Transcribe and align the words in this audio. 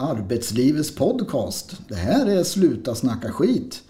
Arbetslivets 0.00 0.94
podcast. 0.94 1.80
Det 1.88 1.94
här 1.94 2.26
är 2.26 2.44
Sluta 2.44 2.94
snacka 2.94 3.32
skit. 3.32 3.82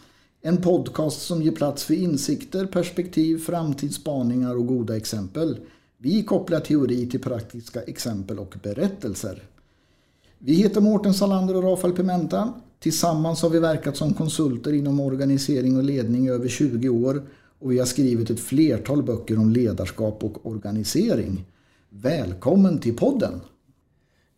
En 0.42 0.56
podcast 0.56 1.22
som 1.22 1.42
ger 1.42 1.52
plats 1.52 1.84
för 1.84 1.94
insikter, 1.94 2.66
perspektiv, 2.66 3.38
framtidsspaningar 3.38 4.56
och 4.56 4.66
goda 4.66 4.96
exempel. 4.96 5.58
Vi 5.98 6.22
kopplar 6.22 6.60
teori 6.60 7.10
till 7.10 7.20
praktiska 7.20 7.82
exempel 7.82 8.38
och 8.38 8.54
berättelser. 8.62 9.42
Vi 10.38 10.54
heter 10.54 10.80
Mårten 10.80 11.14
Salander 11.14 11.56
och 11.56 11.62
Rafael 11.62 11.94
Pimenta. 11.94 12.52
Tillsammans 12.78 13.42
har 13.42 13.50
vi 13.50 13.58
verkat 13.58 13.96
som 13.96 14.14
konsulter 14.14 14.72
inom 14.72 15.00
organisering 15.00 15.76
och 15.76 15.84
ledning 15.84 16.26
i 16.26 16.30
över 16.30 16.48
20 16.48 16.88
år 16.88 17.22
och 17.58 17.72
vi 17.72 17.78
har 17.78 17.86
skrivit 17.86 18.30
ett 18.30 18.40
flertal 18.40 19.02
böcker 19.02 19.38
om 19.38 19.50
ledarskap 19.50 20.24
och 20.24 20.46
organisering. 20.46 21.44
Välkommen 21.88 22.78
till 22.78 22.96
podden! 22.96 23.40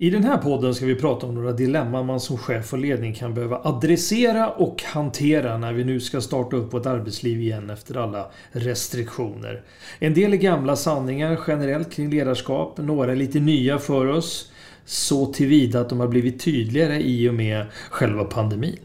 I 0.02 0.10
den 0.10 0.24
här 0.24 0.38
podden 0.38 0.74
ska 0.74 0.86
vi 0.86 0.94
prata 0.94 1.26
om 1.26 1.34
några 1.34 1.52
dilemman 1.52 2.06
man 2.06 2.20
som 2.20 2.38
chef 2.38 2.72
och 2.72 2.78
ledning 2.78 3.14
kan 3.14 3.34
behöva 3.34 3.60
adressera 3.64 4.50
och 4.50 4.82
hantera 4.82 5.58
när 5.58 5.72
vi 5.72 5.84
nu 5.84 6.00
ska 6.00 6.20
starta 6.20 6.56
upp 6.56 6.74
vårt 6.74 6.86
arbetsliv 6.86 7.40
igen 7.40 7.70
efter 7.70 7.96
alla 7.96 8.30
restriktioner. 8.52 9.62
En 9.98 10.14
del 10.14 10.32
är 10.32 10.36
gamla 10.36 10.76
sanningar 10.76 11.40
generellt 11.46 11.92
kring 11.92 12.10
ledarskap, 12.10 12.78
några 12.78 13.12
är 13.12 13.16
lite 13.16 13.40
nya 13.40 13.78
för 13.78 14.06
oss 14.06 14.52
så 14.84 15.26
tillvida 15.26 15.80
att 15.80 15.88
de 15.88 16.00
har 16.00 16.08
blivit 16.08 16.40
tydligare 16.40 17.02
i 17.02 17.28
och 17.28 17.34
med 17.34 17.66
själva 17.90 18.24
pandemin. 18.24 18.78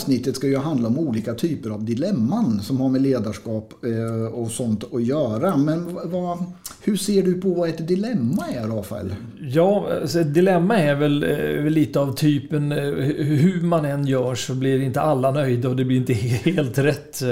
Avsnittet 0.00 0.36
ska 0.36 0.46
ju 0.46 0.56
handla 0.56 0.88
om 0.88 0.98
olika 0.98 1.34
typer 1.34 1.70
av 1.70 1.84
dilemman 1.84 2.60
som 2.62 2.80
har 2.80 2.88
med 2.88 3.02
ledarskap 3.02 3.84
eh, 3.84 4.34
och 4.34 4.50
sånt 4.50 4.84
att 4.94 5.02
göra. 5.02 5.56
Men 5.56 5.98
vad, 6.04 6.44
hur 6.82 6.96
ser 6.96 7.22
du 7.22 7.40
på 7.40 7.48
vad 7.48 7.68
ett 7.68 7.88
dilemma 7.88 8.46
är, 8.54 8.66
Rafael? 8.66 9.14
Ja, 9.40 9.88
alltså 10.02 10.20
ett 10.20 10.34
dilemma 10.34 10.78
är 10.78 10.94
väl, 10.94 11.22
eh, 11.22 11.70
lite 11.70 12.00
av 12.00 12.14
typen 12.14 12.72
eh, 12.72 12.78
hur 13.14 13.62
man 13.62 13.84
än 13.84 14.06
gör 14.06 14.34
så 14.34 14.54
blir 14.54 14.82
inte 14.82 15.00
alla 15.00 15.30
nöjda 15.30 15.68
och 15.68 15.76
det 15.76 15.84
blir 15.84 15.96
inte 15.96 16.14
helt 16.14 16.78
rätt. 16.78 17.22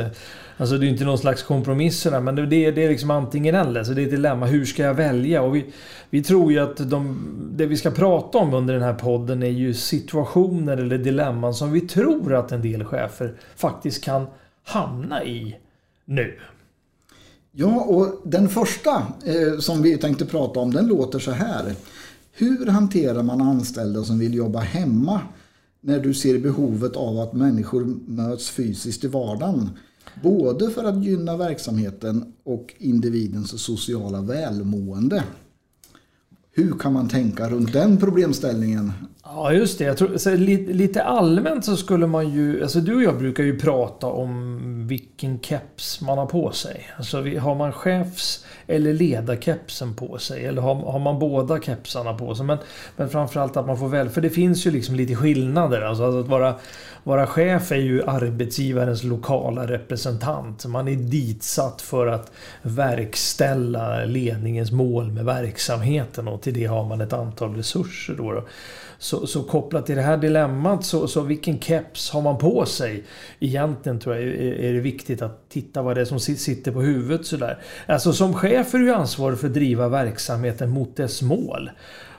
Alltså 0.61 0.79
det 0.79 0.87
är 0.87 0.89
inte 0.89 1.05
någon 1.05 1.19
slags 1.19 1.43
kompromiss 1.43 2.01
sådär, 2.01 2.21
men 2.21 2.35
det 2.35 2.43
är, 2.43 2.73
det 2.73 2.85
är 2.85 2.89
liksom 2.89 3.11
antingen 3.11 3.55
eller. 3.55 3.85
Så 3.85 3.93
det 3.93 4.03
är 4.03 4.05
ett 4.05 4.11
dilemma. 4.11 4.47
Hur 4.47 4.65
ska 4.65 4.83
jag 4.83 4.95
välja? 4.95 5.43
Och 5.43 5.57
vi, 5.57 5.67
vi 6.11 6.23
tror 6.23 6.53
ju 6.53 6.59
att 6.59 6.91
de, 6.91 7.29
det 7.53 7.67
vi 7.67 7.77
ska 7.77 7.91
prata 7.91 8.39
om 8.39 8.55
under 8.55 8.75
den 8.75 8.83
här 8.83 8.95
podden 8.95 9.43
är 9.43 9.51
ju 9.51 9.75
situationer 9.75 10.77
eller 10.77 10.99
dilemman 10.99 11.55
som 11.55 11.73
vi 11.73 11.81
tror 11.81 12.35
att 12.35 12.53
en 12.53 12.63
del 12.63 12.85
chefer 12.85 13.35
faktiskt 13.57 14.05
kan 14.05 14.27
hamna 14.65 15.25
i 15.25 15.57
nu. 16.05 16.39
Ja, 17.53 17.81
och 17.81 18.21
den 18.25 18.49
första 18.49 19.07
eh, 19.25 19.59
som 19.59 19.83
vi 19.83 19.99
tänkte 19.99 20.27
prata 20.27 20.61
om 20.61 20.73
den 20.73 20.87
låter 20.87 21.19
så 21.19 21.31
här. 21.31 21.75
Hur 22.33 22.67
hanterar 22.67 23.23
man 23.23 23.41
anställda 23.41 24.03
som 24.03 24.19
vill 24.19 24.35
jobba 24.35 24.61
hemma 24.61 25.21
när 25.81 26.01
du 26.01 26.15
ser 26.15 26.39
behovet 26.39 26.97
av 26.97 27.19
att 27.19 27.33
människor 27.33 27.85
möts 28.07 28.51
fysiskt 28.51 29.05
i 29.05 29.09
vardagen? 29.09 29.71
Både 30.23 30.71
för 30.71 30.85
att 30.85 31.05
gynna 31.05 31.37
verksamheten 31.37 32.33
och 32.45 32.75
individens 32.79 33.63
sociala 33.63 34.21
välmående. 34.21 35.25
Hur 36.53 36.79
kan 36.79 36.93
man 36.93 37.09
tänka 37.09 37.51
runt 37.51 37.73
den 37.73 37.97
problemställningen? 37.97 38.93
Ja, 39.31 39.53
just 39.53 39.79
det. 39.79 39.85
Jag 39.85 39.97
tror, 39.97 40.17
så 40.17 40.35
lite 40.37 41.03
allmänt 41.03 41.65
så 41.65 41.77
skulle 41.77 42.07
man 42.07 42.29
ju... 42.29 42.63
Alltså 42.63 42.81
du 42.81 42.95
och 42.95 43.03
jag 43.03 43.19
brukar 43.19 43.45
ju 43.45 43.59
prata 43.59 44.07
om 44.07 44.87
vilken 44.89 45.41
keps 45.41 46.01
man 46.01 46.19
har 46.19 46.27
på 46.27 46.53
sig. 46.53 46.87
Alltså 46.97 47.17
har 47.39 47.55
man 47.55 47.73
chefs 47.73 48.45
eller 48.67 48.93
ledarkepsen 48.93 49.95
på 49.95 50.19
sig? 50.19 50.45
Eller 50.45 50.63
har, 50.63 50.75
har 50.75 50.99
man 50.99 51.19
båda 51.19 51.61
kepsarna 51.61 52.15
på 52.15 52.35
sig? 52.35 52.47
Men, 52.47 52.59
men 52.97 53.09
framförallt 53.09 53.57
att 53.57 53.67
man 53.67 53.79
får 53.79 53.89
väl... 53.89 54.09
För 54.09 54.21
det 54.21 54.31
finns 54.31 54.67
ju 54.67 54.71
liksom 54.71 54.95
lite 54.95 55.15
skillnader. 55.15 55.81
Alltså, 55.81 56.05
alltså 56.05 56.21
att 56.21 56.29
vara, 56.29 56.55
vara 57.05 57.27
chef 57.27 57.73
är 57.73 57.77
ju 57.77 58.03
arbetsgivarens 58.03 59.05
lokala 59.05 59.67
representant. 59.67 60.67
Man 60.67 60.89
är 60.89 60.97
ditsatt 60.97 61.83
för 61.83 62.07
att 62.07 62.33
verkställa 62.63 64.05
ledningens 64.05 64.73
mål 64.73 65.13
med 65.13 65.25
verksamheten 65.25 66.29
och 66.29 66.43
till 66.43 66.55
det 66.55 66.65
har 66.65 66.85
man 66.85 67.01
ett 67.01 67.13
antal 67.13 67.57
resurser. 67.57 68.15
Då, 68.15 68.33
då. 68.33 68.45
Så, 68.99 69.27
så 69.27 69.43
kopplat 69.43 69.87
till 69.87 69.97
det 69.97 70.03
här 70.03 70.17
dilemmat 70.17 70.85
så, 70.85 71.09
så 71.09 71.23
vilken 71.23 71.61
keps 71.61 72.11
har 72.11 72.23
man 72.23 72.39
på 72.39 72.67
sig? 72.67 73.05
Egentligen 73.41 73.99
tror 73.99 74.17
jag 74.17 74.25
är, 74.25 74.37
är 74.39 74.73
det 74.73 74.81
viktigt 74.81 75.23
att 75.23 75.49
titta 75.49 75.83
vad 75.83 75.97
det 75.97 76.01
är 76.01 76.05
som 76.05 76.21
sitter 76.21 76.73
på 76.73 76.81
huvudet 76.81 77.27
sådär. 77.27 77.59
Alltså 77.87 78.13
som 78.13 78.35
chef 78.35 78.75
är 78.75 78.79
du 78.79 78.95
ansvarig 78.95 79.39
för 79.39 79.47
att 79.47 79.55
driva 79.55 79.89
verksamheten 79.89 80.71
mot 80.71 80.97
dess 80.97 81.23
mål. 81.23 81.71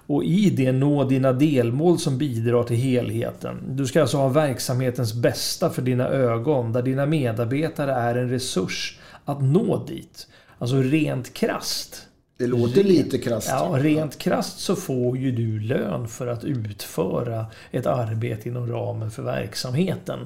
Och 0.08 0.24
i 0.24 0.50
det 0.50 0.72
nå 0.72 1.04
dina 1.04 1.34
delmål 1.34 2.00
som 2.00 2.18
bidrar 2.18 2.64
till 2.64 2.78
helheten. 2.78 3.58
Du 3.68 3.86
ska 3.86 4.02
alltså 4.02 4.18
ha 4.18 4.28
verksamhetens 4.28 5.14
bästa 5.14 5.70
för 5.70 5.82
dina 5.82 6.08
ögon 6.08 6.74
där 6.74 6.82
dina 6.82 7.06
medarbetare 7.06 7.92
är 7.92 8.16
en 8.16 8.30
resurs 8.30 9.00
att 9.26 9.42
nå 9.42 9.86
dit. 9.86 10.28
Alltså 10.58 10.76
rent 10.76 11.34
krast. 11.34 12.09
Det 12.40 12.48
låter 12.48 12.84
lite 12.84 13.18
krasst. 13.18 13.50
Ja, 13.50 13.76
rent 13.80 14.18
krasst 14.18 14.60
så 14.60 14.76
får 14.76 15.18
ju 15.18 15.32
du 15.32 15.60
lön 15.60 16.08
för 16.08 16.28
att 16.28 16.44
utföra 16.44 17.46
ett 17.72 17.86
arbete 17.86 18.50
inom 18.50 18.72
ramen 18.72 19.12
för 19.12 19.24
verksamheten. 19.24 20.20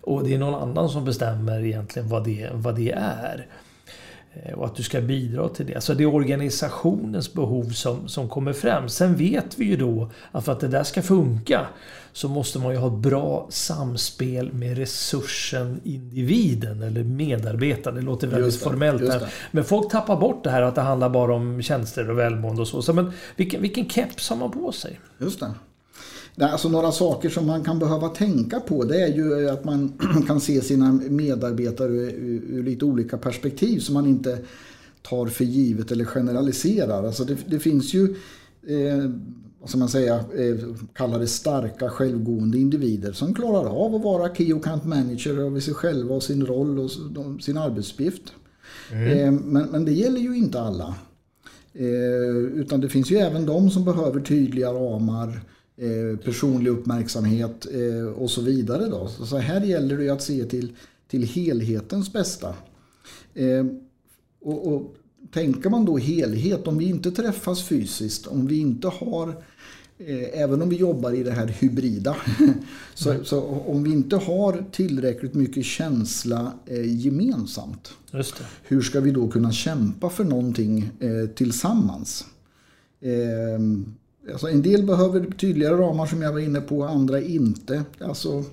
Och 0.00 0.24
det 0.24 0.34
är 0.34 0.38
någon 0.38 0.62
annan 0.62 0.88
som 0.88 1.04
bestämmer 1.04 1.64
egentligen 1.64 2.08
vad 2.08 2.24
det, 2.24 2.50
vad 2.52 2.76
det 2.76 2.92
är. 2.92 3.46
Eh, 4.42 4.54
och 4.54 4.66
att 4.66 4.76
du 4.76 4.82
ska 4.82 5.00
bidra 5.00 5.48
till 5.48 5.66
det. 5.66 5.80
Så 5.80 5.94
det 5.94 6.02
är 6.02 6.14
organisationens 6.14 7.32
behov 7.32 7.70
som, 7.70 8.08
som 8.08 8.28
kommer 8.28 8.52
fram. 8.52 8.88
Sen 8.88 9.16
vet 9.16 9.58
vi 9.58 9.64
ju 9.64 9.76
då 9.76 10.10
att 10.32 10.44
för 10.44 10.52
att 10.52 10.60
det 10.60 10.68
där 10.68 10.84
ska 10.84 11.02
funka 11.02 11.66
så 12.12 12.28
måste 12.28 12.58
man 12.58 12.72
ju 12.72 12.78
ha 12.78 12.86
ett 12.86 13.02
bra 13.02 13.46
samspel 13.50 14.52
med 14.52 14.78
resursen 14.78 15.80
individen 15.84 16.82
eller 16.82 17.04
medarbetaren. 17.04 17.96
Det 17.96 18.02
låter 18.02 18.26
väldigt 18.26 18.58
det, 18.58 18.64
formellt 18.64 19.12
här. 19.12 19.28
Men 19.50 19.64
folk 19.64 19.90
tappar 19.90 20.16
bort 20.16 20.44
det 20.44 20.50
här 20.50 20.62
att 20.62 20.74
det 20.74 20.80
handlar 20.80 21.08
bara 21.08 21.34
om 21.34 21.62
tjänster 21.62 22.10
och 22.10 22.18
välmående 22.18 22.62
och 22.62 22.68
så. 22.68 22.82
så 22.82 22.92
men 22.92 23.12
vilken, 23.36 23.62
vilken 23.62 23.88
keps 23.88 24.30
har 24.30 24.36
man 24.36 24.50
på 24.50 24.72
sig? 24.72 25.00
Just 25.18 25.40
det. 25.40 25.50
Alltså 26.38 26.68
några 26.68 26.92
saker 26.92 27.28
som 27.28 27.46
man 27.46 27.64
kan 27.64 27.78
behöva 27.78 28.08
tänka 28.08 28.60
på 28.60 28.84
det 28.84 29.02
är 29.02 29.14
ju 29.14 29.50
att 29.50 29.64
man 29.64 29.92
kan 30.26 30.40
se 30.40 30.60
sina 30.60 30.92
medarbetare 30.92 31.92
ur, 31.92 32.42
ur 32.48 32.62
lite 32.62 32.84
olika 32.84 33.18
perspektiv 33.18 33.78
som 33.78 33.94
man 33.94 34.06
inte 34.06 34.38
tar 35.02 35.26
för 35.26 35.44
givet 35.44 35.92
eller 35.92 36.04
generaliserar. 36.04 37.04
Alltså 37.04 37.24
det, 37.24 37.36
det 37.46 37.58
finns 37.58 37.94
ju 37.94 38.16
eh, 38.66 39.10
vad 39.64 39.68
ska 39.68 39.78
man 39.78 39.88
säga, 39.88 40.14
eh, 40.14 40.56
kalla 40.92 41.18
det 41.18 41.26
starka 41.26 41.88
självgående 41.90 42.58
individer 42.58 43.12
som 43.12 43.34
klarar 43.34 43.70
av 43.84 43.94
att 43.94 44.02
vara 44.02 44.34
key 44.34 44.52
account 44.52 44.84
manager 44.84 45.38
över 45.38 45.60
sig 45.60 45.74
själva 45.74 46.14
och 46.14 46.22
sin 46.22 46.46
roll 46.46 46.78
och 46.78 46.90
sin 47.42 47.56
arbetsuppgift. 47.56 48.22
Mm. 48.92 49.18
Eh, 49.18 49.32
men, 49.32 49.66
men 49.66 49.84
det 49.84 49.92
gäller 49.92 50.20
ju 50.20 50.36
inte 50.36 50.60
alla. 50.60 50.94
Eh, 51.72 52.36
utan 52.54 52.80
det 52.80 52.88
finns 52.88 53.10
ju 53.10 53.16
även 53.16 53.46
de 53.46 53.70
som 53.70 53.84
behöver 53.84 54.20
tydliga 54.20 54.72
ramar 54.72 55.40
personlig 56.24 56.70
uppmärksamhet 56.70 57.66
eh, 57.72 58.06
och 58.06 58.30
så 58.30 58.40
vidare. 58.40 58.88
Då. 58.88 59.08
Så 59.08 59.36
här 59.36 59.60
gäller 59.60 59.98
det 59.98 60.08
att 60.08 60.22
se 60.22 60.44
till, 60.44 60.72
till 61.08 61.22
helhetens 61.22 62.12
bästa. 62.12 62.54
Eh, 63.34 63.66
och, 64.40 64.74
och 64.74 64.96
Tänker 65.32 65.70
man 65.70 65.84
då 65.84 65.96
helhet, 65.96 66.66
om 66.66 66.78
vi 66.78 66.84
inte 66.84 67.10
träffas 67.10 67.64
fysiskt, 67.64 68.26
om 68.26 68.46
vi 68.46 68.58
inte 68.58 68.88
har 68.88 69.42
Även 70.32 70.62
om 70.62 70.68
vi 70.68 70.76
jobbar 70.76 71.12
i 71.12 71.22
det 71.22 71.30
här 71.30 71.46
hybrida. 71.46 72.16
så, 72.94 73.24
så, 73.24 73.40
om 73.42 73.82
vi 73.82 73.90
inte 73.90 74.16
har 74.16 74.64
tillräckligt 74.72 75.34
mycket 75.34 75.64
känsla 75.64 76.52
gemensamt. 76.86 77.94
Hur 78.62 78.82
ska 78.82 79.00
vi 79.00 79.10
då 79.10 79.28
kunna 79.28 79.52
kämpa 79.52 80.10
för 80.10 80.24
någonting 80.24 80.90
tillsammans? 81.34 82.24
Alltså 84.32 84.48
en 84.48 84.62
del 84.62 84.82
behöver 84.82 85.30
tydligare 85.30 85.74
ramar 85.74 86.06
som 86.06 86.22
jag 86.22 86.32
var 86.32 86.40
inne 86.40 86.60
på, 86.60 86.84
andra 86.84 87.20
inte. 87.20 87.84
Alltså, 88.00 88.44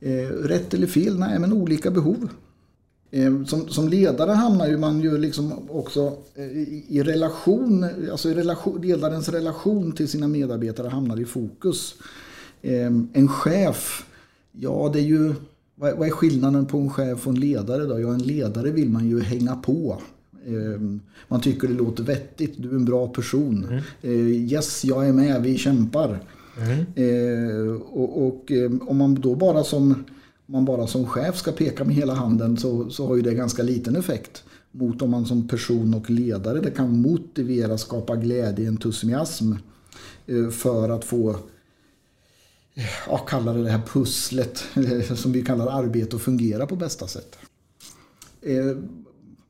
eh, 0.00 0.28
rätt 0.28 0.74
eller 0.74 0.86
fel? 0.86 1.18
Nej, 1.18 1.38
men 1.38 1.52
olika 1.52 1.90
behov. 1.90 2.28
Eh, 3.10 3.44
som, 3.44 3.68
som, 3.68 3.88
ledare 3.88 4.30
hamnar 4.30 4.68
ju 4.68 4.78
man 4.78 5.00
ju 5.00 5.18
liksom 5.18 5.52
också 5.70 6.16
eh, 6.34 6.44
i, 6.44 6.84
i 6.88 7.02
relation, 7.02 7.86
alltså 8.10 8.30
i 8.30 8.34
relation, 8.34 8.80
ledarens 8.82 9.28
relation 9.28 9.92
till 9.92 10.08
sina 10.08 10.28
medarbetare 10.28 10.88
hamnar 10.88 11.20
i 11.20 11.24
fokus. 11.24 11.94
Eh, 12.62 12.86
en 13.12 13.28
chef, 13.28 14.06
ja 14.52 14.90
det 14.92 14.98
är 14.98 15.04
ju, 15.04 15.34
vad, 15.74 15.96
vad 15.96 16.08
är 16.08 16.12
skillnaden 16.12 16.66
på 16.66 16.78
en 16.78 16.90
chef 16.90 17.26
och 17.26 17.32
en 17.32 17.40
ledare 17.40 17.84
då? 17.84 18.00
Ja, 18.00 18.14
en 18.14 18.22
ledare 18.22 18.70
vill 18.70 18.90
man 18.90 19.08
ju 19.08 19.20
hänga 19.20 19.56
på. 19.56 20.02
Ehm, 20.46 21.00
man 21.28 21.40
tycker 21.40 21.68
det 21.68 21.74
låter 21.74 22.04
vettigt, 22.04 22.54
du 22.56 22.70
är 22.70 22.74
en 22.74 22.84
bra 22.84 23.08
person. 23.08 23.64
Mm. 23.64 23.82
Eh, 24.02 24.52
yes, 24.52 24.84
jag 24.84 25.08
är 25.08 25.12
med, 25.12 25.42
vi 25.42 25.58
kämpar. 25.58 26.20
Mm. 26.58 26.86
Eh, 26.94 27.72
och, 27.72 28.26
och 28.26 28.52
eh, 28.52 28.70
om 28.80 28.96
man 28.96 29.14
då 29.14 29.34
bara 29.34 29.64
som, 29.64 30.04
man 30.46 30.64
bara 30.64 30.86
som 30.86 31.06
chef 31.06 31.36
ska 31.36 31.52
peka 31.52 31.84
med 31.84 31.94
hela 31.94 32.14
handen 32.14 32.56
så, 32.56 32.90
så 32.90 33.06
har 33.06 33.16
ju 33.16 33.22
det 33.22 33.34
ganska 33.34 33.62
liten 33.62 33.96
effekt 33.96 34.44
mot 34.70 35.02
om 35.02 35.10
man 35.10 35.26
som 35.26 35.48
person 35.48 35.94
och 35.94 36.10
ledare 36.10 36.60
det 36.60 36.70
kan 36.70 37.00
motivera, 37.00 37.78
skapa 37.78 38.16
glädje, 38.16 38.68
entusiasm 38.68 39.52
eh, 40.26 40.48
för 40.48 40.88
att 40.88 41.04
få 41.04 41.36
ja, 43.06 43.18
kalla 43.18 43.52
det 43.52 43.62
det 43.62 43.70
här 43.70 43.82
pusslet 43.92 44.64
som 45.16 45.32
vi 45.32 45.42
kallar 45.42 45.66
arbete 45.66 46.16
att 46.16 46.22
fungera 46.22 46.66
på 46.66 46.76
bästa 46.76 47.06
sätt. 47.06 47.38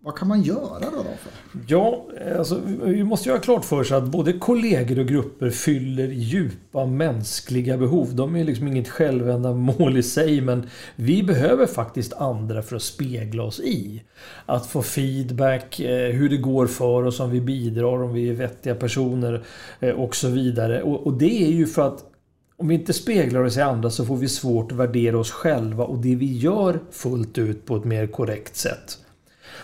Vad 0.02 0.16
kan 0.16 0.28
man 0.28 0.42
göra 0.42 0.80
då? 0.80 0.96
då 0.96 1.02
för? 1.02 1.32
Ja, 1.66 2.06
alltså, 2.38 2.60
vi 2.84 3.04
måste 3.04 3.28
göra 3.28 3.38
klart 3.38 3.64
för 3.64 3.84
sig 3.84 3.96
att 3.96 4.08
både 4.08 4.32
kollegor 4.32 4.98
och 4.98 5.06
grupper 5.06 5.50
fyller 5.50 6.08
djupa 6.08 6.86
mänskliga 6.86 7.78
behov. 7.78 8.14
De 8.14 8.36
är 8.36 8.44
liksom 8.44 8.68
inget 8.68 8.88
självändamål 8.88 9.96
i 9.96 10.02
sig 10.02 10.40
men 10.40 10.68
vi 10.96 11.22
behöver 11.22 11.66
faktiskt 11.66 12.12
andra 12.12 12.62
för 12.62 12.76
att 12.76 12.82
spegla 12.82 13.42
oss 13.42 13.60
i. 13.60 14.02
Att 14.46 14.66
få 14.66 14.82
feedback, 14.82 15.80
eh, 15.80 16.12
hur 16.12 16.28
det 16.28 16.36
går 16.36 16.66
för 16.66 17.06
oss, 17.06 17.20
om 17.20 17.30
vi 17.30 17.40
bidrar, 17.40 18.02
om 18.02 18.12
vi 18.12 18.28
är 18.28 18.34
vettiga 18.34 18.74
personer 18.74 19.44
eh, 19.80 19.90
och 19.90 20.16
så 20.16 20.28
vidare. 20.28 20.82
Och, 20.82 21.06
och 21.06 21.12
det 21.12 21.42
är 21.42 21.52
ju 21.52 21.66
för 21.66 21.88
att 21.88 22.04
om 22.56 22.68
vi 22.68 22.74
inte 22.74 22.92
speglar 22.92 23.44
oss 23.44 23.56
i 23.56 23.60
andra 23.60 23.90
så 23.90 24.04
får 24.04 24.16
vi 24.16 24.28
svårt 24.28 24.72
att 24.72 24.78
värdera 24.78 25.18
oss 25.18 25.30
själva 25.30 25.84
och 25.84 25.98
det 25.98 26.14
vi 26.14 26.38
gör 26.38 26.80
fullt 26.90 27.38
ut 27.38 27.66
på 27.66 27.76
ett 27.76 27.84
mer 27.84 28.06
korrekt 28.06 28.56
sätt. 28.56 28.98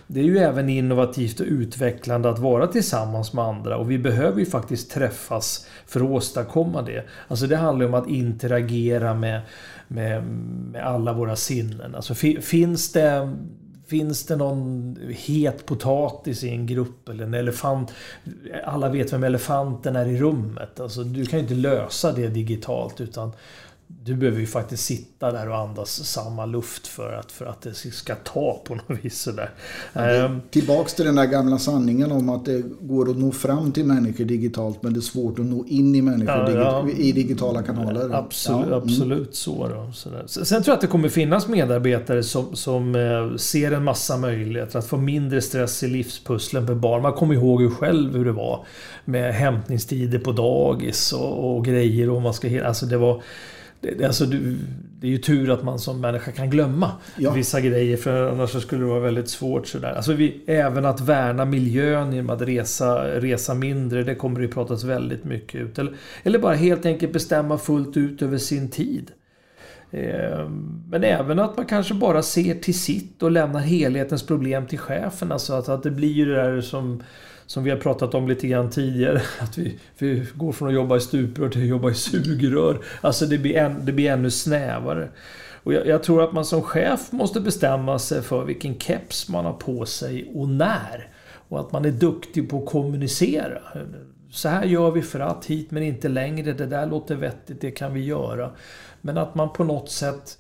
Det 0.07 0.21
är 0.21 0.25
ju 0.25 0.39
även 0.39 0.69
innovativt 0.69 1.41
och 1.41 1.47
utvecklande 1.47 2.31
att 2.31 2.39
vara 2.39 2.67
tillsammans 2.67 3.33
med 3.33 3.45
andra 3.45 3.77
och 3.77 3.91
vi 3.91 3.99
behöver 3.99 4.39
ju 4.39 4.47
faktiskt 4.47 4.91
träffas 4.91 5.67
för 5.87 6.01
att 6.01 6.11
åstadkomma 6.11 6.83
det. 6.83 7.05
Alltså 7.29 7.47
det 7.47 7.57
handlar 7.57 7.87
om 7.87 7.95
att 7.95 8.09
interagera 8.09 9.15
med, 9.15 9.41
med, 9.89 10.23
med 10.73 10.87
alla 10.87 11.13
våra 11.13 11.37
sinnen. 11.37 11.95
Alltså 11.95 12.15
finns 12.41 12.93
det 12.93 13.37
Finns 13.87 14.27
det 14.27 14.37
någon 14.37 14.97
het 15.11 15.67
potatis 15.67 16.45
i 16.45 16.49
en 16.49 16.67
grupp 16.67 17.09
eller 17.09 17.25
en 17.25 17.35
elefant? 17.35 17.93
Alla 18.65 18.89
vet 18.89 19.13
vem 19.13 19.25
elefanten 19.25 19.97
är 19.97 20.07
i 20.07 20.21
rummet. 20.21 20.81
Alltså, 20.81 21.05
du 21.05 21.27
kan 21.27 21.39
ju 21.39 21.43
inte 21.43 21.55
lösa 21.55 22.13
det 22.13 22.29
digitalt 22.29 23.01
utan 23.01 23.33
du 23.89 24.15
behöver 24.15 24.41
ju 24.41 24.47
faktiskt 24.47 24.85
sitta 24.85 25.33
där 25.33 25.49
och 25.49 25.57
andas 25.57 26.05
samma 26.05 26.47
luft 26.47 26.87
för 26.87 27.13
att, 27.13 27.33
för 27.33 27.47
att 27.47 27.63
det 27.63 27.75
ska 27.75 28.15
ta 28.15 28.63
på 28.65 28.75
något 28.75 29.05
vis. 29.05 29.21
Sådär. 29.21 29.51
Ja, 29.93 30.01
ehm. 30.01 30.41
tillbaks 30.51 30.95
till 30.95 31.05
den 31.05 31.15
där 31.15 31.27
gamla 31.27 31.59
sanningen 31.59 32.13
om 32.13 32.29
att 32.29 32.45
det 32.45 32.63
går 32.81 33.11
att 33.11 33.17
nå 33.17 33.33
fram 33.33 33.73
till 33.73 33.85
människor 33.85 34.25
digitalt 34.25 34.83
men 34.83 34.93
det 34.93 34.99
är 34.99 35.03
svårt 35.03 35.39
att 35.39 35.45
nå 35.45 35.65
in 35.67 35.95
i 35.95 36.03
människor 36.03 36.51
ja, 36.51 36.51
ja. 36.51 36.89
i 36.97 37.13
digitala 37.13 37.63
kanaler. 37.63 38.11
Absolut, 38.15 38.67
mm. 38.67 38.79
absolut 38.79 39.35
så. 39.35 39.69
Då, 39.69 39.93
sådär. 39.93 40.25
Sen 40.27 40.63
tror 40.63 40.73
jag 40.73 40.75
att 40.75 40.81
det 40.81 40.87
kommer 40.87 41.09
finnas 41.09 41.49
medarbetare 41.49 42.23
som, 42.23 42.57
som 42.57 42.95
eh, 42.95 43.37
ser 43.37 43.73
en 43.73 43.85
massa 43.85 44.17
möjligheter 44.17 44.79
att 44.79 44.87
få 44.87 44.97
mindre 44.97 45.41
stress 45.43 45.83
i 45.83 45.89
livspusslen 45.89 46.67
för 46.67 46.75
barn. 46.75 47.03
Man 47.03 47.13
kommer 47.13 47.35
ihåg 47.35 47.63
ju 47.63 47.71
själv 47.71 48.17
hur 48.17 48.25
det 48.25 48.33
var 48.33 48.65
med 49.05 49.35
hämtningstider 49.35 50.19
på 50.19 50.33
dagis 50.33 51.13
och, 51.13 51.57
och 51.57 51.65
grejer. 51.65 52.11
Och 52.11 52.23
man 52.23 52.35
ska, 52.35 52.67
alltså 52.67 52.87
det 52.87 52.97
var 52.97 53.23
det, 53.99 54.05
alltså, 54.05 54.27
det 55.01 55.07
är 55.07 55.11
ju 55.11 55.19
tur 55.19 55.51
att 55.51 55.65
man 55.65 55.79
som 55.79 56.01
människa 56.01 56.33
kan 56.33 56.51
glömma 56.51 56.93
ja. 57.17 57.33
vissa 57.33 57.61
grejer 57.61 57.97
för 57.97 58.29
annars 58.29 58.63
skulle 58.63 58.83
det 58.83 58.89
vara 58.89 59.01
väldigt 59.01 59.29
svårt. 59.29 59.67
Sådär. 59.67 59.93
Alltså 59.93 60.13
vi, 60.13 60.45
även 60.47 60.85
att 60.85 61.01
värna 61.01 61.45
miljön 61.45 62.13
genom 62.13 62.31
att 62.31 62.43
resa, 62.43 63.05
resa 63.21 63.55
mindre, 63.55 64.03
det 64.03 64.15
kommer 64.15 64.41
det 64.41 64.49
pratas 64.49 64.85
väldigt 64.85 65.25
mycket 65.25 65.61
ut. 65.61 65.79
Eller, 65.79 65.95
eller 66.23 66.39
bara 66.39 66.55
helt 66.55 66.87
enkelt 66.87 67.13
bestämma 67.13 67.59
fullt 67.59 67.97
ut 67.97 68.23
över 68.23 68.39
sin 68.39 68.71
tid. 68.71 69.11
Eh, 69.91 70.49
men 70.91 71.05
även 71.05 71.39
att 71.39 71.57
man 71.57 71.67
kanske 71.67 71.95
bara 71.95 72.23
ser 72.23 72.55
till 72.55 72.79
sitt 72.79 73.23
och 73.23 73.31
lämnar 73.31 73.61
helhetens 73.61 74.27
problem 74.27 74.67
till 74.67 74.79
chefen. 74.79 75.33
Alltså 75.33 75.53
att, 75.53 75.69
att 75.69 75.83
det 75.83 75.91
blir 75.91 76.13
ju 76.13 76.25
det 76.25 76.35
där 76.35 76.61
som 76.61 77.03
som 77.47 77.65
vi 77.65 77.71
har 77.71 77.77
pratat 77.77 78.15
om 78.15 78.29
lite 78.29 78.47
grann 78.47 78.71
tidigare. 78.71 79.23
Att 79.41 79.59
vi, 79.59 79.79
vi 79.99 80.27
går 80.35 80.53
från 80.53 80.69
att 80.69 80.75
jobba 80.75 80.97
i 80.97 81.01
stuprör 81.01 81.49
till 81.49 81.63
att 81.63 81.69
jobba 81.69 81.91
i 81.91 81.95
sugrör. 81.95 82.79
Alltså 83.01 83.27
det 83.27 83.39
blir, 83.39 83.57
en, 83.57 83.87
det 83.87 83.93
blir 83.93 84.11
ännu 84.11 84.31
snävare. 84.31 85.09
Och 85.63 85.73
jag, 85.73 85.87
jag, 85.87 86.03
tror 86.03 86.25
att 86.25 86.33
man 86.33 86.45
som 86.45 86.63
chef 86.63 87.13
måste 87.13 87.41
bestämma 87.41 87.99
sig 87.99 88.23
för 88.23 88.45
vilken 88.45 88.79
keps 88.79 89.29
man 89.29 89.45
har 89.45 89.53
på 89.53 89.87
sig 89.87 90.31
och 90.35 90.49
när. 90.49 91.09
Och 91.49 91.61
att 91.61 91.73
man 91.73 91.85
är 91.85 91.91
duktig 91.91 92.51
på 92.51 92.59
att 92.59 92.67
kommunicera. 92.71 93.59
Så 94.31 94.49
här 94.49 94.65
gör 94.65 94.91
vi 94.91 95.03
för 95.03 95.21
att, 95.21 95.45
hit 95.45 95.71
men 95.71 95.83
inte 95.83 96.09
längre. 96.09 96.53
Det 96.53 96.67
där 96.67 96.87
låter 96.87 97.17
vettigt, 97.17 97.61
det 97.61 97.71
kan 97.71 97.95
vi 97.95 98.05
göra. 98.05 98.51
Men 99.01 99.19
att 99.19 99.35
man 99.35 99.53
på 99.53 99.65
något 99.65 99.91
sätt 99.91 100.39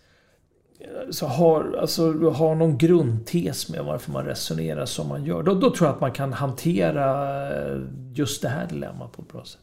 så 1.11 1.27
har, 1.27 1.77
alltså, 1.81 2.31
har 2.31 2.55
någon 2.55 2.79
grundtes 2.79 3.69
med 3.69 3.85
varför 3.85 4.13
man 4.13 4.25
resonerar 4.25 4.87
som 4.87 5.09
man 5.09 5.25
gör. 5.25 5.43
Då, 5.43 5.55
då 5.55 5.71
tror 5.71 5.89
jag 5.89 5.95
att 5.95 6.01
man 6.01 6.13
kan 6.13 6.33
hantera 6.33 7.49
eh, 7.57 7.79
just 8.15 8.43
det 8.43 8.49
här 8.49 8.67
dilemmat 8.67 9.13
på 9.13 9.23
ett 9.23 9.33
bra 9.33 9.45
sätt. 9.45 9.61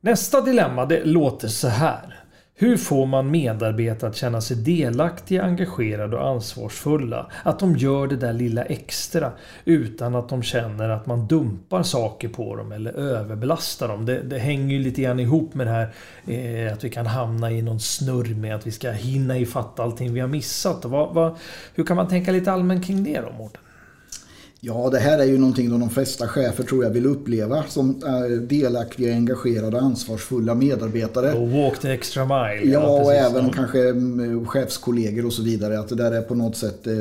Nästa 0.00 0.40
dilemma 0.40 0.86
det 0.86 1.04
låter 1.04 1.48
så 1.48 1.68
här. 1.68 2.24
Hur 2.62 2.76
får 2.76 3.06
man 3.06 3.30
medarbetare 3.30 4.10
att 4.10 4.16
känna 4.16 4.40
sig 4.40 4.56
delaktiga, 4.56 5.42
engagerade 5.42 6.16
och 6.16 6.28
ansvarsfulla? 6.28 7.30
Att 7.42 7.58
de 7.58 7.76
gör 7.76 8.06
det 8.06 8.16
där 8.16 8.32
lilla 8.32 8.64
extra 8.64 9.32
utan 9.64 10.14
att 10.14 10.28
de 10.28 10.42
känner 10.42 10.88
att 10.88 11.06
man 11.06 11.26
dumpar 11.26 11.82
saker 11.82 12.28
på 12.28 12.56
dem 12.56 12.72
eller 12.72 12.92
överbelastar 12.92 13.88
dem. 13.88 14.06
Det, 14.06 14.22
det 14.22 14.38
hänger 14.38 14.76
ju 14.76 14.82
lite 14.82 15.02
grann 15.02 15.20
ihop 15.20 15.54
med 15.54 15.66
det 15.66 15.70
här 15.70 15.92
eh, 16.26 16.72
att 16.72 16.84
vi 16.84 16.90
kan 16.90 17.06
hamna 17.06 17.50
i 17.50 17.62
någon 17.62 17.80
snurr 17.80 18.34
med 18.34 18.54
att 18.54 18.66
vi 18.66 18.72
ska 18.72 18.90
hinna 18.90 19.38
ifatt 19.38 19.80
allting 19.80 20.14
vi 20.14 20.20
har 20.20 20.28
missat. 20.28 20.84
Vad, 20.84 21.14
vad, 21.14 21.36
hur 21.74 21.84
kan 21.84 21.96
man 21.96 22.08
tänka 22.08 22.32
lite 22.32 22.52
allmänt 22.52 22.86
kring 22.86 23.04
det 23.04 23.20
då, 23.20 23.32
Mårten? 23.38 23.62
Ja, 24.64 24.88
det 24.92 24.98
här 24.98 25.18
är 25.18 25.24
ju 25.24 25.38
någonting 25.38 25.68
som 25.68 25.80
de 25.80 25.90
flesta 25.90 26.28
chefer 26.28 26.64
tror 26.64 26.84
jag 26.84 26.90
vill 26.90 27.06
uppleva 27.06 27.62
som 27.62 28.00
delaktiga, 28.48 29.14
engagerade, 29.14 29.80
ansvarsfulla 29.80 30.54
medarbetare. 30.54 31.32
Och 31.32 31.50
walk 31.50 31.80
the 31.80 31.90
extra 31.90 32.24
mile. 32.24 32.72
Ja, 32.72 33.02
och 33.02 33.12
även 33.12 33.46
så. 33.46 33.52
kanske 33.52 33.88
mm, 33.88 34.46
chefskollegor 34.46 35.26
och 35.26 35.32
så 35.32 35.42
vidare. 35.42 35.78
Att 35.78 35.88
det 35.88 35.94
där 35.94 36.12
är 36.12 36.22
på 36.22 36.34
något 36.34 36.56
sätt, 36.56 36.86
eh, 36.86 36.94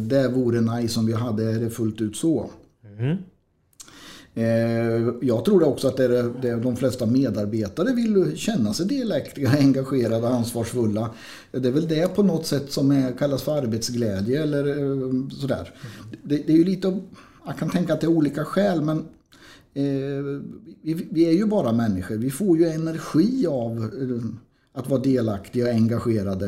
det 0.00 0.28
vore 0.28 0.60
nice 0.60 1.00
om 1.00 1.06
vi 1.06 1.12
hade 1.12 1.58
det 1.58 1.70
fullt 1.70 2.00
ut 2.00 2.16
så. 2.16 2.50
Mm. 2.98 3.16
Eh, 4.34 5.14
jag 5.20 5.44
tror 5.44 5.62
också 5.62 5.88
att 5.88 5.96
det 5.96 6.04
är 6.04 6.32
det 6.42 6.56
de 6.56 6.76
flesta 6.76 7.06
medarbetare 7.06 7.94
vill 7.94 8.36
känna 8.36 8.74
sig 8.74 8.86
delaktiga, 8.86 9.50
engagerade 9.58 10.26
och 10.26 10.34
ansvarsfulla. 10.34 11.10
Det 11.50 11.68
är 11.68 11.72
väl 11.72 11.88
det 11.88 12.14
på 12.14 12.22
något 12.22 12.46
sätt 12.46 12.72
som 12.72 12.90
är, 12.90 13.12
kallas 13.12 13.42
för 13.42 13.56
arbetsglädje 13.56 14.42
eller 14.42 14.68
eh, 14.68 15.28
sådär. 15.28 15.74
Det, 16.22 16.36
det 16.46 16.52
är 16.52 16.56
ju 16.56 16.64
lite, 16.64 17.00
jag 17.46 17.58
kan 17.58 17.70
tänka 17.70 17.94
att 17.94 18.00
det 18.00 18.06
är 18.06 18.16
olika 18.16 18.44
skäl 18.44 18.82
men 18.82 18.98
eh, 19.74 20.42
vi, 20.82 21.08
vi, 21.10 21.26
är 21.26 21.32
ju 21.32 21.46
bara 21.46 21.72
människor. 21.72 22.16
Vi 22.16 22.30
får 22.30 22.58
ju 22.58 22.68
energi 22.68 23.46
av 23.46 23.78
eh, 23.78 24.40
att 24.80 24.90
vara 24.90 25.00
delaktiga 25.00 25.64
och 25.64 25.70
engagerade. 25.70 26.46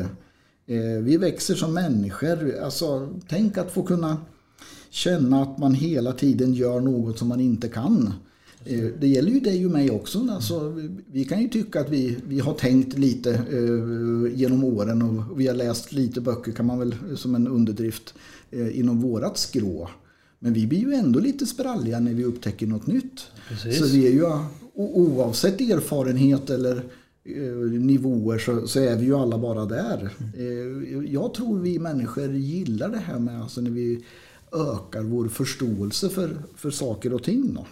Eh, 0.65 1.03
vi 1.03 1.17
växer 1.17 1.55
som 1.55 1.73
människor. 1.73 2.55
Alltså, 2.63 3.09
tänk 3.27 3.57
att 3.57 3.71
få 3.71 3.83
kunna 3.83 4.17
känna 4.89 5.41
att 5.41 5.57
man 5.57 5.73
hela 5.73 6.13
tiden 6.13 6.53
gör 6.53 6.79
något 6.79 7.19
som 7.19 7.27
man 7.27 7.39
inte 7.39 7.67
kan. 7.67 8.13
Eh, 8.65 8.85
det 8.99 9.07
gäller 9.07 9.31
ju 9.31 9.39
dig 9.39 9.65
och 9.65 9.71
mig 9.71 9.91
också. 9.91 10.27
Alltså, 10.31 10.73
vi 11.11 11.25
kan 11.25 11.41
ju 11.41 11.47
tycka 11.47 11.81
att 11.81 11.89
vi, 11.89 12.17
vi 12.27 12.39
har 12.39 12.53
tänkt 12.53 12.97
lite 12.97 13.31
eh, 13.33 14.39
genom 14.39 14.63
åren 14.63 15.01
och 15.01 15.39
vi 15.39 15.47
har 15.47 15.55
läst 15.55 15.91
lite 15.91 16.21
böcker 16.21 16.51
kan 16.51 16.65
man 16.65 16.79
väl 16.79 16.95
som 17.15 17.35
en 17.35 17.47
underdrift 17.47 18.13
eh, 18.51 18.79
inom 18.79 19.01
vårat 19.01 19.37
skrå. 19.37 19.89
Men 20.39 20.53
vi 20.53 20.67
blir 20.67 20.79
ju 20.79 20.93
ändå 20.93 21.19
lite 21.19 21.45
spralliga 21.45 21.99
när 21.99 22.13
vi 22.13 22.25
upptäcker 22.25 22.67
något 22.67 22.87
nytt. 22.87 23.21
Precis. 23.49 23.79
Så 23.79 23.85
vi 23.85 24.07
är 24.07 24.11
ju 24.11 24.25
oavsett 24.73 25.61
erfarenhet 25.61 26.49
eller 26.49 26.83
eh, 27.23 27.81
nivåer 27.81 28.37
så, 28.37 28.67
så, 28.67 28.79
är 28.79 28.95
vi 28.95 29.05
ju 29.05 29.15
alla 29.15 29.37
bara 29.37 29.65
där. 29.65 30.09
Mm. 30.19 31.03
Eh, 31.03 31.13
jag 31.13 31.33
tror 31.33 31.59
vi 31.59 31.79
människor 31.79 32.33
gillar 32.33 32.89
det 32.89 32.97
här 32.97 33.19
med 33.19 33.41
alltså 33.41 33.61
när 33.61 33.71
vi 33.71 34.03
ökar 34.53 35.01
vår 35.01 35.27
förståelse 35.27 36.09
för, 36.09 36.37
för 36.55 36.71
saker 36.71 37.13
och 37.13 37.23
ting. 37.23 37.53
Då. 37.53 37.65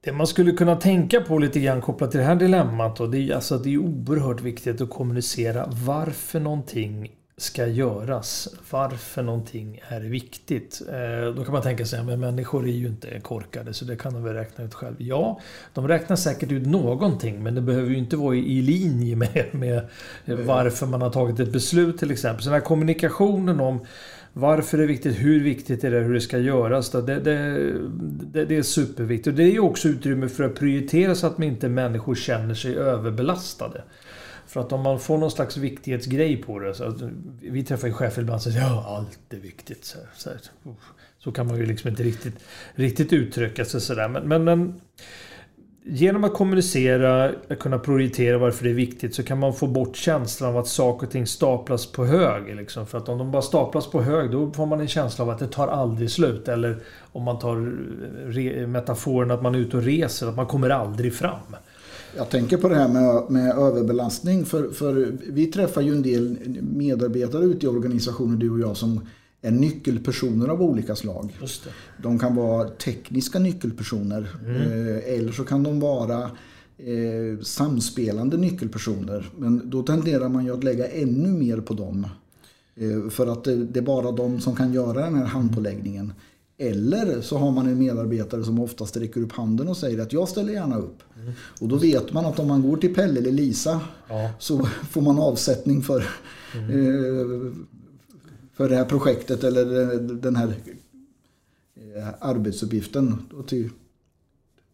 Det 0.00 0.12
man 0.12 0.26
skulle 0.26 0.52
kunna 0.52 0.76
tänka 0.76 1.20
på 1.20 1.38
lite 1.38 1.60
grann 1.60 1.80
kopplat 1.80 2.10
till 2.10 2.20
det 2.20 2.26
här 2.26 2.36
dilemmat 2.36 2.96
då, 2.96 3.06
det 3.06 3.18
är 3.18 3.34
alltså 3.34 3.54
att 3.54 3.64
det 3.64 3.74
är 3.74 3.78
oerhört 3.78 4.40
viktigt 4.40 4.80
att 4.80 4.90
kommunicera 4.90 5.68
varför 5.86 6.40
någonting 6.40 7.16
ska 7.36 7.66
göras. 7.66 8.48
Varför 8.70 9.22
någonting 9.22 9.80
är 9.88 10.00
viktigt. 10.00 10.82
Eh, 10.88 11.34
då 11.34 11.44
kan 11.44 11.52
man 11.52 11.62
tänka 11.62 11.86
sig 11.86 12.00
att 12.00 12.18
människor 12.18 12.68
är 12.68 12.72
ju 12.72 12.86
inte 12.86 13.20
korkade 13.20 13.74
så 13.74 13.84
det 13.84 13.96
kan 13.96 14.12
de 14.12 14.24
väl 14.24 14.34
räkna 14.34 14.64
ut 14.64 14.74
själv. 14.74 14.94
Ja, 14.98 15.40
de 15.74 15.88
räknar 15.88 16.16
säkert 16.16 16.52
ut 16.52 16.66
någonting 16.66 17.42
men 17.42 17.54
det 17.54 17.60
behöver 17.60 17.90
ju 17.90 17.98
inte 17.98 18.16
vara 18.16 18.36
i 18.36 18.62
linje 18.62 19.16
med, 19.16 19.46
med 19.52 19.88
varför 20.26 20.86
man 20.86 21.02
har 21.02 21.10
tagit 21.10 21.40
ett 21.40 21.52
beslut 21.52 21.98
till 21.98 22.10
exempel. 22.10 22.42
Så 22.42 22.50
den 22.50 22.60
här 22.60 22.66
kommunikationen 22.66 23.60
om 23.60 23.80
varför 24.32 24.78
det 24.78 24.84
är 24.84 24.88
viktigt, 24.88 25.16
hur 25.16 25.40
viktigt 25.40 25.84
är 25.84 25.90
det, 25.90 25.98
hur 25.98 26.14
det 26.14 26.20
ska 26.20 26.38
göras. 26.38 26.90
Det, 26.90 27.02
det, 27.02 27.20
det, 28.32 28.44
det 28.44 28.56
är 28.56 28.62
superviktigt. 28.62 29.26
Och 29.26 29.34
det 29.34 29.42
är 29.42 29.60
också 29.60 29.88
utrymme 29.88 30.28
för 30.28 30.44
att 30.44 30.54
prioritera 30.54 31.14
så 31.14 31.26
att 31.26 31.42
inte 31.42 31.68
människor 31.68 32.14
känner 32.14 32.54
sig 32.54 32.76
överbelastade. 32.76 33.82
För 34.46 34.60
att 34.60 34.72
om 34.72 34.80
man 34.80 35.00
får 35.00 35.18
någon 35.18 35.30
slags 35.30 35.56
viktighetsgrej 35.56 36.36
på 36.36 36.58
det. 36.58 36.74
Så 36.74 36.84
att, 36.84 36.96
vi 37.40 37.64
träffar 37.64 37.88
ju 37.88 37.94
chefer 37.94 38.22
ibland 38.22 38.42
som 38.42 38.52
säger 38.52 38.66
ja, 38.66 38.96
allt 38.96 39.34
är 39.34 39.40
viktigt. 39.40 39.84
Så, 39.84 39.98
så, 40.16 40.30
så, 41.18 41.32
kan 41.32 41.46
man 41.46 41.56
ju 41.56 41.66
liksom 41.66 41.90
inte 41.90 42.02
riktigt, 42.02 42.34
riktigt 42.74 43.12
uttrycka 43.12 43.64
sig 43.64 43.80
sådär. 43.80 44.08
Men, 44.08 44.28
men, 44.28 44.44
men 44.44 44.80
genom 45.84 46.24
att 46.24 46.34
kommunicera, 46.34 47.32
kunna 47.60 47.78
prioritera 47.78 48.38
varför 48.38 48.64
det 48.64 48.70
är 48.70 48.74
viktigt 48.74 49.14
så 49.14 49.22
kan 49.22 49.38
man 49.38 49.54
få 49.54 49.66
bort 49.66 49.96
känslan 49.96 50.50
av 50.50 50.56
att 50.56 50.68
saker 50.68 51.06
och 51.06 51.12
ting 51.12 51.26
staplas 51.26 51.86
på 51.86 52.04
hög. 52.04 52.56
Liksom. 52.56 52.86
För 52.86 52.98
att 52.98 53.08
om 53.08 53.18
de 53.18 53.30
bara 53.30 53.42
staplas 53.42 53.86
på 53.86 54.02
hög 54.02 54.30
då 54.30 54.50
får 54.50 54.66
man 54.66 54.80
en 54.80 54.88
känsla 54.88 55.24
av 55.24 55.30
att 55.30 55.38
det 55.38 55.46
tar 55.46 55.68
aldrig 55.68 56.10
slut. 56.10 56.48
Eller 56.48 56.78
om 57.12 57.22
man 57.22 57.38
tar 57.38 57.56
eh, 58.38 58.66
metaforen 58.66 59.30
att 59.30 59.42
man 59.42 59.54
är 59.54 59.58
ute 59.58 59.76
och 59.76 59.82
reser, 59.82 60.26
att 60.26 60.36
man 60.36 60.46
kommer 60.46 60.70
aldrig 60.70 61.14
fram. 61.14 61.56
Jag 62.16 62.30
tänker 62.30 62.56
på 62.56 62.68
det 62.68 62.74
här 62.74 62.88
med, 62.88 63.30
med 63.30 63.58
överbelastning. 63.58 64.44
För, 64.44 64.70
för 64.70 65.12
vi 65.26 65.46
träffar 65.46 65.80
ju 65.80 65.92
en 65.92 66.02
del 66.02 66.38
medarbetare 66.62 67.44
ute 67.44 67.66
i 67.66 67.68
organisationer, 67.68 68.36
du 68.36 68.50
och 68.50 68.60
jag, 68.60 68.76
som 68.76 69.00
är 69.42 69.50
nyckelpersoner 69.50 70.48
av 70.48 70.62
olika 70.62 70.96
slag. 70.96 71.38
De 72.02 72.18
kan 72.18 72.34
vara 72.34 72.68
tekniska 72.68 73.38
nyckelpersoner 73.38 74.28
mm. 74.46 74.56
Eh, 74.56 75.14
eller 75.14 75.32
så 75.32 75.44
kan 75.44 75.62
de 75.62 75.80
vara 75.80 76.22
eh, 76.78 77.42
samspelande 77.42 78.36
nyckelpersoner. 78.36 79.30
Men 79.38 79.70
då 79.70 79.82
tenderar 79.82 80.28
man 80.28 80.44
ju 80.44 80.54
att 80.54 80.64
lägga 80.64 80.88
ännu 80.88 81.28
mer 81.28 81.60
på 81.60 81.74
dem. 81.74 82.06
Eh, 82.76 83.10
för 83.10 83.26
att 83.26 83.44
det, 83.44 83.56
det, 83.56 83.80
är 83.80 83.84
bara 83.84 84.12
de 84.12 84.40
som 84.40 84.56
kan 84.56 84.72
göra 84.72 85.00
den 85.00 85.14
här 85.14 85.24
handpåläggningen. 85.24 86.12
Eller 86.58 87.20
så 87.20 87.38
har 87.38 87.50
man 87.50 87.66
en 87.66 87.78
medarbetare 87.78 88.44
som 88.44 88.60
oftast 88.60 88.96
räcker 88.96 89.20
upp 89.20 89.32
handen 89.32 89.68
och 89.68 89.76
säger 89.76 90.00
att 90.00 90.12
jag 90.12 90.28
ställer 90.28 90.52
gärna 90.52 90.78
upp. 90.78 91.02
Mm. 91.16 91.32
Och 91.60 91.68
då 91.68 91.76
vet 91.76 92.12
man 92.12 92.26
att 92.26 92.38
om 92.38 92.48
man 92.48 92.62
går 92.62 92.76
till 92.76 92.94
Pelle 92.94 93.20
eller 93.20 93.32
Lisa 93.32 93.80
ja. 94.08 94.30
så 94.38 94.64
får 94.90 95.00
man 95.00 95.18
avsättning 95.18 95.82
för 95.82 96.04
mm. 96.54 96.70
eh, 96.70 97.52
för 98.60 98.68
det 98.68 98.76
här 98.76 98.84
projektet 98.84 99.44
eller 99.44 99.64
den 100.14 100.36
här 100.36 100.48
eh, 101.96 102.08
arbetsuppgiften. 102.20 103.18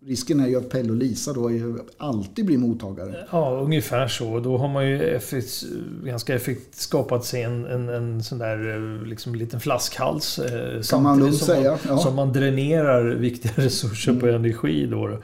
Risken 0.07 0.41
är 0.41 0.47
ju 0.47 0.57
att 0.57 0.71
Pelle 0.71 0.91
och 0.91 0.97
Lisa 0.97 1.33
då 1.33 1.51
alltid 1.97 2.47
blir 2.47 2.59
mottagare. 2.59 3.27
Ja, 3.31 3.61
ungefär 3.65 4.09
så. 4.09 4.41
Då 4.41 4.57
har 4.59 4.69
man 4.69 4.89
ju 4.89 5.03
effekt, 5.03 5.65
ganska 6.05 6.35
effekt 6.35 6.75
skapat 6.75 7.25
sig 7.25 7.43
en, 7.43 7.65
en, 7.65 7.89
en 7.89 8.23
sån 8.23 8.39
där 8.39 8.75
eh, 8.75 9.07
liksom, 9.07 9.35
liten 9.35 9.61
flaskhals. 9.61 10.39
Eh, 10.39 10.83
kan 10.83 11.03
man 11.03 11.19
lugnt 11.19 11.39
säga. 11.39 11.71
Man, 11.71 11.79
ja. 11.89 11.99
Som 11.99 12.15
man 12.15 12.33
dränerar 12.33 13.05
viktiga 13.05 13.53
resurser 13.57 14.11
mm. 14.11 14.21
på 14.21 14.29
energi. 14.29 14.87
Då. 14.87 15.19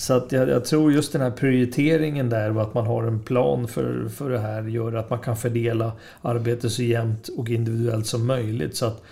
Så 0.00 0.14
att 0.14 0.32
jag, 0.32 0.48
jag, 0.48 0.64
tror 0.64 0.92
just 0.92 1.12
den 1.12 1.20
här 1.20 1.30
prioriteringen 1.30 2.28
där 2.28 2.56
och 2.56 2.62
att 2.62 2.74
man 2.74 2.86
har 2.86 3.02
en 3.04 3.20
plan 3.20 3.68
för, 3.68 4.08
för 4.08 4.30
det 4.30 4.38
här 4.38 4.62
gör 4.62 4.92
att 4.92 5.10
man 5.10 5.18
kan 5.18 5.36
fördela 5.36 5.92
arbetet 6.22 6.72
så 6.72 6.82
jämnt 6.82 7.28
och 7.28 7.48
individuellt 7.48 8.06
som 8.06 8.26
möjligt. 8.26 8.76
Så 8.76 8.86
att, 8.86 9.02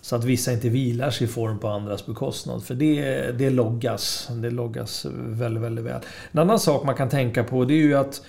så 0.00 0.16
att 0.16 0.24
vissa 0.24 0.52
inte 0.52 0.68
vilar 0.68 1.10
sig 1.10 1.26
i 1.26 1.30
form 1.30 1.58
på 1.58 1.68
andras 1.68 2.06
bekostnad. 2.06 2.64
För 2.64 2.74
det, 2.74 3.24
det 3.38 3.50
loggas. 3.50 4.28
Det 4.30 4.50
loggas 4.50 5.06
väldigt, 5.14 5.62
väldigt 5.62 5.84
väl. 5.84 6.00
En 6.32 6.38
annan 6.38 6.60
sak 6.60 6.84
man 6.84 6.94
kan 6.94 7.08
tänka 7.08 7.44
på 7.44 7.64
det 7.64 7.74
är 7.74 7.82
ju 7.82 7.94
att 7.94 8.22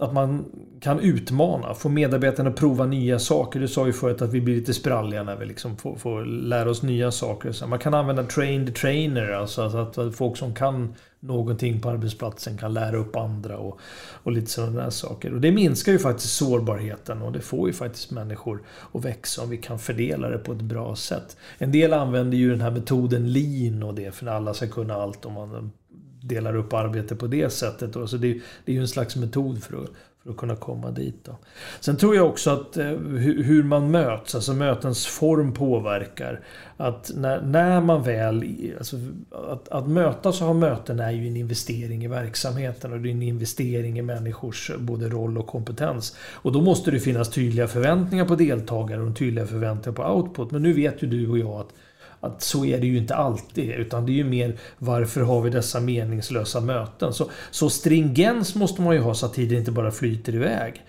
att 0.00 0.12
man 0.12 0.44
kan 0.80 1.00
utmana, 1.00 1.74
få 1.74 1.88
medarbetarna 1.88 2.50
att 2.50 2.56
prova 2.56 2.86
nya 2.86 3.18
saker. 3.18 3.60
Du 3.60 3.68
sa 3.68 3.86
ju 3.86 3.92
förut 3.92 4.22
att 4.22 4.32
vi 4.32 4.40
blir 4.40 4.56
lite 4.56 4.74
spralliga 4.74 5.22
när 5.22 5.36
vi 5.36 5.46
liksom 5.46 5.76
får, 5.76 5.96
får 5.96 6.24
lära 6.24 6.70
oss 6.70 6.82
nya 6.82 7.10
saker. 7.10 7.52
Så 7.52 7.66
man 7.66 7.78
kan 7.78 7.94
använda 7.94 8.24
train 8.24 8.66
the 8.66 8.72
trainer, 8.72 9.30
alltså, 9.30 9.62
alltså 9.62 10.00
att 10.00 10.14
folk 10.14 10.36
som 10.36 10.54
kan 10.54 10.94
någonting 11.20 11.80
på 11.80 11.90
arbetsplatsen 11.90 12.58
kan 12.58 12.74
lära 12.74 12.96
upp 12.96 13.16
andra 13.16 13.58
och, 13.58 13.80
och 14.22 14.32
lite 14.32 14.50
sådana 14.50 14.82
där 14.82 14.90
saker. 14.90 15.34
Och 15.34 15.40
det 15.40 15.52
minskar 15.52 15.92
ju 15.92 15.98
faktiskt 15.98 16.34
sårbarheten 16.34 17.22
och 17.22 17.32
det 17.32 17.40
får 17.40 17.68
ju 17.68 17.72
faktiskt 17.72 18.10
människor 18.10 18.62
att 18.92 19.04
växa 19.04 19.42
om 19.42 19.50
vi 19.50 19.56
kan 19.56 19.78
fördela 19.78 20.28
det 20.28 20.38
på 20.38 20.52
ett 20.52 20.62
bra 20.62 20.96
sätt. 20.96 21.36
En 21.58 21.72
del 21.72 21.92
använder 21.92 22.38
ju 22.38 22.50
den 22.50 22.60
här 22.60 22.70
metoden 22.70 23.32
lean 23.32 23.82
och 23.82 23.94
det 23.94 24.14
för 24.14 24.26
att 24.26 24.32
alla 24.32 24.54
ska 24.54 24.66
kunna 24.66 24.94
allt 24.94 25.24
och 25.24 25.32
man 25.32 25.72
delar 26.20 26.56
upp 26.56 26.72
arbete 26.72 27.16
på 27.16 27.26
det 27.26 27.50
sättet. 27.50 27.92
Då. 27.92 28.06
Så 28.06 28.16
det, 28.16 28.32
det 28.64 28.72
är 28.72 28.74
ju 28.74 28.80
en 28.80 28.88
slags 28.88 29.16
metod 29.16 29.62
för 29.62 29.82
att, 29.82 29.90
för 30.22 30.30
att 30.30 30.36
kunna 30.36 30.56
komma 30.56 30.90
dit. 30.90 31.24
Då. 31.24 31.36
Sen 31.80 31.96
tror 31.96 32.16
jag 32.16 32.26
också 32.26 32.50
att 32.50 32.76
eh, 32.76 32.86
hur 32.86 33.62
man 33.62 33.90
möts, 33.90 34.34
alltså 34.34 34.52
mötens 34.52 35.06
form 35.06 35.52
påverkar. 35.52 36.40
Att 36.76 37.10
när, 37.16 37.42
när 37.42 37.80
man 37.80 38.02
väl... 38.02 38.44
Alltså, 38.78 38.96
att, 39.30 39.68
att 39.68 39.88
mötas 39.88 40.40
och 40.40 40.46
ha 40.46 40.54
möten 40.54 41.00
är 41.00 41.10
ju 41.10 41.28
en 41.28 41.36
investering 41.36 42.04
i 42.04 42.08
verksamheten 42.08 42.92
och 42.92 43.00
det 43.00 43.08
är 43.08 43.12
en 43.12 43.22
investering 43.22 43.98
i 43.98 44.02
människors 44.02 44.70
både 44.78 45.08
roll 45.08 45.38
och 45.38 45.46
kompetens. 45.46 46.16
Och 46.32 46.52
då 46.52 46.60
måste 46.60 46.90
det 46.90 47.00
finnas 47.00 47.30
tydliga 47.30 47.68
förväntningar 47.68 48.24
på 48.24 48.34
deltagare 48.34 49.02
och 49.02 49.16
tydliga 49.16 49.46
förväntningar 49.46 49.96
på 49.96 50.14
output. 50.14 50.50
Men 50.50 50.62
nu 50.62 50.72
vet 50.72 51.02
ju 51.02 51.06
du 51.06 51.28
och 51.28 51.38
jag 51.38 51.60
att 51.60 51.72
att 52.20 52.42
så 52.42 52.64
är 52.64 52.78
det 52.78 52.86
ju 52.86 52.98
inte 52.98 53.14
alltid. 53.14 53.70
Utan 53.70 54.06
det 54.06 54.12
är 54.12 54.14
ju 54.14 54.24
mer 54.24 54.56
varför 54.78 55.20
har 55.20 55.42
vi 55.42 55.50
dessa 55.50 55.80
meningslösa 55.80 56.60
möten? 56.60 57.12
Så, 57.12 57.30
så 57.50 57.70
stringens 57.70 58.54
måste 58.54 58.82
man 58.82 58.94
ju 58.94 59.00
ha 59.00 59.14
så 59.14 59.26
att 59.26 59.34
tiden 59.34 59.58
inte 59.58 59.72
bara 59.72 59.90
flyter 59.90 60.34
iväg. 60.34 60.82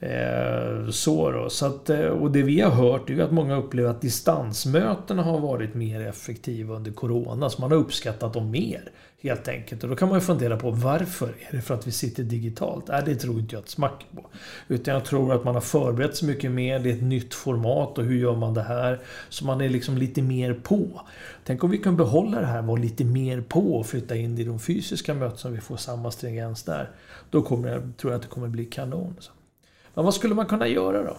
Eh, 0.00 0.90
så 0.90 1.30
då. 1.30 1.50
Så 1.50 1.66
att, 1.66 1.90
eh, 1.90 2.00
och 2.00 2.30
det 2.30 2.42
vi 2.42 2.60
har 2.60 2.70
hört 2.70 3.10
är 3.10 3.20
att 3.20 3.32
många 3.32 3.56
upplever 3.56 3.90
att 3.90 4.00
distansmötena 4.00 5.22
har 5.22 5.40
varit 5.40 5.74
mer 5.74 6.06
effektiva 6.06 6.74
under 6.74 6.90
Corona. 6.90 7.50
Så 7.50 7.60
man 7.60 7.70
har 7.70 7.78
uppskattat 7.78 8.32
dem 8.32 8.50
mer. 8.50 8.90
Helt 9.22 9.48
enkelt. 9.48 9.82
Och 9.82 9.88
då 9.90 9.96
kan 9.96 10.08
man 10.08 10.18
ju 10.18 10.20
fundera 10.20 10.56
på 10.56 10.70
varför? 10.70 11.28
Är 11.28 11.56
det 11.56 11.62
för 11.62 11.74
att 11.74 11.86
vi 11.86 11.92
sitter 11.92 12.22
digitalt? 12.22 12.88
Nej, 12.88 13.02
det 13.06 13.14
tror 13.14 13.40
inte 13.40 13.54
jag 13.54 13.62
ett 13.62 13.68
smack 13.68 14.06
på. 14.14 14.26
Utan 14.68 14.94
jag 14.94 15.04
tror 15.04 15.34
att 15.34 15.44
man 15.44 15.54
har 15.54 15.60
förberett 15.60 16.16
sig 16.16 16.28
mycket 16.28 16.50
mer. 16.50 16.78
Det 16.78 16.90
är 16.90 16.94
ett 16.94 17.02
nytt 17.02 17.34
format 17.34 17.98
och 17.98 18.04
hur 18.04 18.18
gör 18.18 18.36
man 18.36 18.54
det 18.54 18.62
här? 18.62 19.00
Så 19.28 19.44
man 19.44 19.60
är 19.60 19.68
liksom 19.68 19.98
lite 19.98 20.22
mer 20.22 20.54
på. 20.54 21.00
Tänk 21.44 21.64
om 21.64 21.70
vi 21.70 21.78
kan 21.78 21.96
behålla 21.96 22.40
det 22.40 22.46
här, 22.46 22.62
vara 22.62 22.80
lite 22.80 23.04
mer 23.04 23.40
på 23.40 23.76
och 23.76 23.86
flytta 23.86 24.16
in 24.16 24.36
det 24.36 24.42
i 24.42 24.44
de 24.44 24.60
fysiska 24.60 25.14
mötena 25.14 25.36
så 25.36 25.48
vi 25.48 25.60
får 25.60 25.76
samma 25.76 26.10
stringens 26.10 26.62
där. 26.62 26.90
Då 27.30 27.42
kommer 27.42 27.68
jag, 27.68 27.82
tror 27.96 28.12
jag 28.12 28.16
att 28.16 28.22
det 28.22 28.28
kommer 28.28 28.48
bli 28.48 28.64
kanon. 28.64 29.14
Men 29.98 30.04
vad 30.04 30.14
skulle 30.14 30.34
man 30.34 30.46
kunna 30.46 30.68
göra 30.68 31.02
då? 31.02 31.16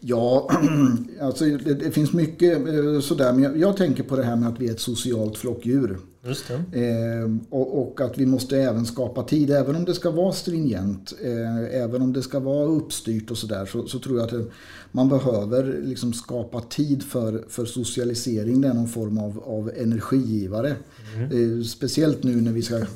Ja, 0.00 0.50
alltså 1.20 1.44
det, 1.44 1.74
det, 1.74 1.90
finns 1.90 2.12
mycket 2.12 2.58
eh, 2.58 3.00
sådär. 3.00 3.32
Men 3.32 3.42
jag, 3.42 3.56
jag, 3.58 3.76
tänker 3.76 4.02
på 4.02 4.16
det 4.16 4.22
här 4.22 4.36
med 4.36 4.48
att 4.48 4.60
vi 4.60 4.68
är 4.68 4.72
ett 4.72 4.80
socialt 4.80 5.38
flockdjur. 5.38 5.98
Just 6.24 6.50
eh, 6.50 6.56
och, 7.50 7.82
och, 7.82 8.00
att 8.00 8.18
vi 8.18 8.26
måste 8.26 8.58
även 8.58 8.86
skapa 8.86 9.22
tid. 9.22 9.50
Även 9.50 9.76
om 9.76 9.84
det 9.84 9.94
ska 9.94 10.10
vara 10.10 10.32
stringent, 10.32 11.12
eh, 11.22 11.82
även 11.82 12.02
om 12.02 12.12
det 12.12 12.22
ska 12.22 12.38
vara 12.38 12.64
uppstyrt 12.64 13.30
och 13.30 13.38
sådär. 13.38 13.66
Så, 13.66 13.86
så, 13.86 13.98
tror 13.98 14.18
jag 14.18 14.26
att 14.26 14.50
man 14.92 15.08
behöver 15.08 15.80
liksom 15.82 16.12
skapa 16.12 16.60
tid 16.60 17.02
för, 17.02 17.44
för 17.48 17.64
socialisering. 17.64 18.60
Det 18.60 18.68
är 18.68 18.74
någon 18.74 18.88
form 18.88 19.18
av, 19.18 19.42
av 19.46 19.70
energigivare. 19.76 20.74
Mm. 21.16 21.58
Eh, 21.58 21.64
speciellt 21.64 22.22
nu 22.22 22.40
när 22.40 22.52
vi 22.52 22.62
ska 22.62 22.86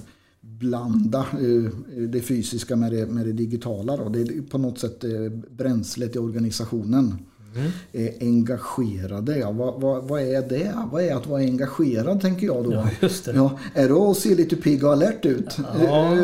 blanda 0.58 1.26
eh, 1.32 1.72
det 2.08 2.20
fysiska 2.20 2.76
med 2.76 2.92
det, 2.92 3.06
med 3.06 3.26
det 3.26 3.32
digitala. 3.32 3.96
Då. 3.96 4.08
Det 4.08 4.20
är 4.20 4.42
på 4.50 4.58
något 4.58 4.78
sätt 4.78 5.04
eh, 5.04 5.10
bränslet 5.50 6.16
i 6.16 6.18
organisationen. 6.18 7.14
Mm. 7.92 8.12
Engagerade, 8.20 9.38
ja. 9.38 9.50
Vad, 9.50 9.80
vad, 9.80 10.04
vad, 10.04 10.22
är 10.22 10.48
det? 10.48 10.74
Vad 10.92 11.02
är 11.02 11.14
att 11.14 11.26
vara 11.26 11.40
engagerad 11.40 12.20
tänker 12.20 12.46
jag 12.46 12.64
då? 12.64 12.72
Ja. 12.72 13.08
Ja, 13.34 13.58
är 13.74 13.88
det 13.88 13.94
att 13.94 14.16
se 14.16 14.34
lite 14.34 14.56
pigg 14.56 14.84
och 14.84 14.92
alert 14.92 15.26
ut? 15.26 15.56
Ja. 15.84 16.16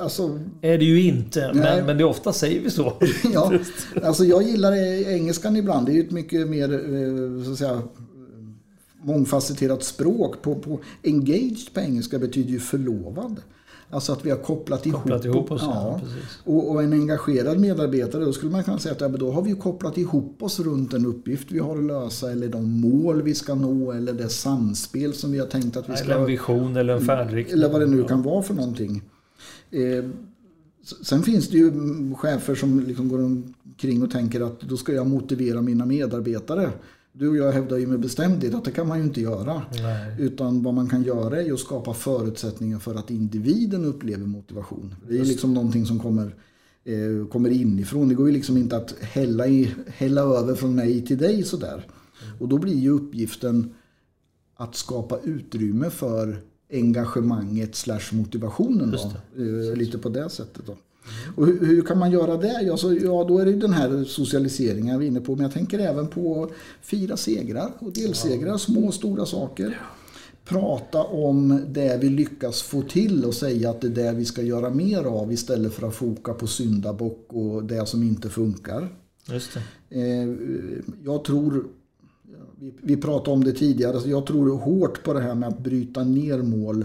Alltså, 0.00 0.40
är 0.60 0.78
det 0.78 0.84
ju 0.84 1.02
inte, 1.02 1.50
men, 1.54 1.86
men 1.86 1.98
det 1.98 2.04
ofta 2.04 2.32
säger 2.32 2.60
vi 2.60 2.70
så. 2.70 2.92
ja, 3.32 3.52
alltså 4.02 4.24
jag 4.24 4.42
gillar 4.42 4.72
engelskan 5.08 5.56
ibland. 5.56 5.86
Det 5.86 5.92
är 5.92 5.94
ju 5.94 6.04
ett 6.04 6.10
mycket 6.10 6.48
mer 6.48 7.44
så 7.44 7.52
att 7.52 7.58
säga, 7.58 7.82
mångfacetterat 9.02 9.84
språk. 9.84 10.42
På, 10.42 10.54
på 10.54 10.80
engaged 11.04 11.74
på 11.74 11.80
engelska 11.80 12.18
betyder 12.18 12.50
ju 12.50 12.60
förlovad. 12.60 13.40
Alltså 13.90 14.12
att 14.12 14.26
vi 14.26 14.30
har 14.30 14.38
kopplat, 14.38 14.84
kopplat 14.92 15.24
ihop, 15.24 15.36
ihop 15.36 15.50
oss. 15.50 15.62
Ja. 15.64 16.00
Och, 16.44 16.70
och, 16.70 16.82
en 16.82 16.92
engagerad 16.92 17.60
medarbetare, 17.60 18.24
då 18.24 18.32
skulle 18.32 18.52
man 18.52 18.64
kunna 18.64 18.78
säga 18.78 18.94
att 18.94 19.00
ja, 19.00 19.08
då 19.08 19.30
har 19.30 19.42
vi 19.42 19.52
kopplat 19.52 19.98
ihop 19.98 20.42
oss 20.42 20.60
runt 20.60 20.94
en 20.94 21.06
uppgift 21.06 21.52
vi 21.52 21.58
har 21.58 21.78
att 21.78 21.84
lösa 21.84 22.32
eller 22.32 22.48
de 22.48 22.80
mål 22.80 23.22
vi 23.22 23.34
ska 23.34 23.54
nå 23.54 23.92
eller 23.92 24.12
det 24.12 24.28
samspel 24.28 25.14
som 25.14 25.32
vi 25.32 25.38
har 25.38 25.46
tänkt 25.46 25.76
att 25.76 25.88
vi 25.88 25.96
ska... 25.96 26.04
Eller 26.04 26.18
en 26.18 26.26
vision 26.26 26.76
eller 26.76 26.94
en 26.94 27.04
färdriktning. 27.04 27.58
Eller 27.58 27.72
vad 27.72 27.80
det 27.80 27.86
nu 27.86 28.04
kan 28.04 28.22
vara 28.22 28.42
för 28.42 28.54
någonting. 28.54 29.02
Eh, 29.70 30.04
sen 31.02 31.22
finns 31.22 31.48
det 31.48 31.56
ju 31.56 31.72
chefer 32.14 32.54
som 32.54 32.80
liksom 32.80 33.08
går 33.08 33.24
omkring 33.24 34.02
och 34.02 34.10
tänker 34.10 34.40
att 34.40 34.60
då 34.60 34.76
ska 34.76 34.92
jag 34.92 35.06
motivera 35.06 35.62
mina 35.62 35.86
medarbetare. 35.86 36.70
Du 37.18 37.28
och 37.28 37.36
jag 37.36 37.52
hävdar 37.52 37.76
ju 37.76 37.86
med 37.86 38.00
bestämdhet 38.00 38.54
att 38.54 38.64
det 38.64 38.70
kan 38.70 38.88
man 38.88 38.98
ju 38.98 39.04
inte 39.04 39.20
göra. 39.20 39.62
Nej. 39.72 40.16
Utan 40.18 40.62
vad 40.62 40.74
man 40.74 40.88
kan 40.88 41.02
göra 41.02 41.40
är 41.40 41.44
ju 41.44 41.54
att 41.54 41.60
skapa 41.60 41.94
förutsättningar 41.94 42.78
för 42.78 42.94
att 42.94 43.10
individen 43.10 43.84
upplever 43.84 44.26
motivation. 44.26 44.94
Det 45.08 45.18
är 45.18 45.24
liksom 45.24 45.54
någonting 45.54 45.86
som 45.86 45.98
kommer, 45.98 46.34
eh, 46.84 47.28
kommer 47.28 47.50
inifrån. 47.50 48.08
Det 48.08 48.14
går 48.14 48.26
ju 48.26 48.32
liksom 48.32 48.56
inte 48.56 48.76
att 48.76 48.94
hälla, 49.00 49.46
i, 49.46 49.74
hälla 49.86 50.20
över 50.20 50.54
från 50.54 50.74
mig 50.74 51.06
till 51.06 51.18
dig 51.18 51.42
sådär. 51.42 51.86
Och 52.40 52.48
då 52.48 52.58
blir 52.58 52.74
ju 52.74 52.90
uppgiften 52.90 53.74
att 54.54 54.74
skapa 54.74 55.18
utrymme 55.24 55.90
för 55.90 56.42
engagemanget 56.72 57.74
slash 57.74 58.12
motivationen. 58.12 58.90
Då. 58.90 59.12
Eh, 59.42 59.76
lite 59.76 59.98
på 59.98 60.08
det 60.08 60.30
sättet. 60.30 60.66
Då. 60.66 60.76
Och 61.36 61.46
hur, 61.46 61.66
hur, 61.66 61.82
kan 61.82 61.98
man 61.98 62.10
göra 62.10 62.36
det? 62.36 62.70
Alltså, 62.70 62.94
ja, 62.94 63.24
då 63.28 63.38
är 63.38 63.46
det 63.46 63.52
den 63.52 63.72
här 63.72 64.04
socialiseringen 64.04 64.86
jag 64.86 64.98
var 64.98 65.04
inne 65.04 65.20
på. 65.20 65.34
Men 65.36 65.42
jag 65.42 65.52
tänker 65.52 65.78
även 65.78 66.08
på 66.08 66.50
fira 66.82 67.16
segrar 67.16 67.72
och 67.78 67.92
delsegrar, 67.92 68.56
små 68.56 68.86
och 68.86 68.94
stora 68.94 69.26
saker. 69.26 69.80
Prata 70.44 71.02
om 71.02 71.64
det 71.68 71.98
vi 72.00 72.08
lyckas 72.08 72.62
få 72.62 72.82
till 72.82 73.24
och 73.24 73.34
säga 73.34 73.70
att 73.70 73.80
det 73.80 73.86
är 73.86 73.90
det 73.90 74.12
vi 74.12 74.24
ska 74.24 74.42
göra 74.42 74.70
mer 74.70 75.04
av 75.04 75.32
istället 75.32 75.74
för 75.74 75.88
att 75.88 75.94
foka 75.94 76.34
på 76.34 76.46
syndabock 76.46 77.26
och 77.28 77.64
det 77.64 77.86
som 77.86 78.02
inte 78.02 78.28
funkar. 78.28 78.88
Just 79.28 79.50
det. 79.54 79.62
Eh, 80.00 80.28
jag 81.04 81.24
tror 81.24 81.66
vi, 82.80 82.96
pratade 82.96 83.30
om 83.30 83.44
det 83.44 83.52
tidigare, 83.52 84.10
jag 84.10 84.26
tror 84.26 84.58
hårt 84.58 85.02
på 85.02 85.12
det 85.12 85.20
här 85.20 85.34
med 85.34 85.48
att 85.48 85.58
bryta 85.58 86.04
ner 86.04 86.42
mål 86.42 86.84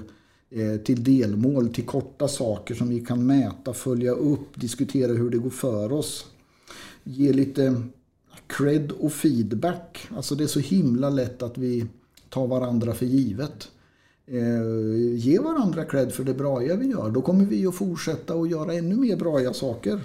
Eh, 0.53 0.77
till 0.77 1.03
delmål, 1.03 1.73
till 1.73 1.85
korta 1.85 2.27
saker 2.27 2.75
som 2.75 2.89
vi 2.89 2.99
kan 2.99 3.25
mäta, 3.25 3.73
följa 3.73 4.11
upp, 4.11 4.59
diskutera 4.61 5.11
hur 5.11 5.29
det 5.29 5.37
går 5.37 5.49
för 5.49 5.91
oss. 5.91 6.25
Ge 7.03 7.33
lite 7.33 7.81
cred 8.47 8.91
och 8.91 9.13
feedback. 9.13 10.07
Alltså 10.15 10.35
det 10.35 10.43
är 10.43 10.47
så 10.47 10.59
himla 10.59 11.09
lätt 11.09 11.43
att 11.43 11.57
vi 11.57 11.85
tar 12.29 12.47
varandra 12.47 12.93
för 12.93 13.05
givet. 13.05 13.67
Eh, 14.27 15.15
ge 15.15 15.39
varandra 15.39 15.85
cred 15.85 16.13
för 16.13 16.23
det 16.23 16.33
braiga 16.33 16.75
vi 16.75 16.87
gör. 16.87 17.11
Då 17.11 17.21
kommer 17.21 17.45
vi 17.45 17.67
att 17.67 17.75
fortsätta 17.75 18.33
att 18.33 18.49
göra 18.49 18.73
ännu 18.73 18.95
mer 18.95 19.15
braiga 19.15 19.53
saker. 19.53 19.99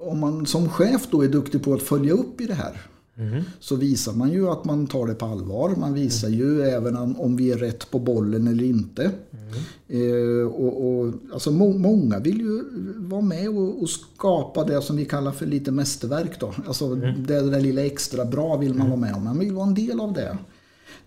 Om 0.00 0.18
man 0.18 0.46
som 0.46 0.68
chef 0.68 1.08
då 1.10 1.22
är 1.22 1.28
duktig 1.28 1.62
på 1.62 1.74
att 1.74 1.82
följa 1.82 2.12
upp 2.12 2.40
i 2.40 2.46
det 2.46 2.54
här 2.54 2.86
Mm. 3.18 3.42
Så 3.60 3.76
visar 3.76 4.12
man 4.12 4.32
ju 4.32 4.48
att 4.48 4.64
man 4.64 4.86
tar 4.86 5.06
det 5.06 5.14
på 5.14 5.26
allvar. 5.26 5.74
Man 5.76 5.94
visar 5.94 6.28
mm. 6.28 6.40
ju 6.40 6.62
även 6.62 6.96
om 6.96 7.36
vi 7.36 7.52
är 7.52 7.56
rätt 7.56 7.90
på 7.90 7.98
bollen 7.98 8.46
eller 8.46 8.64
inte. 8.64 9.02
Mm. 9.02 9.54
Eh, 9.88 10.46
och, 10.46 10.86
och, 10.86 11.12
alltså 11.32 11.50
må, 11.50 11.72
många 11.72 12.18
vill 12.18 12.40
ju 12.40 12.64
vara 12.96 13.20
med 13.20 13.48
och, 13.48 13.82
och, 13.82 13.90
skapa 13.90 14.64
det 14.64 14.82
som 14.82 14.96
vi 14.96 15.04
kallar 15.04 15.32
för 15.32 15.46
lite 15.46 15.70
mästerverk. 15.70 16.40
Då. 16.40 16.54
Alltså 16.66 16.84
mm. 16.84 17.26
det 17.26 17.50
där 17.50 17.60
lilla 17.60 17.86
extra 17.86 18.24
bra 18.24 18.56
vill 18.56 18.74
man 18.74 18.88
vara 18.90 19.00
med 19.00 19.14
om. 19.14 19.24
Man 19.24 19.38
vill 19.38 19.52
vara 19.52 19.66
en 19.66 19.74
del 19.74 20.00
av 20.00 20.12
det. 20.12 20.38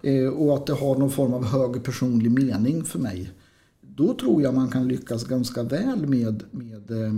Eh, 0.01 0.27
och 0.27 0.53
att 0.53 0.65
det 0.65 0.73
har 0.73 0.95
någon 0.95 1.11
form 1.11 1.33
av 1.33 1.45
hög 1.45 1.83
personlig 1.83 2.31
mening 2.31 2.83
för 2.83 2.99
mig. 2.99 3.31
Då 3.95 4.13
tror 4.13 4.41
jag 4.41 4.53
man 4.53 4.71
kan 4.71 4.87
lyckas 4.87 5.23
ganska 5.23 5.63
väl 5.63 6.07
med, 6.07 6.43
med 6.51 6.91
eh, 6.91 7.13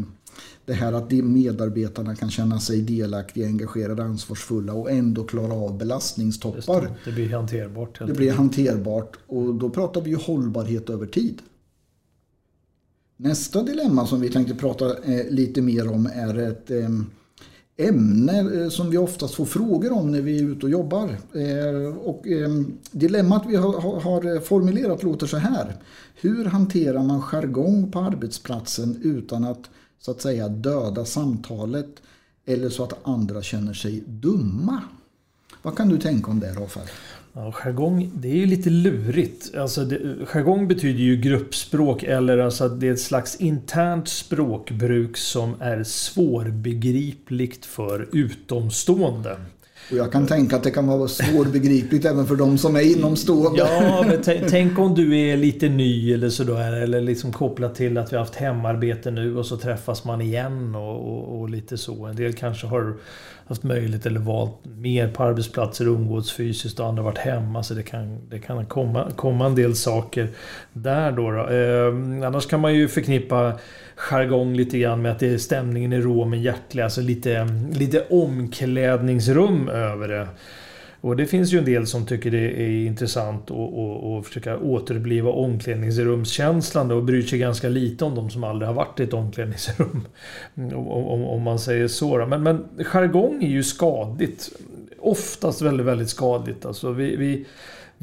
det 0.66 0.74
här 0.74 0.94
att 0.94 1.12
medarbetarna 1.12 2.16
kan 2.16 2.32
känna 2.32 2.60
sig 2.60 2.82
delaktiga, 2.82 3.48
engagerade, 3.48 4.04
ansvarsfulla 4.04 4.74
och 4.74 4.92
ändå 4.92 5.24
klara 5.24 5.54
av 5.54 5.78
belastningstoppar. 5.78 6.82
Det, 6.82 6.96
det, 7.06 7.12
blir 7.12 7.30
hanterbart. 7.30 8.00
Det 8.08 8.14
blir 8.14 8.32
hanterbart 8.32 9.18
och 9.28 9.56
då 9.56 9.70
pratar 9.70 10.02
vi 10.02 10.10
ju 10.10 10.16
hållbarhet 10.16 10.90
över 10.90 11.06
tid. 11.06 11.42
Nästa 13.18 13.64
dilemma 13.64 14.08
som 14.08 14.22
vi 14.22 14.30
tänkte 14.30 14.56
prata 14.56 15.04
eh, 15.04 15.30
lite 15.30 15.62
mer 15.62 15.92
om 15.92 16.06
är 16.06 16.38
ett 16.38 16.72
eh, 16.72 16.90
ämne 17.78 18.62
eh, 18.62 18.70
som 18.70 18.90
vi 18.90 18.98
oftast 18.98 19.36
får 19.36 19.46
frågor 19.46 19.92
om 19.92 20.12
när 20.12 20.22
vi 20.22 20.40
är 20.40 20.44
ute 20.44 20.66
och 20.66 20.72
jobbar. 20.72 21.18
Eh, 21.34 21.98
och 21.98 22.28
ehm, 22.28 22.78
dilemmat 22.92 23.44
vi 23.48 23.56
har 23.56 24.40
formulerat 24.40 25.04
låter 25.04 25.28
så 25.28 25.38
här. 25.38 25.76
Hur 26.16 26.46
hanterar 26.46 27.04
man 27.04 27.22
jargong 27.22 27.92
på 27.92 28.00
arbetsplatsen 28.00 29.00
utan 29.04 29.44
att 29.44 29.70
så 30.00 30.12
att 30.12 30.22
säga 30.22 30.48
döda 30.48 31.06
samtalet 31.06 32.02
eller 32.46 32.70
så 32.70 32.84
att 32.84 33.08
andra 33.08 33.42
känner 33.42 33.74
sig 33.74 34.04
dumma. 34.08 34.82
Vad 35.62 35.78
kan 35.78 35.90
du 35.90 35.98
tänka 35.98 36.32
om 36.32 36.40
det 36.40 36.54
Rafael? 36.54 36.88
Ja, 37.36 37.52
jargong, 37.52 38.12
det 38.14 38.28
är 38.28 38.36
ju 38.36 38.46
lite 38.46 38.70
lurigt. 38.70 39.56
Alltså 39.56 39.86
det, 39.86 40.26
jargong 40.26 40.68
betyder 40.68 41.00
ju 41.00 41.18
gruppspråk 41.18 42.04
eller 42.04 42.38
alltså 42.38 42.64
att 42.64 42.80
det 42.80 42.88
är 42.88 42.94
ett 42.94 43.00
slags 43.00 43.36
internt 43.36 44.08
språkbruk 44.08 45.18
som 45.18 45.62
är 45.62 45.84
svårbegripligt 45.84 47.66
för 47.66 48.10
utomstående. 48.12 49.38
Och 49.92 49.98
jag 49.98 50.12
kan 50.12 50.28
tänka 50.28 50.56
att 50.56 50.64
det 50.64 50.72
kan 50.72 50.88
vara 50.88 51.08
svårbegripligt 51.08 52.06
även 52.06 52.28
för 52.28 52.36
de 52.36 52.58
som 52.58 52.76
är 52.76 52.98
inomstående. 52.98 53.60
Ja, 53.60 54.06
men 54.08 54.50
tänk 54.50 54.80
om 54.80 54.96
du 54.96 55.20
är 55.20 55.38
lite 55.38 55.70
ny 55.70 56.14
eller 56.14 56.30
sådär. 56.30 56.74
Eller 56.74 57.02
liksom 57.02 57.32
kopplat 57.32 57.76
till 57.76 57.98
att 57.98 58.12
vi 58.12 58.16
har 58.16 58.24
haft 58.24 58.36
hemarbete 58.36 59.12
nu 59.12 59.38
och 59.38 59.46
så 59.46 59.58
träffas 59.58 60.06
man 60.06 60.22
igen 60.22 60.76
och, 60.76 61.14
och, 61.14 61.40
och 61.40 61.50
lite 61.50 61.78
så. 61.78 62.06
En 62.06 62.16
del 62.16 62.34
kanske 62.34 62.68
har 62.68 62.94
haft 63.48 63.64
möjlighet 63.64 64.06
eller 64.06 64.20
valt 64.20 64.66
mer 64.66 65.08
på 65.08 65.24
arbetsplatser 65.24 65.88
och 65.90 65.96
umgås 65.96 66.32
fysiskt 66.32 66.80
och 66.80 66.88
andra 66.88 67.04
varit 67.04 67.18
hemma. 67.18 67.64
Så 67.64 67.74
det 67.74 67.84
kan, 67.84 68.20
det 68.30 68.40
kan 68.40 68.66
komma, 68.66 69.12
komma 69.16 69.46
en 69.46 69.56
del 69.56 69.76
saker 69.76 70.30
där 70.74 71.12
då. 71.12 71.32
då. 71.32 71.50
Eh, 71.50 72.28
annars 72.28 72.46
kan 72.46 72.60
man 72.60 72.74
ju 72.74 72.88
förknippa 72.88 73.54
jargong 74.04 74.54
lite 74.54 74.80
grann 74.80 75.02
med 75.02 75.12
att 75.12 75.20
det 75.20 75.34
är 75.34 75.38
stämningen 75.38 75.94
är 75.94 76.02
rå 76.02 76.26
men 76.26 76.42
hjärtlig. 76.42 76.84
Alltså 76.84 77.02
lite, 77.02 77.48
lite 77.74 78.06
omklädningsrum 78.10 79.70
över 79.70 80.08
det. 80.08 80.28
Och 81.02 81.16
det 81.16 81.26
finns 81.26 81.54
ju 81.54 81.58
en 81.58 81.66
del 81.66 81.88
som 81.88 82.06
tycker 82.06 82.32
det 82.32 82.62
är 82.62 82.86
intressant 82.86 83.52
att 83.52 84.28
försöka 84.28 84.58
återuppliva 84.58 85.32
omklädningsrumskänslan 85.32 86.92
och 86.92 87.04
bryr 87.04 87.22
sig 87.22 87.40
ganska 87.40 87.70
lite 87.70 88.06
om 88.06 88.16
de 88.16 88.30
som 88.30 88.44
aldrig 88.44 88.68
har 88.68 88.74
varit 88.74 89.00
i 89.00 89.04
ett 89.04 89.14
omklädningsrum. 89.14 90.08
Mm, 90.56 90.78
om, 90.78 90.88
om, 90.88 91.24
om 91.24 91.42
man 91.42 91.60
säger 91.60 91.88
så. 91.88 92.26
Men, 92.26 92.44
men 92.44 92.66
jargong 92.86 93.44
är 93.44 93.50
ju 93.50 93.64
skadligt. 93.64 94.50
Oftast 95.00 95.62
väldigt, 95.62 95.86
väldigt 95.86 96.10
skadligt. 96.10 96.66
Alltså 96.66 96.92
vi, 96.92 97.16
vi 97.16 97.46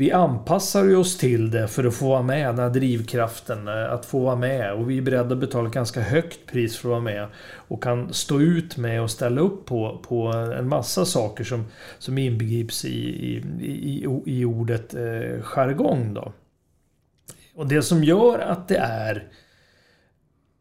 vi 0.00 0.12
anpassar 0.12 0.84
ju 0.84 0.96
oss 0.96 1.18
till 1.18 1.50
det 1.50 1.68
för 1.68 1.84
att 1.84 1.94
få 1.94 2.08
vara 2.08 2.22
med, 2.22 2.48
den 2.48 2.58
här 2.58 2.70
drivkraften 2.70 3.68
eh, 3.68 3.92
att 3.92 4.06
få 4.06 4.18
vara 4.18 4.36
med. 4.36 4.72
Och 4.72 4.90
vi 4.90 4.98
är 4.98 5.02
beredda 5.02 5.34
att 5.34 5.40
betala 5.40 5.68
ett 5.68 5.74
ganska 5.74 6.00
högt 6.00 6.46
pris 6.46 6.78
för 6.78 6.88
att 6.88 6.90
vara 6.90 7.00
med. 7.00 7.28
Och 7.54 7.82
kan 7.82 8.12
stå 8.12 8.40
ut 8.40 8.76
med 8.76 9.02
och 9.02 9.10
ställa 9.10 9.40
upp 9.40 9.66
på, 9.66 10.00
på 10.08 10.26
en 10.58 10.68
massa 10.68 11.04
saker 11.04 11.44
som, 11.44 11.64
som 11.98 12.18
inbegrips 12.18 12.84
i, 12.84 12.88
i, 12.88 13.42
i, 13.60 14.20
i 14.26 14.44
ordet 14.44 14.94
eh, 14.94 15.42
jargong. 15.42 16.14
Då. 16.14 16.32
Och 17.54 17.66
det 17.66 17.82
som 17.82 18.04
gör 18.04 18.38
att 18.38 18.68
det 18.68 18.76
är 18.76 19.28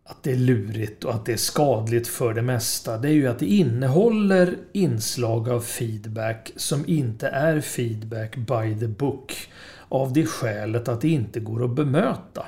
att 0.09 0.23
det 0.23 0.31
är 0.31 0.35
lurigt 0.35 1.03
och 1.03 1.13
att 1.13 1.25
det 1.25 1.33
är 1.33 1.37
skadligt 1.37 2.07
för 2.07 2.33
det 2.33 2.41
mesta. 2.41 2.97
Det 2.97 3.07
är 3.07 3.13
ju 3.13 3.27
att 3.27 3.39
det 3.39 3.45
innehåller 3.45 4.55
inslag 4.71 5.49
av 5.49 5.61
feedback 5.61 6.51
som 6.55 6.83
inte 6.87 7.27
är 7.27 7.61
feedback 7.61 8.35
by 8.35 8.79
the 8.79 8.87
book. 8.87 9.49
Av 9.89 10.13
det 10.13 10.25
skälet 10.25 10.87
att 10.87 11.01
det 11.01 11.09
inte 11.09 11.39
går 11.39 11.63
att 11.63 11.75
bemöta. 11.75 12.45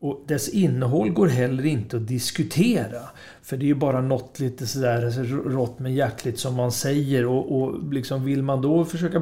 Och 0.00 0.24
dess 0.28 0.48
innehåll 0.48 1.10
går 1.10 1.26
heller 1.26 1.66
inte 1.66 1.96
att 1.96 2.08
diskutera. 2.08 3.00
För 3.42 3.56
det 3.56 3.64
är 3.64 3.68
ju 3.68 3.74
bara 3.74 4.00
något 4.00 4.40
lite 4.40 4.66
sådär 4.66 5.24
rått 5.50 5.78
men 5.78 5.94
hjärtligt 5.94 6.38
som 6.38 6.54
man 6.54 6.72
säger. 6.72 7.26
Och, 7.26 7.62
och 7.62 7.92
liksom 7.92 8.24
vill 8.24 8.42
man 8.42 8.62
då 8.62 8.84
försöka... 8.84 9.18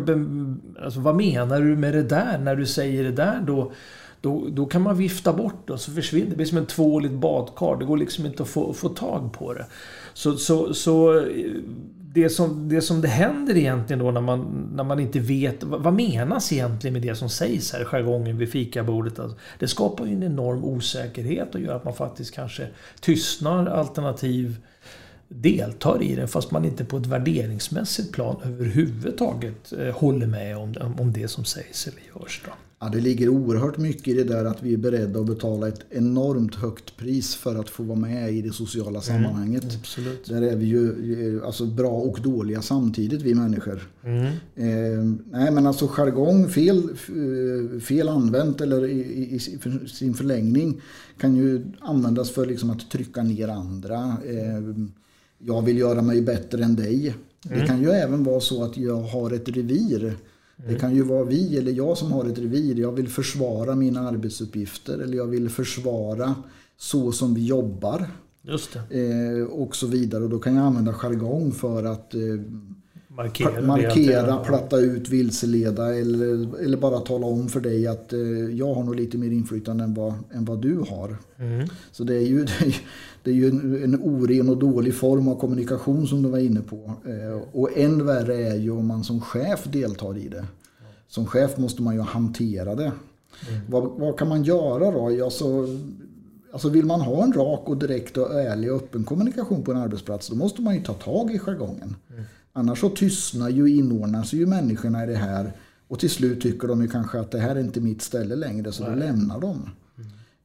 Alltså 0.85 1.01
vad 1.01 1.17
menar 1.17 1.61
du 1.61 1.77
med 1.77 1.95
det 1.95 2.03
där 2.03 2.39
när 2.39 2.57
du 2.57 2.67
säger 2.67 3.05
det 3.05 3.13
där 3.13 3.41
då? 3.47 3.73
Då, 4.21 4.49
då 4.49 4.67
kan 4.67 4.83
man 4.83 4.97
vifta 4.97 5.33
bort 5.33 5.67
det 5.67 5.73
och 5.73 5.81
så 5.81 5.93
försvinner 5.93 6.31
det. 6.31 6.37
blir 6.37 6.47
som 6.47 6.59
en 6.59 6.67
tvål 6.67 7.05
i 7.05 7.09
ett 7.09 7.15
badkar. 7.15 7.77
Det 7.77 7.85
går 7.85 7.97
liksom 7.97 8.27
inte 8.27 8.43
att 8.43 8.49
få, 8.49 8.73
få 8.73 8.89
tag 8.89 9.33
på 9.33 9.53
det. 9.55 9.67
Så, 10.15 10.37
så, 10.37 10.75
så 10.75 11.19
eh, 11.19 11.25
det, 12.17 12.31
som, 12.31 12.69
det 12.69 12.81
som 12.81 13.01
det 13.01 13.09
händer 13.09 13.57
egentligen 13.57 13.99
då 13.99 14.11
när 14.11 14.21
man, 14.21 14.71
när 14.75 14.85
man 14.85 15.01
inte 15.01 15.19
vet 15.19 15.63
vad 15.63 15.95
menas 15.95 16.53
egentligen 16.53 16.93
med 16.93 17.03
det 17.03 17.15
som 17.15 17.29
sägs 17.29 17.73
här 17.73 17.83
i 17.83 17.85
jargongen 17.85 18.39
vid 18.39 18.53
fikabordet. 18.53 19.19
Alltså, 19.19 19.39
det 19.59 19.69
skapar 19.69 20.07
ju 20.07 20.13
en 20.13 20.23
enorm 20.23 20.65
osäkerhet 20.65 21.55
och 21.55 21.61
gör 21.61 21.77
att 21.77 21.85
man 21.85 21.95
faktiskt 21.95 22.35
kanske 22.35 22.69
tystnar 23.01 23.67
alternativ 23.67 24.57
deltar 25.29 26.03
i 26.03 26.15
den 26.15 26.29
fast 26.29 26.51
man 26.51 26.65
inte 26.65 26.85
på 26.85 26.97
ett 26.97 27.07
värderingsmässigt 27.07 28.13
plan 28.13 28.37
överhuvudtaget 28.45 29.73
eh, 29.73 29.95
håller 29.95 30.27
med 30.27 30.57
om, 30.57 30.75
om 30.99 31.13
det 31.13 31.29
som 31.29 31.45
sägs 31.45 31.87
eller 31.87 32.01
görs. 32.15 32.43
Då. 32.45 32.53
Ja, 32.79 32.89
det 32.89 33.01
ligger 33.01 33.29
oerhört 33.29 33.79
mycket 33.79 34.09
i 34.09 34.15
det 34.15 34.25
där 34.25 34.45
att 34.45 34.63
vi 34.63 34.75
är 34.75 34.77
beredda 34.77 35.21
att 35.21 35.27
betala 35.27 35.69
ett 35.69 35.81
enormt 35.91 36.55
högt 36.55 36.97
pris 36.97 37.35
för 37.35 37.55
att 37.57 37.71
få 37.71 37.83
vara 37.83 37.99
med 37.99 38.33
i 38.33 38.43
det 38.43 38.53
sociala 38.53 38.89
mm, 38.89 39.03
sammanhanget. 39.03 39.65
Mm, 39.99 40.17
där 40.29 40.43
är 40.43 40.57
vi 40.57 40.67
ju 40.67 41.37
eh, 41.37 41.47
alltså, 41.47 41.67
bra 41.67 41.91
och 41.91 42.21
dåliga 42.21 42.63
samtidigt, 42.63 43.23
vi 43.23 43.35
människor. 43.35 43.91
Mm. 44.05 44.25
Eh, 44.55 45.19
nej, 45.31 45.51
men 45.51 45.67
alltså 45.67 45.87
jargong, 45.87 46.49
fel, 46.49 46.77
eh, 46.79 47.81
fel 47.81 48.09
använt 48.09 48.61
eller 48.61 48.89
i, 48.89 49.01
i, 49.01 49.35
i, 49.35 49.39
sin 49.89 50.15
förlängning 50.15 50.81
kan 51.19 51.37
ju 51.37 51.65
användas 51.81 52.31
för 52.31 52.47
liksom 52.47 52.71
att 52.71 52.91
trycka 52.91 53.23
ner 53.23 53.49
andra. 53.49 54.17
Eh, 54.27 54.87
jag 55.39 55.63
vill 55.63 55.79
göra 55.79 56.03
mig 56.03 56.23
bättre 56.23 56.65
än 56.65 56.77
dig. 56.77 57.15
Mm. 57.47 57.59
Det 57.59 57.67
kan 57.67 57.83
ju 57.83 57.91
även 57.91 58.25
vara 58.25 58.41
så 58.41 58.65
att 58.65 58.77
jag 58.77 59.01
har 59.01 59.31
ett 59.31 59.49
revir 59.49 60.17
det 60.57 60.75
kan 60.75 60.95
ju 60.95 61.03
vara 61.03 61.25
vi 61.25 61.59
eller 61.59 61.73
jag 61.73 61.99
som 61.99 62.13
har 62.13 62.25
ett 62.25 62.39
revir. 62.39 62.81
Jag 62.81 62.93
vill 62.93 63.09
försvara 63.09 63.75
mina 63.75 64.09
arbetsuppgifter 64.09 64.99
eller 64.99 65.17
jag 65.17 65.27
vill 65.27 65.51
försvara 65.51 66.35
så 66.77 67.13
som 67.13 67.35
vi 67.35 67.47
jobbar. 67.47 68.07
Just 68.43 68.77
eh, 68.77 69.47
och 69.51 69.77
så 69.77 69.87
vidare. 69.87 70.25
Och 70.25 70.31
då 70.31 70.39
kan 70.39 70.55
jag 70.55 70.65
använda 70.65 70.93
jargong 70.93 71.53
för 71.53 71.85
att 71.85 72.15
eh, 72.15 72.21
Markera, 73.17 73.63
markera 73.63 74.37
platta 74.37 74.79
ut, 74.79 75.09
vilseleda 75.09 75.95
eller, 75.95 76.59
eller 76.63 76.77
bara 76.77 77.01
tala 77.01 77.27
om 77.27 77.49
för 77.49 77.61
dig 77.61 77.87
att 77.87 78.13
eh, 78.13 78.21
jag 78.51 78.75
har 78.75 78.85
nog 78.85 78.97
lite 78.97 79.19
mer 79.19 79.31
inflytande 79.31 79.85
än 79.85 79.95
vad, 79.95 80.15
än 80.35 80.45
vad 80.45 80.63
du 80.63 80.75
har. 80.75 81.17
Mm. 81.37 81.69
Så 81.93 82.05
det 82.05 82.15
är 82.15 82.27
ju, 82.27 82.47
det 83.27 83.33
är, 83.33 83.35
ju 83.35 83.49
en, 83.49 83.85
en 83.85 84.01
oren 84.03 84.49
och 84.49 84.57
dålig 84.57 84.95
form 84.95 85.29
av 85.29 85.35
kommunikation 85.35 86.07
som 86.07 86.23
du 86.23 86.29
var 86.29 86.39
inne 86.39 86.61
på. 86.61 86.93
Eh, 87.05 87.43
och 87.53 87.79
än 87.79 88.07
värre 88.07 88.35
är 88.35 88.55
ju 88.57 88.71
om 88.71 88.87
man 88.87 89.05
som 89.05 89.21
chef 89.21 89.65
deltar 89.65 90.19
i 90.19 90.29
det. 90.29 90.45
Som 91.09 91.27
chef 91.27 91.57
måste 91.57 91.83
man 91.83 91.95
ju 91.95 92.01
hantera 92.01 92.75
det. 92.75 92.93
Mm. 93.49 93.61
Vad, 93.69 93.85
vad, 93.85 94.19
kan 94.19 94.29
man 94.29 94.45
göra 94.45 94.91
då? 94.91 95.25
Alltså, 95.25 95.67
alltså 96.53 96.69
vill 96.69 96.85
man 96.85 97.01
ha 97.01 97.25
en 97.25 97.33
rak 97.33 97.69
och 97.69 97.77
direkt 97.77 98.17
och 98.17 98.41
ärlig 98.41 98.73
och 98.73 98.77
öppen 98.77 99.05
kommunikation 99.05 99.63
på 99.63 99.73
en 99.73 99.79
arbetsplats 99.79 100.29
då 100.29 100.37
måste 100.37 100.63
man 100.63 100.75
ju 100.75 100.83
ta 100.83 100.95
tag 100.95 101.31
i 101.31 101.39
jargongen. 101.39 101.97
Mm. 102.11 102.25
Annars 102.53 102.81
så 102.81 102.89
tystnar 102.89 103.49
ju 103.49 103.77
inordnas 103.77 104.33
ju 104.33 104.47
människorna 104.47 105.05
i 105.05 105.07
det 105.07 105.17
här 105.17 105.53
och 105.89 105.99
till 105.99 106.11
slut 106.11 106.41
tycker 106.43 106.69
de 106.69 106.83
ju 106.83 106.89
kanske 106.89 107.21
att 107.21 107.31
det 107.31 107.39
här 107.39 107.57
är 107.57 107.61
inte 107.61 107.81
mitt 107.81 108.03
ställe 108.03 108.37
längre 108.37 108.73
så 108.73 108.83
Nej. 108.83 108.93
då 108.93 108.99
lämnar 108.99 109.41
de. 109.41 109.71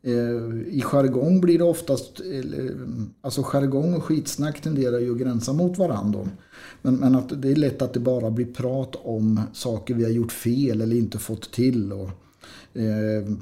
Mm. 0.04 0.66
I 0.68 0.82
jargong 0.82 1.42
blir 1.42 1.58
det 1.58 1.64
oftast, 1.64 2.22
alltså 3.22 3.42
jargong 3.44 3.94
och 3.94 4.04
skitsnack 4.04 4.62
tenderar 4.62 5.00
ju 5.00 5.12
att 5.12 5.18
gränsa 5.18 5.54
mot 5.54 5.78
varandra. 5.78 6.28
Men, 6.82 6.96
men 6.96 7.16
att 7.16 7.42
det 7.42 7.52
är 7.52 7.56
lätt 7.56 7.82
att 7.82 7.94
det 7.94 8.00
bara 8.00 8.32
blir 8.32 8.46
prat 8.46 8.96
om 9.04 9.40
saker 9.54 9.94
vi 9.94 10.04
har 10.04 10.12
gjort 10.12 10.32
fel 10.32 10.82
eller 10.82 10.96
inte 10.96 11.18
fått 11.18 11.52
till. 11.52 11.94
Och, 11.94 12.10
eh, 12.74 13.34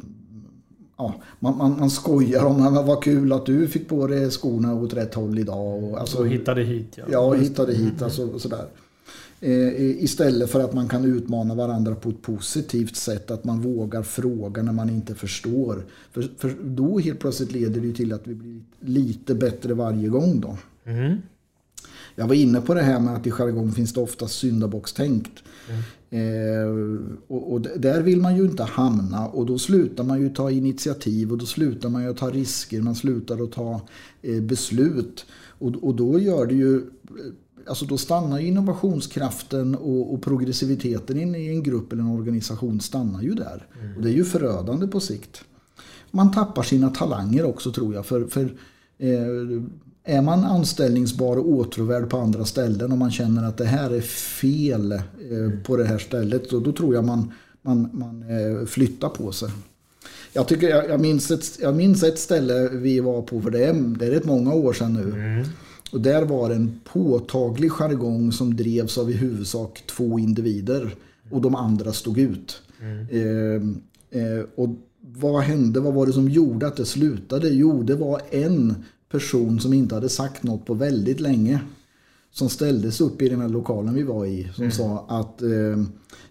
ja, 0.97 1.13
man, 1.39 1.57
man, 1.57 1.79
man 1.79 1.89
skojar 1.89 2.45
om 2.45 2.61
att 2.61 2.87
vad 2.87 3.03
kul 3.03 3.33
att 3.33 3.45
du 3.45 3.67
fick 3.67 3.89
på 3.89 4.07
dig 4.07 4.31
skorna 4.31 4.73
åt 4.73 4.93
rätt 4.93 5.13
håll 5.13 5.39
idag. 5.39 5.83
Och, 5.83 5.99
alltså, 5.99 6.17
och 6.17 6.27
hittade 6.27 6.63
hit. 6.63 6.93
Ja, 6.95 7.03
ja 7.11 7.33
hittade 7.33 7.73
hit. 7.73 8.01
Alltså, 8.01 8.39
sådär. 8.39 8.65
Eh, 9.41 10.03
istället 10.03 10.49
för 10.49 10.59
att 10.59 10.73
man 10.73 10.87
kan 10.87 11.05
utmana 11.05 11.55
varandra 11.55 11.95
på 11.95 12.09
ett 12.09 12.21
positivt 12.21 12.95
sätt. 12.95 13.31
Att 13.31 13.43
man 13.43 13.61
vågar 13.61 14.03
fråga 14.03 14.63
när 14.63 14.73
man 14.73 14.89
inte 14.89 15.15
förstår. 15.15 15.85
För, 16.11 16.29
för 16.37 16.55
då 16.63 16.99
helt 16.99 17.19
plötsligt 17.19 17.51
leder 17.51 17.81
det 17.81 17.93
till 17.93 18.13
att 18.13 18.27
vi 18.27 18.33
blir 18.33 18.61
lite 18.79 19.35
bättre 19.35 19.73
varje 19.73 20.09
gång. 20.09 20.41
då. 20.41 20.57
Mm. 20.83 21.17
Jag 22.15 22.27
var 22.27 22.35
inne 22.35 22.61
på 22.61 22.73
det 22.73 22.81
här 22.81 22.99
med 22.99 23.15
att 23.15 23.27
i 23.27 23.31
jargong 23.31 23.71
finns 23.71 23.93
det 23.93 24.01
ofta 24.01 24.27
syndabockstänkt. 24.27 25.43
Mm. 25.69 25.81
Eh, 26.11 26.99
och, 27.27 27.53
och, 27.53 27.61
där 27.61 28.01
vill 28.01 28.21
man 28.21 28.37
ju 28.37 28.43
inte 28.43 28.63
hamna 28.63 29.27
och 29.27 29.45
då 29.45 29.57
slutar 29.57 30.03
man 30.03 30.21
ju 30.21 30.29
ta 30.29 30.51
initiativ 30.51 31.31
och 31.31 31.37
då 31.37 31.45
slutar 31.45 31.89
man 31.89 32.03
ju 32.03 32.13
ta 32.13 32.29
risker, 32.29 32.81
man 32.81 32.95
slutar 32.95 33.43
att 33.43 33.51
ta 33.51 33.81
eh, 34.21 34.41
beslut. 34.41 35.25
Och, 35.47 35.75
och 35.75 35.95
då 35.95 36.19
gör 36.19 36.45
det 36.45 36.55
ju 36.55 36.81
Alltså 37.67 37.85
då 37.85 37.97
stannar 37.97 38.39
innovationskraften 38.39 39.75
och, 39.75 40.13
och 40.13 40.21
progressiviteten 40.21 41.19
in 41.19 41.35
i 41.35 41.47
en 41.47 41.63
grupp 41.63 41.93
eller 41.93 42.03
en 42.03 42.09
organisation 42.09 42.81
stannar 42.81 43.21
ju 43.21 43.33
där. 43.33 43.67
Mm. 43.81 43.95
Och 43.95 44.03
det 44.03 44.09
är 44.09 44.13
ju 44.13 44.25
förödande 44.25 44.87
på 44.87 44.99
sikt. 44.99 45.43
Man 46.11 46.31
tappar 46.31 46.63
sina 46.63 46.89
talanger 46.89 47.45
också 47.45 47.71
tror 47.71 47.93
jag. 47.93 48.05
För, 48.05 48.27
för 48.27 48.43
eh, 48.97 49.63
är 50.03 50.21
man 50.21 50.43
anställningsbar 50.43 51.37
och 51.37 51.49
åtråvärd 51.49 52.09
på 52.09 52.17
andra 52.17 52.45
ställen 52.45 52.91
och 52.91 52.97
man 52.97 53.11
känner 53.11 53.43
att 53.43 53.57
det 53.57 53.65
här 53.65 53.89
är 53.89 54.01
fel 54.01 54.91
eh, 54.91 54.99
på 55.63 55.77
det 55.77 55.85
här 55.85 55.97
stället 55.97 56.49
då, 56.49 56.59
då 56.59 56.71
tror 56.71 56.95
jag 56.95 57.05
man, 57.05 57.31
man, 57.61 57.89
man 57.93 58.21
eh, 58.21 58.65
flyttar 58.65 59.09
på 59.09 59.31
sig. 59.31 59.49
Jag, 60.33 60.47
tycker, 60.47 60.69
jag, 60.69 60.89
jag, 60.89 60.99
minns 60.99 61.31
ett, 61.31 61.59
jag 61.61 61.75
minns 61.75 62.03
ett 62.03 62.19
ställe 62.19 62.69
vi 62.69 62.99
var 62.99 63.21
på, 63.21 63.41
för 63.41 63.51
det 63.51 63.65
är, 63.65 63.73
det 63.73 64.05
är 64.05 64.11
rätt 64.11 64.25
många 64.25 64.53
år 64.53 64.73
sedan 64.73 64.93
nu. 64.93 65.03
Mm. 65.03 65.45
Och 65.91 66.01
där 66.01 66.25
var 66.25 66.49
en 66.49 66.79
påtaglig 66.83 67.71
jargong 67.71 68.31
som 68.31 68.55
drevs 68.55 68.97
av 68.97 69.11
i 69.11 69.13
huvudsak 69.13 69.83
två 69.87 70.19
individer. 70.19 70.95
Och 71.31 71.41
de 71.41 71.55
andra 71.55 71.93
stod 71.93 72.17
ut. 72.17 72.61
Mm. 72.81 73.07
Eh, 73.09 74.21
eh, 74.21 74.43
och 74.55 74.69
vad 75.01 75.41
hände? 75.41 75.79
Vad 75.79 75.93
var 75.93 76.05
det 76.05 76.13
som 76.13 76.29
gjorde 76.29 76.67
att 76.67 76.75
det 76.75 76.85
slutade? 76.85 77.49
Jo, 77.49 77.83
det 77.83 77.95
var 77.95 78.21
en 78.31 78.75
person 79.11 79.59
som 79.59 79.73
inte 79.73 79.95
hade 79.95 80.09
sagt 80.09 80.43
något 80.43 80.65
på 80.65 80.73
väldigt 80.73 81.19
länge. 81.19 81.59
Som 82.31 82.49
ställdes 82.49 83.01
upp 83.01 83.21
i 83.21 83.29
den 83.29 83.41
här 83.41 83.49
lokalen 83.49 83.93
vi 83.93 84.03
var 84.03 84.25
i. 84.25 84.49
Som 84.53 84.63
mm. 84.63 84.71
sa 84.71 85.05
att 85.09 85.41
eh, 85.41 85.83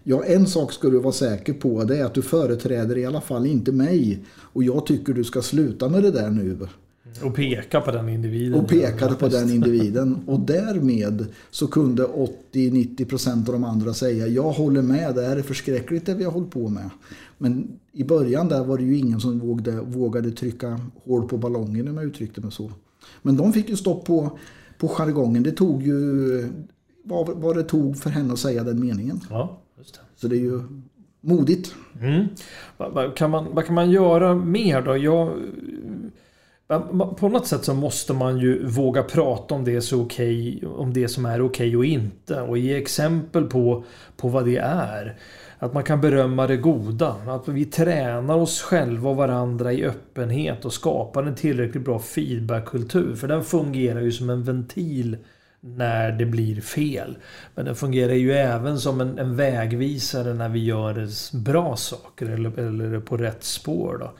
ja, 0.03 0.23
en 0.23 0.47
sak 0.47 0.73
ska 0.73 0.89
du 0.89 0.99
vara 0.99 1.13
säker 1.13 1.53
på. 1.53 1.83
Det 1.83 1.97
är 1.97 2.05
att 2.05 2.13
du 2.13 2.21
företräder 2.21 2.97
i 2.97 3.05
alla 3.05 3.21
fall 3.21 3.45
inte 3.45 3.71
mig. 3.71 4.25
Och 4.29 4.63
jag 4.63 4.85
tycker 4.85 5.13
du 5.13 5.23
ska 5.23 5.41
sluta 5.41 5.89
med 5.89 6.03
det 6.03 6.11
där 6.11 6.29
nu. 6.29 6.67
Och 7.23 7.35
peka 7.35 7.81
på 7.81 7.91
den 7.91 8.09
individen. 8.09 8.59
Och 8.59 8.69
pekade 8.69 9.15
på 9.15 9.27
den 9.27 9.49
individen. 9.49 10.19
Och 10.25 10.39
därmed 10.39 11.25
så 11.51 11.67
kunde 11.67 12.03
80-90% 12.03 13.47
av 13.47 13.53
de 13.53 13.63
andra 13.63 13.93
säga 13.93 14.27
jag 14.27 14.51
håller 14.51 14.81
med, 14.81 15.15
det 15.15 15.25
här 15.25 15.37
är 15.37 15.41
förskräckligt 15.41 16.05
det 16.05 16.13
vi 16.13 16.23
har 16.23 16.31
hållit 16.31 16.51
på 16.51 16.69
med. 16.69 16.89
Men 17.37 17.67
i 17.91 18.03
början 18.03 18.47
där 18.47 18.63
var 18.63 18.77
det 18.77 18.83
ju 18.83 18.97
ingen 18.97 19.19
som 19.19 19.39
vågade, 19.39 19.81
vågade 19.81 20.31
trycka 20.31 20.79
hål 21.05 21.27
på 21.27 21.37
ballongen 21.37 21.87
om 21.87 21.97
jag 21.97 22.05
uttryckte 22.05 22.41
mig 22.41 22.51
så. 22.51 22.71
Men 23.21 23.37
de 23.37 23.53
fick 23.53 23.69
ju 23.69 23.77
stopp 23.77 24.05
på, 24.05 24.37
på 24.77 24.87
jargongen. 24.87 25.43
Det 25.43 25.51
tog 25.51 25.83
ju 25.83 26.49
vad, 27.03 27.29
vad 27.29 27.55
det 27.55 27.63
tog 27.63 27.97
för 27.97 28.09
henne 28.09 28.33
att 28.33 28.39
säga 28.39 28.63
den 28.63 28.79
meningen. 28.79 29.21
Ja, 29.29 29.57
just 29.77 29.93
det. 29.93 29.99
Så 30.15 30.27
det 30.27 30.35
är 30.35 30.39
ju 30.39 30.61
modigt. 31.21 31.75
Mm. 32.01 32.25
Vad, 32.77 33.15
kan 33.15 33.31
man, 33.31 33.45
vad 33.51 33.65
kan 33.65 33.75
man 33.75 33.91
göra 33.91 34.35
mer 34.35 34.81
då? 34.81 34.97
Jag 34.97 35.33
på 37.17 37.29
något 37.29 37.47
sätt 37.47 37.65
så 37.65 37.73
måste 37.73 38.13
man 38.13 38.37
ju 38.37 38.65
våga 38.65 39.03
prata 39.03 39.55
om 39.55 39.65
det, 39.65 39.81
så 39.81 39.97
okay, 39.97 40.61
om 40.65 40.93
det 40.93 41.07
som 41.07 41.25
är 41.25 41.41
okej 41.41 41.45
okay 41.45 41.75
och 41.75 41.85
inte 41.85 42.41
och 42.41 42.57
ge 42.57 42.77
exempel 42.77 43.43
på, 43.43 43.83
på 44.17 44.27
vad 44.27 44.45
det 44.45 44.57
är. 44.57 45.17
Att 45.59 45.73
man 45.73 45.83
kan 45.83 46.01
berömma 46.01 46.47
det 46.47 46.57
goda. 46.57 47.15
Att 47.27 47.47
vi 47.47 47.65
tränar 47.65 48.35
oss 48.35 48.61
själva 48.61 49.09
och 49.09 49.15
varandra 49.15 49.73
i 49.73 49.85
öppenhet 49.85 50.65
och 50.65 50.73
skapar 50.73 51.23
en 51.23 51.35
tillräckligt 51.35 51.85
bra 51.85 51.99
feedbackkultur. 51.99 53.15
För 53.15 53.27
den 53.27 53.43
fungerar 53.43 54.01
ju 54.01 54.11
som 54.11 54.29
en 54.29 54.43
ventil 54.43 55.17
när 55.61 56.11
det 56.11 56.25
blir 56.25 56.61
fel. 56.61 57.17
Men 57.55 57.65
den 57.65 57.75
fungerar 57.75 58.13
ju 58.13 58.31
även 58.31 58.79
som 58.79 59.01
en, 59.01 59.19
en 59.19 59.35
vägvisare 59.35 60.33
när 60.33 60.49
vi 60.49 60.65
gör 60.65 61.07
bra 61.37 61.75
saker 61.75 62.25
eller, 62.25 62.59
eller 62.59 62.99
på 62.99 63.17
rätt 63.17 63.43
spår. 63.43 63.97
Då. 63.99 64.11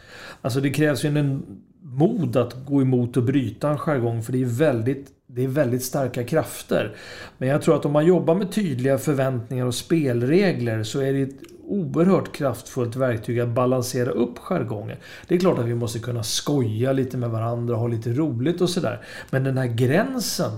Alltså 0.42 0.60
det 0.60 0.70
krävs 0.70 1.06
ju 1.06 1.18
en 1.18 1.44
mod 1.82 2.38
att 2.38 2.65
gå 2.65 2.82
emot 2.82 3.18
och 3.18 3.24
bryta 3.24 3.70
en 3.70 3.78
jargong 3.78 4.24
för 4.24 4.32
det 4.32 4.42
är 4.42 4.46
väldigt 4.46 5.08
det 5.32 5.44
är 5.44 5.48
väldigt 5.48 5.84
starka 5.84 6.24
krafter. 6.24 6.96
Men 7.38 7.50
jag 7.50 7.62
tror 7.62 7.76
att 7.76 7.86
om 7.86 7.92
man 7.92 8.06
jobbar 8.06 8.36
med 8.36 8.52
tydliga 8.52 8.98
förväntningar 8.98 9.65
och 9.65 9.76
spelregler 9.76 10.84
så 10.84 11.00
är 11.00 11.13
det 11.13 11.22
ett 11.22 11.39
oerhört 11.63 12.36
kraftfullt 12.36 12.96
verktyg 12.96 13.39
att 13.39 13.50
balansera 13.50 14.10
upp 14.10 14.38
jargongen. 14.38 14.98
Det 15.28 15.36
är 15.36 15.39
klart 15.39 15.60
att 15.60 15.65
vi 15.65 15.76
måste 15.76 16.00
kunna 16.00 16.24
skoja 16.24 16.92
lite 16.92 17.18
med 17.18 17.30
varandra 17.30 17.74
och 17.74 17.80
ha 17.80 17.88
lite 17.88 18.13
roligt 18.13 18.62
och 18.62 18.70
sådär. 18.70 19.02
Men 19.30 19.44
den 19.44 19.58
här 19.58 19.68
gränsen 19.68 20.52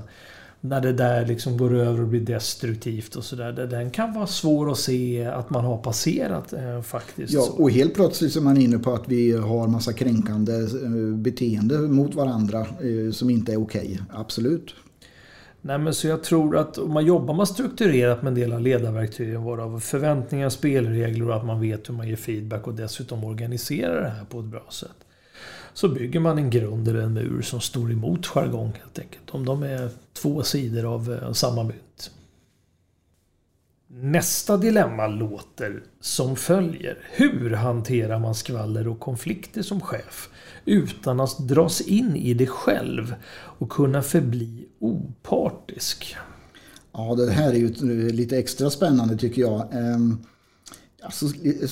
när 0.61 0.81
det 0.81 0.93
där 0.93 1.25
liksom 1.25 1.57
går 1.57 1.75
över 1.75 2.01
och 2.01 2.07
blir 2.07 2.21
destruktivt 2.21 3.15
och 3.15 3.23
sådär. 3.23 3.51
Den 3.51 3.91
kan 3.91 4.13
vara 4.13 4.27
svår 4.27 4.71
att 4.71 4.77
se 4.77 5.25
att 5.25 5.49
man 5.49 5.65
har 5.65 5.77
passerat 5.77 6.53
eh, 6.53 6.81
faktiskt. 6.81 7.33
Ja, 7.33 7.47
och 7.57 7.71
helt 7.71 7.93
plötsligt 7.93 8.35
är 8.35 8.41
man 8.41 8.57
inne 8.57 8.79
på 8.79 8.93
att 8.93 9.07
vi 9.07 9.31
har 9.31 9.67
massa 9.67 9.93
kränkande 9.93 10.53
eh, 10.53 11.15
beteende 11.15 11.77
mot 11.77 12.15
varandra 12.15 12.59
eh, 12.59 13.11
som 13.11 13.29
inte 13.29 13.51
är 13.51 13.61
okej. 13.61 13.99
Absolut. 14.13 14.75
Nej, 15.61 15.77
men 15.77 15.93
så 15.93 16.07
jag 16.07 16.23
tror 16.23 16.57
att 16.57 16.77
om 16.77 16.93
man 16.93 17.05
jobbar 17.05 17.33
man 17.33 17.47
strukturerat 17.47 18.21
med 18.21 18.27
en 18.27 18.35
del 18.35 18.53
av 18.53 18.61
ledarverktygen, 18.61 19.43
varav 19.43 19.79
förväntningar, 19.79 20.49
spelregler 20.49 21.29
och 21.29 21.35
att 21.35 21.45
man 21.45 21.61
vet 21.61 21.89
hur 21.89 21.93
man 21.93 22.07
ger 22.07 22.15
feedback 22.15 22.67
och 22.67 22.73
dessutom 22.73 23.23
organiserar 23.23 24.01
det 24.01 24.09
här 24.09 24.25
på 24.25 24.39
ett 24.39 24.45
bra 24.45 24.65
sätt 24.69 24.95
så 25.73 25.87
bygger 25.89 26.19
man 26.19 26.37
en 26.37 26.49
grund 26.49 26.87
eller 26.87 27.01
en 27.01 27.13
mur 27.13 27.41
som 27.41 27.61
står 27.61 27.91
emot 27.91 28.25
jargong 28.25 28.73
helt 28.81 28.99
enkelt. 28.99 29.29
Om 29.29 29.45
de 29.45 29.63
är 29.63 29.89
två 30.13 30.43
sidor 30.43 30.93
av 30.93 31.13
eh, 31.13 31.33
samma 31.33 31.63
mynt. 31.63 32.11
Nästa 33.87 34.57
dilemma 34.57 35.07
låter 35.07 35.83
som 35.99 36.35
följer. 36.35 36.97
Hur 37.11 37.51
hanterar 37.51 38.19
man 38.19 38.35
skvaller 38.35 38.87
och 38.87 38.99
konflikter 38.99 39.61
som 39.61 39.81
chef 39.81 40.29
utan 40.65 41.19
att 41.19 41.47
dras 41.47 41.81
in 41.81 42.15
i 42.15 42.33
det 42.33 42.47
själv 42.47 43.15
och 43.33 43.69
kunna 43.69 44.01
förbli 44.01 44.67
opartisk? 44.79 46.15
Ja, 46.91 47.15
det 47.15 47.31
här 47.31 47.49
är 47.49 47.55
ju 47.55 47.67
eh, 47.67 48.13
lite 48.13 48.37
extra 48.37 48.69
spännande 48.69 49.17
tycker 49.17 49.41
jag. 49.41 49.73
Ehm, 49.73 50.17
Alltså, 51.03 51.25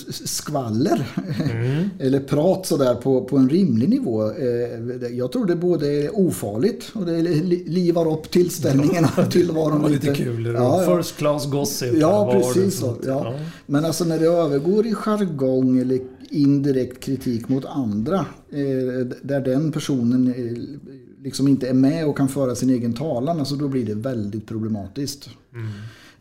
skvaller 0.10 1.08
mm. 1.52 1.90
eller 2.00 2.20
prat 2.20 2.66
sådär 2.66 2.96
på, 2.96 3.24
på 3.24 3.38
en 3.38 3.50
rimlig 3.50 3.90
nivå. 3.90 4.32
Eh, 4.32 5.12
jag 5.12 5.32
tror 5.32 5.46
det 5.46 5.56
både 5.56 5.88
är 5.88 6.20
ofarligt 6.20 6.92
och 6.94 7.06
det 7.06 7.22
livar 7.22 8.14
upp 8.14 8.32
tillställningarna 8.32 9.12
ja, 9.18 9.26
till 9.26 9.52
vad 9.52 9.72
de 9.72 9.92
lite 9.92 10.14
kul. 10.14 10.46
Ja, 10.46 10.84
ja. 10.84 10.98
First 10.98 11.18
class 11.18 11.46
gossip. 11.46 11.94
Ja, 11.98 12.32
precis 12.32 12.80
så. 12.80 12.98
Ja. 13.06 13.36
Men 13.66 13.86
alltså 13.86 14.06
när 14.06 14.20
det 14.20 14.26
övergår 14.26 14.88
i 14.88 14.94
jargong 14.94 15.80
eller 15.80 16.00
indirekt 16.30 17.04
kritik 17.04 17.50
mot 17.50 17.66
andra 17.66 18.26
eh, 18.52 19.06
där 19.22 19.42
den 19.42 19.72
personen 19.72 20.28
eh, 20.28 20.80
liksom 21.24 21.48
inte 21.48 21.70
är 21.70 21.74
med 21.74 22.08
och 22.08 22.18
kan 22.18 22.30
föra 22.30 22.56
sin 22.56 22.70
egen 22.70 22.94
talan, 22.94 23.40
alltså 23.40 23.56
då 23.56 23.68
blir 23.68 23.86
det 23.86 23.96
väldigt 23.96 24.48
problematiskt. 24.48 25.30
Mm. 25.54 25.68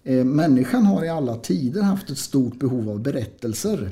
Eh, 0.04 0.24
människan 0.24 0.86
har 0.86 1.04
i 1.04 1.08
alla 1.08 1.36
tider 1.36 1.82
haft 1.82 2.10
ett 2.10 2.18
stort 2.18 2.58
behov 2.58 2.90
av 2.90 3.00
berättelser. 3.00 3.90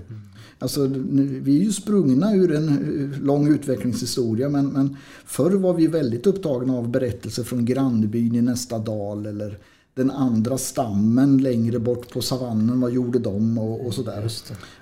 Alltså, 0.58 0.86
vi 1.20 1.60
är 1.60 1.64
ju 1.64 1.72
sprungna 1.72 2.34
ur 2.34 2.54
en 2.54 2.68
eh, 2.68 3.20
lång 3.20 3.48
utvecklingshistoria 3.48 4.48
men, 4.48 4.66
men 4.66 4.96
förr 5.24 5.50
var 5.50 5.74
vi 5.74 5.86
väldigt 5.86 6.26
upptagna 6.26 6.76
av 6.76 6.88
berättelser 6.88 7.42
från 7.42 7.64
grannbyn 7.64 8.34
i 8.34 8.42
nästa 8.42 8.78
dal 8.78 9.26
eller 9.26 9.58
den 9.94 10.10
andra 10.10 10.58
stammen 10.58 11.38
längre 11.38 11.78
bort 11.78 12.12
på 12.12 12.22
savannen, 12.22 12.80
vad 12.80 12.92
gjorde 12.92 13.18
de 13.18 13.58
och, 13.58 13.86
och 13.86 13.94
sådär. 13.94 14.32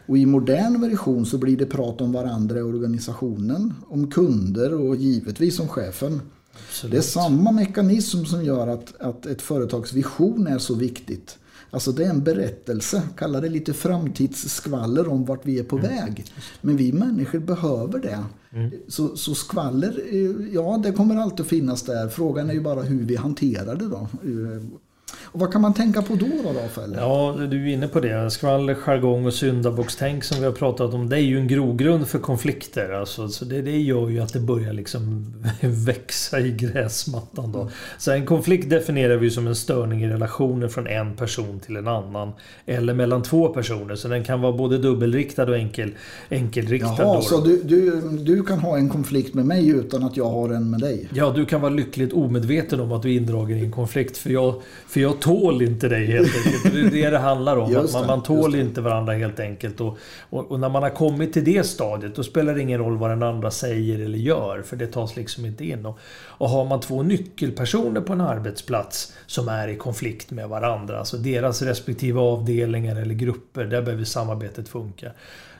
Och 0.06 0.18
i 0.18 0.26
modern 0.26 0.80
version 0.80 1.26
så 1.26 1.38
blir 1.38 1.56
det 1.56 1.66
prat 1.66 2.00
om 2.00 2.12
varandra 2.12 2.58
i 2.58 2.62
organisationen, 2.62 3.74
om 3.88 4.10
kunder 4.10 4.74
och 4.74 4.96
givetvis 4.96 5.60
om 5.60 5.68
chefen. 5.68 6.20
Absolut. 6.68 6.92
Det 6.92 6.98
är 6.98 7.02
samma 7.02 7.52
mekanism 7.52 8.24
som 8.24 8.44
gör 8.44 8.66
att, 8.66 9.00
att 9.00 9.26
ett 9.26 9.42
företags 9.42 9.92
vision 9.92 10.46
är 10.46 10.58
så 10.58 10.74
viktigt. 10.74 11.38
Alltså 11.70 11.92
det 11.92 12.04
är 12.04 12.10
en 12.10 12.24
berättelse, 12.24 13.02
kalla 13.16 13.40
det 13.40 13.48
lite 13.48 13.72
framtidsskvaller 13.72 15.08
om 15.08 15.24
vart 15.24 15.46
vi 15.46 15.58
är 15.58 15.64
på 15.64 15.78
mm. 15.78 15.90
väg. 15.90 16.24
Men 16.60 16.76
vi 16.76 16.92
människor 16.92 17.38
behöver 17.38 17.98
det. 17.98 18.24
Mm. 18.52 18.70
Så, 18.88 19.16
så 19.16 19.34
skvaller, 19.34 20.00
eh, 20.10 20.54
ja 20.54 20.80
det 20.82 20.92
kommer 20.92 21.16
alltid 21.16 21.40
att 21.40 21.46
finnas 21.46 21.82
där. 21.82 22.08
Frågan 22.08 22.50
är 22.50 22.54
ju 22.54 22.60
bara 22.60 22.82
hur 22.82 23.04
vi 23.04 23.16
hanterar 23.16 23.76
det 23.76 23.88
då. 23.88 24.08
Och 25.34 25.40
vad 25.40 25.52
kan 25.52 25.60
man 25.60 25.74
tänka 25.74 26.02
på 26.02 26.14
då, 26.14 26.26
då 26.42 26.60
Rafael? 26.60 26.96
Ja, 26.98 27.36
du 27.50 27.68
är 27.70 27.72
inne 27.72 27.88
på 27.88 28.00
det. 28.00 28.30
Skvaller, 28.30 28.74
jargong 28.74 29.26
och 29.26 29.34
syndabockstänk 29.34 30.24
som 30.24 30.38
vi 30.38 30.44
har 30.44 30.52
pratat 30.52 30.94
om. 30.94 31.08
Det 31.08 31.16
är 31.16 31.20
ju 31.20 31.38
en 31.38 31.48
grogrund 31.48 32.08
för 32.08 32.18
konflikter. 32.18 32.90
Alltså, 32.90 33.28
så 33.28 33.44
det, 33.44 33.62
det 33.62 33.78
gör 33.78 34.08
ju 34.08 34.20
att 34.20 34.32
det 34.32 34.40
börjar 34.40 34.72
liksom 34.72 35.34
växa 35.60 36.40
i 36.40 36.50
gräsmattan. 36.50 37.52
Då. 37.52 37.70
Så 37.98 38.12
en 38.12 38.26
konflikt 38.26 38.70
definierar 38.70 39.16
vi 39.16 39.30
som 39.30 39.46
en 39.46 39.54
störning 39.56 40.04
i 40.04 40.08
relationen 40.08 40.70
från 40.70 40.86
en 40.86 41.16
person 41.16 41.60
till 41.60 41.76
en 41.76 41.88
annan. 41.88 42.32
Eller 42.66 42.94
mellan 42.94 43.22
två 43.22 43.48
personer. 43.48 43.94
Så 43.94 44.08
den 44.08 44.24
kan 44.24 44.40
vara 44.40 44.52
både 44.52 44.78
dubbelriktad 44.78 45.44
och 45.44 45.56
enkel, 45.56 45.90
enkelriktad. 46.30 46.94
Jaha, 46.98 47.14
då. 47.14 47.22
så 47.22 47.40
du, 47.40 47.62
du, 47.62 48.00
du 48.18 48.42
kan 48.42 48.58
ha 48.58 48.78
en 48.78 48.88
konflikt 48.88 49.34
med 49.34 49.46
mig 49.46 49.68
utan 49.68 50.02
att 50.02 50.16
jag 50.16 50.30
har 50.30 50.48
en 50.48 50.70
med 50.70 50.80
dig? 50.80 51.08
Ja, 51.14 51.32
du 51.36 51.44
kan 51.44 51.60
vara 51.60 51.72
lyckligt 51.72 52.12
omedveten 52.12 52.80
om 52.80 52.92
att 52.92 53.02
du 53.02 53.12
är 53.12 53.16
indragen 53.16 53.58
i 53.58 53.64
en 53.64 53.72
konflikt. 53.72 54.16
För 54.16 54.30
jag, 54.30 54.62
för 54.86 55.00
jag 55.00 55.03
tål 55.12 55.62
inte 55.62 55.88
dig 55.88 56.06
helt 56.06 56.36
enkelt. 56.36 56.74
Det 56.74 56.80
är 56.80 57.02
det 57.02 57.10
det 57.10 57.18
handlar 57.18 57.56
om. 57.56 57.72
Det, 57.74 57.92
man, 57.92 58.06
man 58.06 58.22
tål 58.22 58.54
inte 58.54 58.80
varandra 58.80 59.12
helt 59.12 59.40
enkelt. 59.40 59.80
Och, 59.80 59.98
och, 60.30 60.50
och, 60.50 60.60
när 60.60 60.68
man 60.68 60.82
har 60.82 60.90
kommit 60.90 61.32
till 61.32 61.44
det 61.44 61.66
stadiet 61.66 62.16
då 62.16 62.22
spelar 62.22 62.54
det 62.54 62.60
ingen 62.60 62.78
roll 62.78 62.96
vad 62.96 63.10
den 63.10 63.22
andra 63.22 63.50
säger 63.50 64.04
eller 64.04 64.18
gör. 64.18 64.62
För 64.62 64.76
det 64.76 64.86
tas 64.86 65.16
liksom 65.16 65.44
inte 65.44 65.64
in. 65.64 65.86
Och, 65.86 65.98
och 66.26 66.48
har 66.48 66.64
man 66.64 66.80
två 66.80 67.02
nyckelpersoner 67.02 68.00
på 68.00 68.12
en 68.12 68.20
arbetsplats 68.20 69.12
som 69.26 69.48
är 69.48 69.68
i 69.68 69.76
konflikt 69.76 70.30
med 70.30 70.48
varandra. 70.48 70.98
Alltså 70.98 71.16
deras 71.16 71.62
respektive 71.62 72.20
avdelningar 72.20 72.96
eller 72.96 73.14
grupper. 73.14 73.64
Där 73.64 73.82
behöver 73.82 74.04
samarbetet 74.04 74.68
funka. 74.68 75.10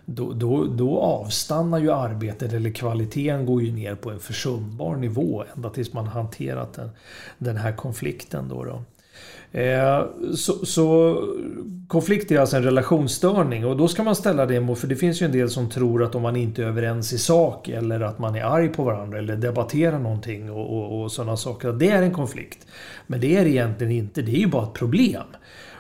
Då, 0.07 0.33
då, 0.33 0.65
då, 0.65 0.99
avstannar 0.99 1.79
ju 1.79 1.93
arbetet 1.93 2.53
eller 2.53 2.71
kvaliteten 2.71 3.47
går 3.47 3.63
ju 3.63 3.73
ner 3.73 3.95
på 3.95 4.11
en 4.11 4.19
försumbar 4.19 4.97
nivå 4.97 5.45
ända 5.57 5.71
tills 5.71 5.93
man 5.93 6.07
hanterat 6.07 6.75
den, 6.75 6.91
den 7.39 7.57
här 7.57 7.73
konflikten. 7.73 8.49
Då, 8.49 8.65
då. 8.65 8.83
Eh, 9.55 10.05
så, 10.35 10.67
så, 10.67 11.19
konflikt 11.89 12.31
är 12.31 12.39
alltså 12.39 12.57
en 12.57 12.63
relationsstörning 12.63 13.67
och 13.67 13.77
då 13.77 13.89
ska 13.89 14.03
man 14.03 14.17
ställa 14.17 14.47
det 14.47 14.61
mot, 14.61 14.79
för 14.79 14.87
det 14.87 14.97
finns 14.97 15.23
ju 15.23 15.27
en 15.27 15.33
del 15.33 15.51
som 15.51 15.71
tror 15.71 16.03
att 16.03 16.15
om 16.15 16.23
man 16.23 16.37
inte 16.37 16.63
är 16.63 16.67
överens 16.67 17.13
i 17.13 17.19
sak 17.19 17.69
eller 17.69 18.01
att 18.01 18.19
man 18.19 18.35
är 18.35 18.43
arg 18.43 18.69
på 18.69 18.85
varandra 18.85 19.19
eller 19.19 19.37
debatterar 19.37 19.99
någonting 19.99 20.51
och, 20.51 20.79
och, 20.79 21.03
och 21.03 21.13
sådana 21.13 21.37
saker, 21.37 21.73
det 21.73 21.89
är 21.89 22.03
en 22.03 22.13
konflikt. 22.13 22.67
Men 23.07 23.21
det 23.21 23.37
är 23.37 23.45
det 23.45 23.51
egentligen 23.51 23.93
inte, 23.93 24.23
det 24.23 24.33
är 24.33 24.41
ju 24.41 24.47
bara 24.47 24.63
ett 24.63 24.73
problem. 24.73 25.27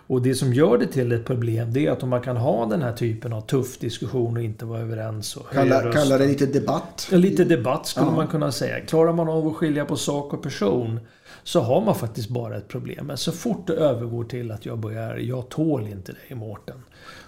Och 0.07 0.23
det 0.23 0.35
som 0.35 0.53
gör 0.53 0.79
det 0.79 0.87
till 0.87 1.13
ett 1.13 1.25
problem 1.25 1.73
det 1.73 1.87
är 1.87 1.91
att 1.91 2.03
om 2.03 2.09
man 2.09 2.21
kan 2.21 2.37
ha 2.37 2.67
den 2.67 2.83
här 2.83 2.93
typen 2.93 3.33
av 3.33 3.41
tuff 3.41 3.79
diskussion 3.79 4.37
och 4.37 4.43
inte 4.43 4.65
vara 4.65 4.81
överens. 4.81 5.37
Och 5.37 5.51
kalla, 5.53 5.93
kalla 5.93 6.19
det 6.19 6.27
lite 6.27 6.47
debatt? 6.47 7.09
Lite 7.13 7.45
debatt 7.45 7.87
skulle 7.87 8.07
ja. 8.07 8.17
man 8.17 8.27
kunna 8.27 8.53
säga. 8.53 8.81
Klarar 8.81 9.13
man 9.13 9.29
av 9.29 9.47
att 9.47 9.55
skilja 9.55 9.85
på 9.85 9.97
sak 9.97 10.33
och 10.33 10.43
person 10.43 11.01
så 11.43 11.61
har 11.61 11.81
man 11.81 11.95
faktiskt 11.95 12.29
bara 12.29 12.57
ett 12.57 12.69
problem. 12.69 13.07
Men 13.07 13.17
så 13.17 13.33
fort 13.33 13.67
det 13.67 13.75
övergår 13.75 14.25
till 14.25 14.51
att 14.51 14.67
jag 14.67 14.79
börjar, 14.79 15.17
jag 15.17 15.49
tål 15.49 15.87
inte 15.87 16.13
dig 16.13 16.37
Mårten. 16.37 16.83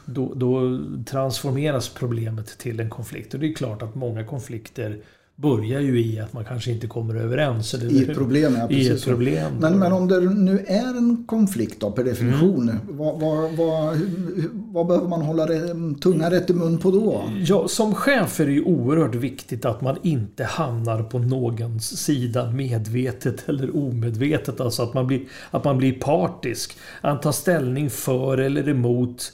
Då, 0.04 0.34
då 0.34 0.80
transformeras 1.06 1.88
problemet 1.88 2.58
till 2.58 2.80
en 2.80 2.90
konflikt. 2.90 3.34
Och 3.34 3.40
det 3.40 3.46
är 3.46 3.54
klart 3.54 3.82
att 3.82 3.94
många 3.94 4.24
konflikter 4.24 5.00
börjar 5.36 5.80
ju 5.80 6.00
i 6.00 6.20
att 6.20 6.32
man 6.32 6.44
kanske 6.44 6.70
inte 6.70 6.86
kommer 6.86 7.14
överens. 7.14 7.74
Eller 7.74 7.92
I 7.92 8.02
ett 8.02 8.14
problem, 8.14 8.56
ja, 8.58 8.70
I 8.70 8.88
ett 8.88 9.04
problem. 9.04 9.52
Men, 9.60 9.78
men 9.78 9.92
om 9.92 10.08
det 10.08 10.20
nu 10.20 10.64
är 10.66 10.96
en 10.96 11.24
konflikt 11.26 11.80
då, 11.80 11.90
per 11.90 12.04
definition. 12.04 12.62
Mm. 12.62 12.76
Vad, 12.88 13.20
vad, 13.20 13.56
vad, 13.56 14.00
vad, 14.52 14.86
behöver 14.86 15.08
man 15.08 15.22
hålla 15.22 15.46
tungan 16.00 16.30
rätt 16.30 16.50
i 16.50 16.54
mun 16.54 16.78
på 16.78 16.90
då? 16.90 17.24
Ja, 17.40 17.68
som 17.68 17.94
chef 17.94 18.40
är 18.40 18.46
det 18.46 18.52
ju 18.52 18.64
oerhört 18.64 19.14
viktigt 19.14 19.64
att 19.64 19.80
man 19.80 19.96
inte 20.02 20.44
hamnar 20.44 21.02
på 21.02 21.18
någons 21.18 21.98
sida 21.98 22.50
medvetet 22.50 23.48
eller 23.48 23.76
omedvetet. 23.76 24.60
Alltså 24.60 24.82
att 24.82 24.94
man 24.94 25.06
blir, 25.06 25.20
att 25.50 25.64
man 25.64 25.78
blir 25.78 25.92
partisk. 25.92 26.76
Att 27.00 27.22
ta 27.22 27.32
ställning 27.32 27.90
för 27.90 28.38
eller 28.38 28.68
emot 28.68 29.32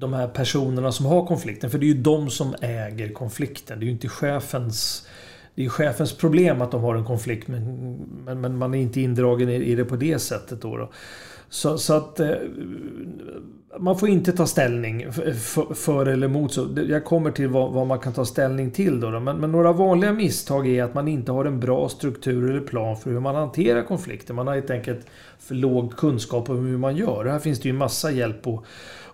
de 0.00 0.12
här 0.12 0.28
personerna 0.28 0.92
som 0.92 1.06
har 1.06 1.26
konflikten. 1.26 1.70
För 1.70 1.78
det 1.78 1.84
är 1.84 1.94
ju 1.94 2.02
de 2.02 2.30
som 2.30 2.54
äger 2.60 3.12
konflikten. 3.12 3.78
Det 3.80 3.84
är 3.84 3.86
ju 3.86 3.92
inte 3.92 4.08
chefens 4.08 5.06
det 5.54 5.64
är 5.64 5.68
chefens 5.68 6.12
problem 6.12 6.62
att 6.62 6.70
de 6.70 6.82
har 6.82 6.94
en 6.94 7.04
konflikt 7.04 7.48
men, 7.48 7.96
men, 8.24 8.40
men 8.40 8.58
man 8.58 8.74
är 8.74 8.78
inte 8.78 9.00
indragen 9.00 9.48
i, 9.48 9.54
i 9.54 9.74
det 9.74 9.84
på 9.84 9.96
det 9.96 10.18
sättet. 10.18 10.62
Då, 10.62 10.76
då. 10.76 10.90
Så, 11.48 11.78
så, 11.78 11.94
att 11.94 12.20
eh, 12.20 12.30
man 13.78 13.98
får 13.98 14.08
inte 14.08 14.32
ta 14.32 14.46
ställning 14.46 15.12
för, 15.12 15.74
för 15.74 16.06
eller 16.06 16.26
emot. 16.26 16.52
Så 16.52 16.68
jag 16.88 17.04
kommer 17.04 17.30
till 17.30 17.48
vad, 17.48 17.72
vad, 17.72 17.86
man 17.86 17.98
kan 17.98 18.12
ta 18.12 18.24
ställning 18.24 18.70
till. 18.70 19.00
Då, 19.00 19.10
då. 19.10 19.20
Men, 19.20 19.36
men, 19.36 19.52
några 19.52 19.72
vanliga 19.72 20.12
misstag 20.12 20.68
är 20.68 20.84
att 20.84 20.94
man 20.94 21.08
inte 21.08 21.32
har 21.32 21.44
en 21.44 21.60
bra 21.60 21.88
struktur 21.88 22.50
eller 22.50 22.60
plan 22.60 22.96
för 22.96 23.10
hur 23.10 23.20
man 23.20 23.34
hanterar 23.34 23.82
konflikter. 23.82 24.34
Man 24.34 24.46
har 24.46 24.54
helt 24.54 24.70
enkelt 24.70 25.06
för 25.38 25.54
låg 25.54 25.96
kunskap 25.96 26.50
om 26.50 26.66
hur 26.66 26.78
man 26.78 26.96
gör. 26.96 27.24
Här 27.24 27.38
finns 27.38 27.60
det 27.60 27.68
ju 27.68 27.74
massa 27.74 28.10
hjälp 28.10 28.46
att, 28.46 28.64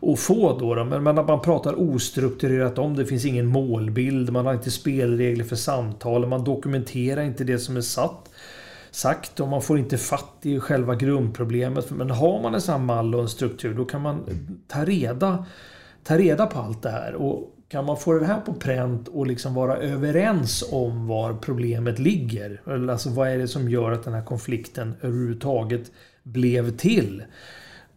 att 0.02 0.20
få 0.20 0.59
då. 0.59 0.74
då. 0.74 0.85
Men, 0.85 1.02
men 1.02 1.18
att 1.18 1.28
man 1.28 1.40
pratar 1.40 1.94
ostrukturerat 1.94 2.78
om 2.78 2.96
det 2.96 3.06
finns 3.06 3.24
ingen 3.24 3.46
målbild. 3.46 4.32
Man 4.32 4.46
har 4.46 4.54
inte 4.54 4.70
spelregler 4.70 5.44
för 5.44 5.56
samtal. 5.56 6.26
Man 6.26 6.44
dokumenterar 6.44 7.22
inte 7.22 7.44
det 7.44 7.59
som 7.59 7.76
är 7.76 7.80
satt 7.80 8.30
sagt 8.96 9.40
och 9.40 9.48
man 9.48 9.62
får 9.62 9.78
inte 9.78 9.98
fatt 9.98 10.37
i 10.42 10.61
själva 10.61 10.94
grundproblemet. 10.94 11.90
Men 11.90 12.11
har 12.11 12.42
man 12.42 12.54
en 12.54 12.61
sån 12.61 12.72
här 12.72 12.82
mall 12.87 13.14
och 13.14 13.20
en 13.20 13.28
struktur 13.28 13.74
då 13.74 13.85
kan 13.85 14.00
man 14.02 14.24
ta 14.68 14.85
reda, 14.85 15.44
ta 16.04 16.18
reda 16.18 16.46
på 16.46 16.59
allt 16.59 16.82
det 16.82 16.90
här. 16.90 17.14
Och 17.14 17.52
kan 17.68 17.85
man 17.85 17.96
få 17.96 18.12
det 18.12 18.26
här 18.26 18.40
på 18.40 18.54
pränt 18.54 19.09
och 19.09 19.26
liksom 19.26 19.54
vara 19.54 19.76
överens 19.76 20.64
om 20.72 21.06
var 21.06 21.35
problemet 21.35 21.98
ligger. 21.98 22.61
Alltså 22.90 23.11
vad 23.11 23.28
är 23.28 23.38
det 23.38 23.48
som 23.48 23.68
gör 23.68 23.92
att 23.92 24.04
den 24.04 24.14
här 24.14 24.24
konflikten 24.24 24.94
överhuvudtaget 25.00 25.90
blev 26.22 26.76
till 26.76 27.22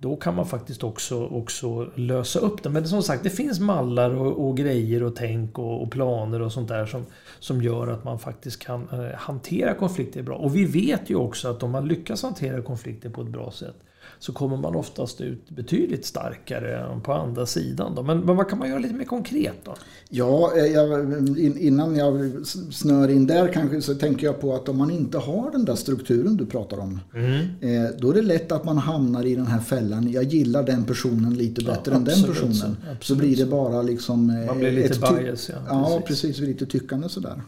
då 0.01 0.15
kan 0.15 0.35
man 0.35 0.45
faktiskt 0.45 0.83
också, 0.83 1.25
också 1.25 1.89
lösa 1.95 2.39
upp 2.39 2.63
det. 2.63 2.69
Men 2.69 2.87
som 2.87 3.03
sagt, 3.03 3.23
det 3.23 3.29
finns 3.29 3.59
mallar 3.59 4.15
och, 4.15 4.47
och 4.47 4.57
grejer 4.57 5.03
och 5.03 5.15
tänk 5.15 5.59
och, 5.59 5.83
och, 5.83 5.91
planer 5.91 6.41
och 6.41 6.51
sånt 6.51 6.67
där 6.67 6.85
som, 6.85 7.05
som 7.39 7.61
gör 7.61 7.87
att 7.87 8.03
man 8.03 8.19
faktiskt 8.19 8.59
kan 8.59 8.89
eh, 8.91 9.17
hantera 9.17 9.73
konflikter 9.73 10.23
bra. 10.23 10.37
Och 10.37 10.55
vi 10.55 10.65
vet 10.65 11.09
ju 11.09 11.15
också 11.15 11.47
att 11.47 11.63
om 11.63 11.71
man 11.71 11.87
lyckas 11.87 12.23
hantera 12.23 12.61
konflikter 12.61 13.09
på 13.09 13.21
ett 13.21 13.27
bra 13.27 13.51
sätt 13.51 13.75
så 14.19 14.33
kommer 14.33 14.57
man 14.57 14.75
oftast 14.75 15.21
ut 15.21 15.49
betydligt 15.49 16.05
starkare 16.05 16.99
på 17.03 17.13
andra 17.13 17.45
sidan. 17.45 17.95
Då. 17.95 18.03
Men, 18.03 18.19
men 18.19 18.35
vad 18.35 18.49
kan 18.49 18.59
man 18.59 18.69
göra 18.69 18.79
lite 18.79 18.93
mer 18.93 19.05
konkret 19.05 19.55
då? 19.63 19.75
Ja, 20.09 20.53
eh, 20.57 20.65
jag, 20.65 21.37
innan 21.39 21.95
jag 21.95 22.31
snör 22.71 23.09
in 23.09 23.27
där 23.27 23.53
kanske 23.53 23.81
så 23.81 23.95
tänker 23.95 24.27
jag 24.27 24.41
på 24.41 24.55
att 24.55 24.69
om 24.69 24.77
man 24.77 24.91
inte 24.91 25.17
har 25.17 25.51
den 25.51 25.65
där 25.65 25.75
strukturen 25.75 26.37
du 26.37 26.45
pratar 26.45 26.79
om. 26.79 26.99
Mm. 27.13 27.39
Eh, 27.61 27.91
då 27.97 28.09
är 28.09 28.13
det 28.13 28.21
lätt 28.21 28.51
att 28.51 28.65
man 28.65 28.77
hamnar 28.77 29.25
i 29.25 29.35
den 29.35 29.47
här 29.47 29.59
fällan. 29.59 30.11
Jag 30.11 30.23
gillar 30.23 30.63
den 30.63 30.85
personen 30.85 31.33
lite 31.33 31.65
bättre 31.65 31.91
ja, 31.91 31.97
än 31.97 32.03
den 32.03 32.23
personen. 32.23 32.53
Så, 32.53 32.65
absolut. 32.67 33.03
så 33.03 33.15
blir 33.15 33.37
det 33.37 33.45
bara 33.45 33.81
liksom... 33.81 34.29
Eh, 34.29 34.45
man 34.45 34.59
blir 34.59 34.71
lite 34.71 34.99
bias, 34.99 35.49
ja. 35.49 35.55
Ja, 35.67 36.01
precis. 36.07 36.21
precis 36.21 36.47
lite 36.47 36.65
tyckande 36.65 37.09
sådär. 37.09 37.41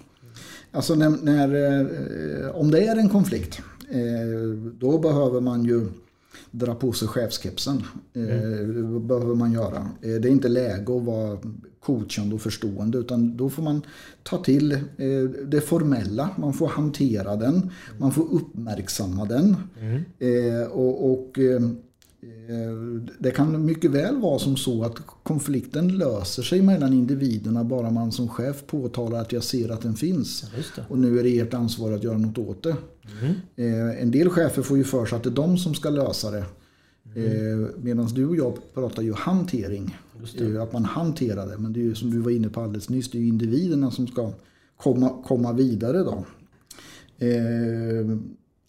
Alltså 0.71 0.95
när, 0.95 1.09
när, 1.09 2.55
om 2.55 2.71
det 2.71 2.87
är 2.87 2.95
en 2.95 3.09
konflikt 3.09 3.61
då 4.79 4.97
behöver 4.97 5.41
man 5.41 5.63
ju 5.63 5.87
dra 6.51 6.75
på 6.75 6.91
sig 6.91 7.07
chefskepsen. 7.07 7.83
Mm. 8.13 8.29
Eh, 8.29 9.01
behöver 9.01 9.35
man 9.35 9.51
göra. 9.51 9.89
Eh, 10.01 10.13
det 10.13 10.27
är 10.27 10.31
inte 10.31 10.49
läge 10.49 10.97
att 10.97 11.03
vara 11.03 11.37
coachande 11.79 12.35
och 12.35 12.41
förstående 12.41 12.97
utan 12.97 13.37
då 13.37 13.49
får 13.49 13.63
man 13.63 13.81
ta 14.23 14.43
till 14.43 14.71
eh, 14.71 14.79
det 15.45 15.61
formella. 15.61 16.29
Man 16.37 16.53
får 16.53 16.67
hantera 16.67 17.35
den. 17.35 17.71
Man 17.97 18.11
får 18.11 18.33
uppmärksamma 18.33 19.25
den. 19.25 19.55
Mm. 19.79 20.71
Och, 20.71 21.11
och 21.11 21.39
det 23.19 23.31
kan 23.31 23.65
mycket 23.65 23.91
väl 23.91 24.17
vara 24.17 24.39
som 24.39 24.57
så 24.57 24.83
att 24.83 24.95
konflikten 25.23 25.97
löser 25.97 26.43
sig 26.43 26.61
mellan 26.61 26.93
individerna 26.93 27.63
bara 27.63 27.89
man 27.89 28.11
som 28.11 28.27
chef 28.27 28.63
påtalar 28.67 29.21
att 29.21 29.31
jag 29.31 29.43
ser 29.43 29.69
att 29.69 29.81
den 29.81 29.95
finns. 29.95 30.45
Ja, 30.77 30.83
och 30.89 30.97
nu 30.97 31.19
är 31.19 31.23
det 31.23 31.39
ert 31.39 31.53
ansvar 31.53 31.91
att 31.91 32.03
göra 32.03 32.17
något 32.17 32.37
åt 32.37 32.63
det. 32.63 32.75
Mm. 33.55 33.89
En 33.99 34.11
del 34.11 34.29
chefer 34.29 34.61
får 34.61 34.77
ju 34.77 34.83
för 34.83 35.05
sig 35.05 35.15
att 35.15 35.23
det 35.23 35.29
är 35.29 35.33
de 35.33 35.57
som 35.57 35.75
ska 35.75 35.89
lösa 35.89 36.31
det. 36.31 36.45
Mm. 37.15 37.63
Eh, 37.63 37.69
Medan 37.77 38.05
du 38.05 38.25
och 38.25 38.35
jag 38.35 38.57
pratar 38.73 39.01
ju 39.03 39.13
hantering. 39.13 39.97
Att 40.61 40.73
man 40.73 40.85
hanterar 40.85 41.47
det. 41.47 41.57
Men 41.57 41.73
det 41.73 41.79
är 41.79 41.83
ju 41.83 41.95
som 41.95 42.11
du 42.11 42.19
var 42.19 42.31
inne 42.31 42.49
på 42.49 42.61
alldeles 42.61 42.89
nyss, 42.89 43.11
det 43.11 43.17
är 43.17 43.19
ju 43.19 43.27
individerna 43.27 43.91
som 43.91 44.07
ska 44.07 44.31
komma, 44.77 45.23
komma 45.25 45.53
vidare 45.53 45.97
då. 45.97 46.25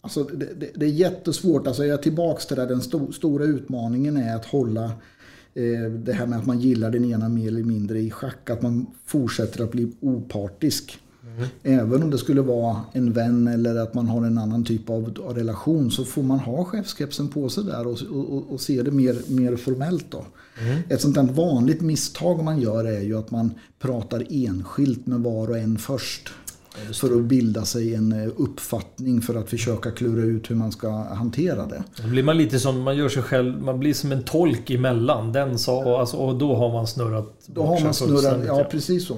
Alltså 0.03 0.23
det, 0.23 0.53
det, 0.59 0.71
det, 0.75 0.85
är 0.85 0.89
jättesvårt. 0.89 1.67
Alltså 1.67 1.85
jag 1.85 1.99
är 1.99 2.03
tillbaka 2.03 2.39
till 2.39 2.57
det. 2.57 2.65
Den 2.65 2.81
sto, 2.81 3.11
stora 3.11 3.45
utmaningen 3.45 4.17
är 4.17 4.35
att 4.35 4.45
hålla 4.45 4.83
eh, 5.53 5.91
det 5.91 6.13
här 6.13 6.25
med 6.25 6.39
att 6.39 6.45
man 6.45 6.59
gillar 6.59 6.91
den 6.91 7.05
ena 7.05 7.29
mer 7.29 7.47
eller 7.47 7.63
mindre 7.63 7.99
i 7.99 8.11
schack. 8.11 8.49
Att 8.49 8.61
man 8.61 8.87
fortsätter 9.05 9.63
att 9.63 9.71
bli 9.71 9.91
opartisk. 9.99 10.99
Mm. 11.37 11.49
Även 11.63 12.03
om 12.03 12.09
det 12.09 12.17
skulle 12.17 12.41
vara 12.41 12.81
en 12.91 13.13
vän 13.13 13.47
eller 13.47 13.75
att 13.75 13.93
man 13.93 14.07
har 14.07 14.25
en 14.25 14.37
annan 14.37 14.63
typ 14.63 14.89
av, 14.89 15.17
av 15.25 15.35
relation 15.35 15.91
så 15.91 16.05
får 16.05 16.23
man 16.23 16.39
ha 16.39 16.65
chefskepsen 16.65 17.27
på 17.27 17.49
sig 17.49 17.63
där 17.63 17.87
och, 17.87 18.01
och, 18.01 18.51
och 18.51 18.61
se 18.61 18.81
det 18.81 18.91
mer, 18.91 19.17
mer 19.27 19.55
formellt. 19.55 20.05
Då. 20.09 20.25
Mm. 20.61 20.79
Ett 20.89 21.01
sånt 21.01 21.15
där 21.15 21.23
vanligt 21.23 21.81
misstag 21.81 22.43
man 22.43 22.61
gör 22.61 22.85
är 22.85 23.01
ju 23.01 23.17
att 23.17 23.31
man 23.31 23.51
pratar 23.79 24.25
enskilt 24.29 25.05
med 25.05 25.19
var 25.19 25.49
och 25.49 25.57
en 25.57 25.77
först. 25.77 26.33
För 26.93 27.15
att 27.15 27.23
bilda 27.23 27.65
sig 27.65 27.95
en 27.95 28.11
eh, 28.11 28.31
uppfattning 28.37 29.21
för 29.21 29.35
att 29.35 29.49
försöka 29.49 29.91
klura 29.91 30.23
ut 30.23 30.49
hur 30.49 30.55
man 30.55 30.71
ska 30.71 30.89
hantera 30.91 31.65
det. 31.65 31.83
Då 32.01 32.07
blir 32.07 32.23
man 32.23 32.37
lite 32.37 32.59
som, 32.59 32.81
man 32.81 32.97
gör 32.97 33.09
sig 33.09 33.23
själv, 33.23 33.61
man 33.61 33.79
blir 33.79 33.93
som 33.93 34.11
en 34.11 34.23
tolk 34.23 34.69
emellan. 34.69 35.31
Den 35.31 35.59
sa 35.59 35.85
och, 35.85 35.99
alltså, 35.99 36.17
och 36.17 36.35
då 36.35 36.55
har 36.55 36.73
man 36.73 36.87
snurrat 36.87 37.33
Då 37.45 37.63
har 37.63 37.81
man 37.81 37.93
snurrat, 37.93 38.41
ja 38.47 38.67
precis 38.71 39.07
så. 39.07 39.17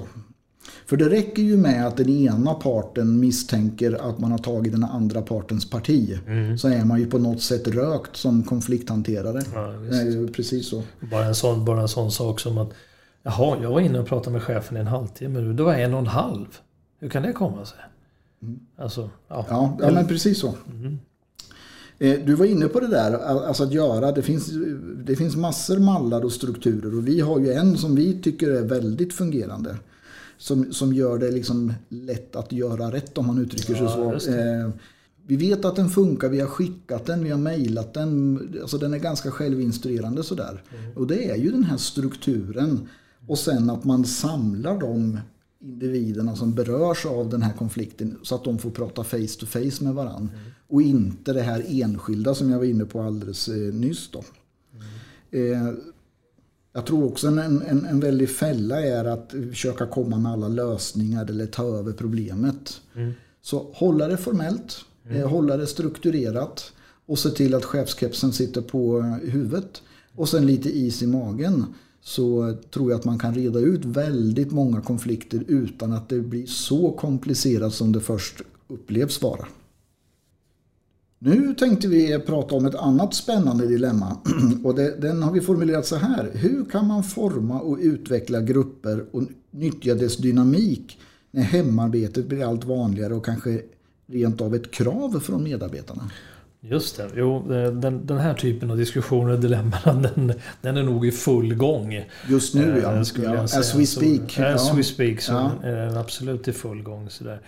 För 0.86 0.96
det 0.96 1.08
räcker 1.08 1.42
ju 1.42 1.56
med 1.56 1.86
att 1.86 1.96
den 1.96 2.08
ena 2.08 2.54
parten 2.54 3.20
misstänker 3.20 4.08
att 4.10 4.18
man 4.18 4.30
har 4.30 4.38
tagit 4.38 4.72
den 4.72 4.84
andra 4.84 5.22
partens 5.22 5.70
parti. 5.70 6.18
Mm. 6.26 6.58
Så 6.58 6.68
är 6.68 6.84
man 6.84 7.00
ju 7.00 7.06
på 7.10 7.18
något 7.18 7.42
sätt 7.42 7.68
rökt 7.68 8.16
som 8.16 8.42
konflikthanterare. 8.42 9.42
Ja, 9.54 10.32
precis 10.32 10.68
så. 10.68 10.82
Bara 11.10 11.24
en, 11.24 11.34
sån, 11.34 11.64
bara 11.64 11.80
en 11.80 11.88
sån 11.88 12.10
sak 12.10 12.40
som 12.40 12.58
att 12.58 12.72
Jaha, 13.22 13.56
jag 13.62 13.70
var 13.70 13.80
inne 13.80 13.98
och 13.98 14.06
pratade 14.06 14.30
med 14.30 14.42
chefen 14.42 14.76
i 14.76 14.80
en 14.80 14.86
halvtimme 14.86 15.40
nu. 15.40 15.52
Det 15.52 15.62
var 15.62 15.74
en 15.74 15.94
och 15.94 16.00
en 16.00 16.06
halv. 16.06 16.46
Hur 17.06 17.10
kan 17.10 17.22
det 17.22 17.32
komma 17.32 17.64
sig? 17.64 17.78
Mm. 18.42 18.60
Alltså, 18.76 19.10
ja. 19.28 19.46
ja. 19.48 19.78
Ja, 19.80 19.90
men 19.90 20.06
precis 20.06 20.38
så. 20.38 20.54
Mm. 20.70 20.98
Du 22.26 22.34
var 22.34 22.46
inne 22.46 22.68
på 22.68 22.80
det 22.80 22.86
där, 22.86 23.18
alltså 23.18 23.64
att 23.64 23.72
göra. 23.72 24.12
Det 24.12 24.22
finns, 24.22 24.50
det 25.04 25.16
finns 25.16 25.36
massor 25.36 25.78
mallar 25.78 26.24
och 26.24 26.32
strukturer 26.32 26.96
och 26.96 27.08
vi 27.08 27.20
har 27.20 27.40
ju 27.40 27.52
en 27.52 27.78
som 27.78 27.94
vi 27.94 28.22
tycker 28.22 28.50
är 28.50 28.62
väldigt 28.62 29.14
fungerande 29.14 29.76
som, 30.38 30.72
som 30.72 30.92
gör 30.92 31.18
det 31.18 31.30
liksom 31.30 31.72
lätt 31.88 32.36
att 32.36 32.52
göra 32.52 32.92
rätt 32.92 33.18
om 33.18 33.26
man 33.26 33.38
uttrycker 33.38 33.74
sig 33.74 33.84
ja, 33.84 34.20
så. 34.20 34.30
Eh, 34.30 34.70
vi 35.26 35.36
vet 35.36 35.64
att 35.64 35.76
den 35.76 35.88
funkar, 35.88 36.28
vi 36.28 36.40
har 36.40 36.48
skickat 36.48 37.06
den, 37.06 37.24
vi 37.24 37.30
har 37.30 37.38
mejlat 37.38 37.94
den. 37.94 38.38
Alltså 38.60 38.78
den 38.78 38.94
är 38.94 38.98
ganska 38.98 39.30
självinstruerande 39.30 40.22
sådär. 40.22 40.62
Mm. 40.78 40.96
Och 40.96 41.06
det 41.06 41.30
är 41.30 41.36
ju 41.36 41.50
den 41.50 41.64
här 41.64 41.76
strukturen. 41.76 42.88
Och 43.26 43.38
sen 43.38 43.70
att 43.70 43.84
man 43.84 44.04
samlar 44.04 44.80
de 44.80 45.20
individerna 45.66 46.36
som 46.36 46.54
berörs 46.54 47.06
av 47.06 47.30
den 47.30 47.42
här 47.42 47.52
konflikten 47.52 48.18
så 48.22 48.34
att 48.34 48.44
de 48.44 48.58
får 48.58 48.70
prata 48.70 49.04
face 49.04 49.38
to 49.38 49.46
face 49.46 49.84
med 49.84 49.94
varandra. 49.94 50.34
Mm. 50.34 50.50
Och 50.68 50.82
inte 50.82 51.32
det 51.32 51.42
här 51.42 51.64
enskilda 51.68 52.34
som 52.34 52.50
jag 52.50 52.58
var 52.58 52.64
inne 52.64 52.84
på 52.84 53.00
alldeles 53.00 53.48
eh, 53.48 53.74
nyss. 53.74 54.10
Då. 54.10 54.24
Mm. 55.32 55.52
Eh, 55.52 55.74
jag 56.72 56.86
tror 56.86 57.04
också 57.04 57.28
en, 57.28 57.38
en, 57.38 57.86
en 57.86 58.00
väldig 58.00 58.30
fälla 58.30 58.80
är 58.80 59.04
att 59.04 59.34
försöka 59.50 59.86
komma 59.86 60.18
med 60.18 60.32
alla 60.32 60.48
lösningar 60.48 61.30
eller 61.30 61.46
ta 61.46 61.78
över 61.78 61.92
problemet. 61.92 62.80
Mm. 62.94 63.12
Så 63.42 63.70
hålla 63.74 64.08
det 64.08 64.16
formellt, 64.16 64.84
mm. 65.04 65.20
Eh, 65.20 65.28
hålla 65.28 65.56
det 65.56 65.66
strukturerat 65.66 66.72
och 67.06 67.18
se 67.18 67.30
till 67.30 67.54
att 67.54 67.64
chefskepsen 67.64 68.32
sitter 68.32 68.60
på 68.60 69.00
huvudet. 69.22 69.82
Och 70.14 70.28
sen 70.28 70.46
lite 70.46 70.78
is 70.78 71.02
i 71.02 71.06
magen 71.06 71.64
så 72.06 72.56
tror 72.70 72.90
jag 72.90 72.98
att 72.98 73.04
man 73.04 73.18
kan 73.18 73.34
reda 73.34 73.58
ut 73.58 73.84
väldigt 73.84 74.52
många 74.52 74.80
konflikter 74.80 75.44
utan 75.48 75.92
att 75.92 76.08
det 76.08 76.20
blir 76.20 76.46
så 76.46 76.92
komplicerat 76.92 77.74
som 77.74 77.92
det 77.92 78.00
först 78.00 78.42
upplevs 78.68 79.22
vara. 79.22 79.46
Nu 81.18 81.54
tänkte 81.54 81.88
vi 81.88 82.18
prata 82.18 82.54
om 82.54 82.66
ett 82.66 82.74
annat 82.74 83.14
spännande 83.14 83.66
dilemma. 83.66 84.16
Och 84.64 84.74
det, 84.74 85.00
den 85.00 85.22
har 85.22 85.32
vi 85.32 85.40
formulerat 85.40 85.86
så 85.86 85.96
här. 85.96 86.30
Hur 86.34 86.64
kan 86.64 86.86
man 86.86 87.04
forma 87.04 87.60
och 87.60 87.78
utveckla 87.80 88.40
grupper 88.40 89.04
och 89.12 89.22
nyttja 89.50 89.94
dess 89.94 90.16
dynamik 90.16 90.98
när 91.30 91.42
hemarbetet 91.42 92.26
blir 92.26 92.44
allt 92.44 92.64
vanligare 92.64 93.14
och 93.14 93.24
kanske 93.24 93.62
rent 94.06 94.40
av 94.40 94.54
ett 94.54 94.70
krav 94.70 95.20
från 95.20 95.42
medarbetarna? 95.42 96.10
Just 96.70 96.96
det. 96.96 97.08
Jo, 97.16 97.44
den, 97.72 98.06
den 98.06 98.18
här 98.18 98.34
typen 98.34 98.70
av 98.70 98.76
diskussioner 98.76 99.32
och 99.32 99.40
dilemman 99.40 100.02
den, 100.14 100.32
den 100.60 100.76
är 100.76 100.82
nog 100.82 101.06
i 101.06 101.12
full 101.12 101.54
gång. 101.54 102.04
Just 102.28 102.54
nu 102.54 102.80
ja. 102.82 102.94
ja 103.22 103.42
as 103.42 103.74
we 103.74 103.86
speak. 103.86 104.30
Så, 104.30 104.44
as 104.44 104.68
ja. 104.68 104.76
we 104.76 104.82
speak 104.82 105.20
så 105.20 105.32
ja. 105.32 105.68
är 105.68 105.76
den 105.76 105.96
absolut 105.96 106.48
i 106.48 106.52
full 106.52 106.82
gång. 106.82 107.10
Sådär. 107.10 107.40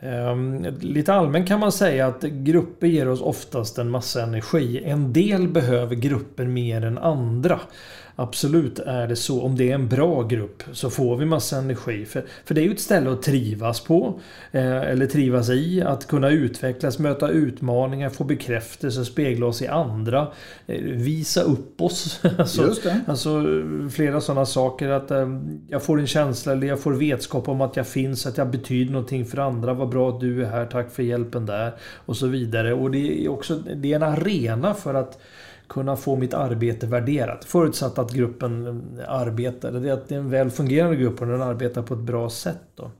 Um, 0.00 0.66
lite 0.80 1.14
allmänt 1.14 1.48
kan 1.48 1.60
man 1.60 1.72
säga 1.72 2.06
att 2.06 2.22
grupper 2.22 2.86
ger 2.86 3.08
oss 3.08 3.20
oftast 3.20 3.78
en 3.78 3.90
massa 3.90 4.22
energi. 4.22 4.82
En 4.84 5.12
del 5.12 5.48
behöver 5.48 5.94
grupper 5.94 6.44
mer 6.44 6.84
än 6.84 6.98
andra. 6.98 7.60
Absolut 8.18 8.78
är 8.78 9.06
det 9.06 9.16
så. 9.16 9.42
Om 9.42 9.56
det 9.56 9.70
är 9.70 9.74
en 9.74 9.88
bra 9.88 10.22
grupp 10.22 10.62
så 10.72 10.90
får 10.90 11.16
vi 11.16 11.24
massa 11.24 11.56
energi. 11.56 12.04
För, 12.04 12.24
för 12.44 12.54
det 12.54 12.60
är 12.60 12.64
ju 12.64 12.72
ett 12.72 12.80
ställe 12.80 13.12
att 13.12 13.22
trivas 13.22 13.80
på. 13.80 14.20
Eh, 14.52 14.76
eller 14.76 15.06
trivas 15.06 15.50
i. 15.50 15.82
Att 15.82 16.06
kunna 16.06 16.30
utvecklas, 16.30 16.98
möta 16.98 17.28
utmaningar, 17.28 18.10
få 18.10 18.24
bekräftelse, 18.24 19.04
spegla 19.04 19.46
oss 19.46 19.62
i 19.62 19.66
andra. 19.66 20.28
Eh, 20.66 20.80
visa 20.82 21.42
upp 21.42 21.80
oss. 21.80 22.20
alltså, 22.38 22.74
alltså 23.06 23.44
flera 23.90 24.20
sådana 24.20 24.46
saker. 24.46 24.88
Att 24.88 25.10
eh, 25.10 25.28
jag 25.68 25.82
får 25.82 26.00
en 26.00 26.06
känsla 26.06 26.52
eller 26.52 26.66
jag 26.66 26.80
får 26.80 26.92
vetskap 26.92 27.48
om 27.48 27.60
att 27.60 27.76
jag 27.76 27.86
finns, 27.86 28.26
att 28.26 28.38
jag 28.38 28.50
betyder 28.50 28.92
någonting 28.92 29.26
för 29.26 29.38
andra. 29.38 29.74
Vad 29.74 29.88
bra 29.88 30.08
att 30.08 30.20
du 30.20 30.44
är 30.44 30.50
här, 30.50 30.66
tack 30.66 30.90
för 30.90 31.02
hjälpen 31.02 31.46
där. 31.46 31.72
Och 32.06 32.16
så 32.16 32.26
vidare. 32.26 32.74
Och 32.74 32.90
det 32.90 33.24
är 33.24 33.28
också 33.28 33.56
det 33.56 33.92
är 33.92 33.96
en 33.96 34.02
arena 34.02 34.74
för 34.74 34.94
att 34.94 35.18
kunna 35.68 35.96
få 35.96 36.16
mitt 36.16 36.34
arbete 36.34 36.86
värderat. 36.86 37.44
Förutsatt 37.44 37.98
att 37.98 38.12
gruppen 38.12 38.66
eh, 38.98 39.12
arbetar, 39.12 39.72
det 39.72 39.88
är 39.88 39.92
att 39.92 40.08
det 40.08 40.14
är 40.14 40.18
en 40.18 40.30
väl 40.30 40.50
fungerande 40.50 40.96
grupp 40.96 41.20
och 41.20 41.26
den 41.26 41.42
arbetar 41.42 41.82
på 41.82 41.94
ett 41.94 42.00
bra 42.00 42.30
sätt. 42.30 42.62
Då. 42.74 42.90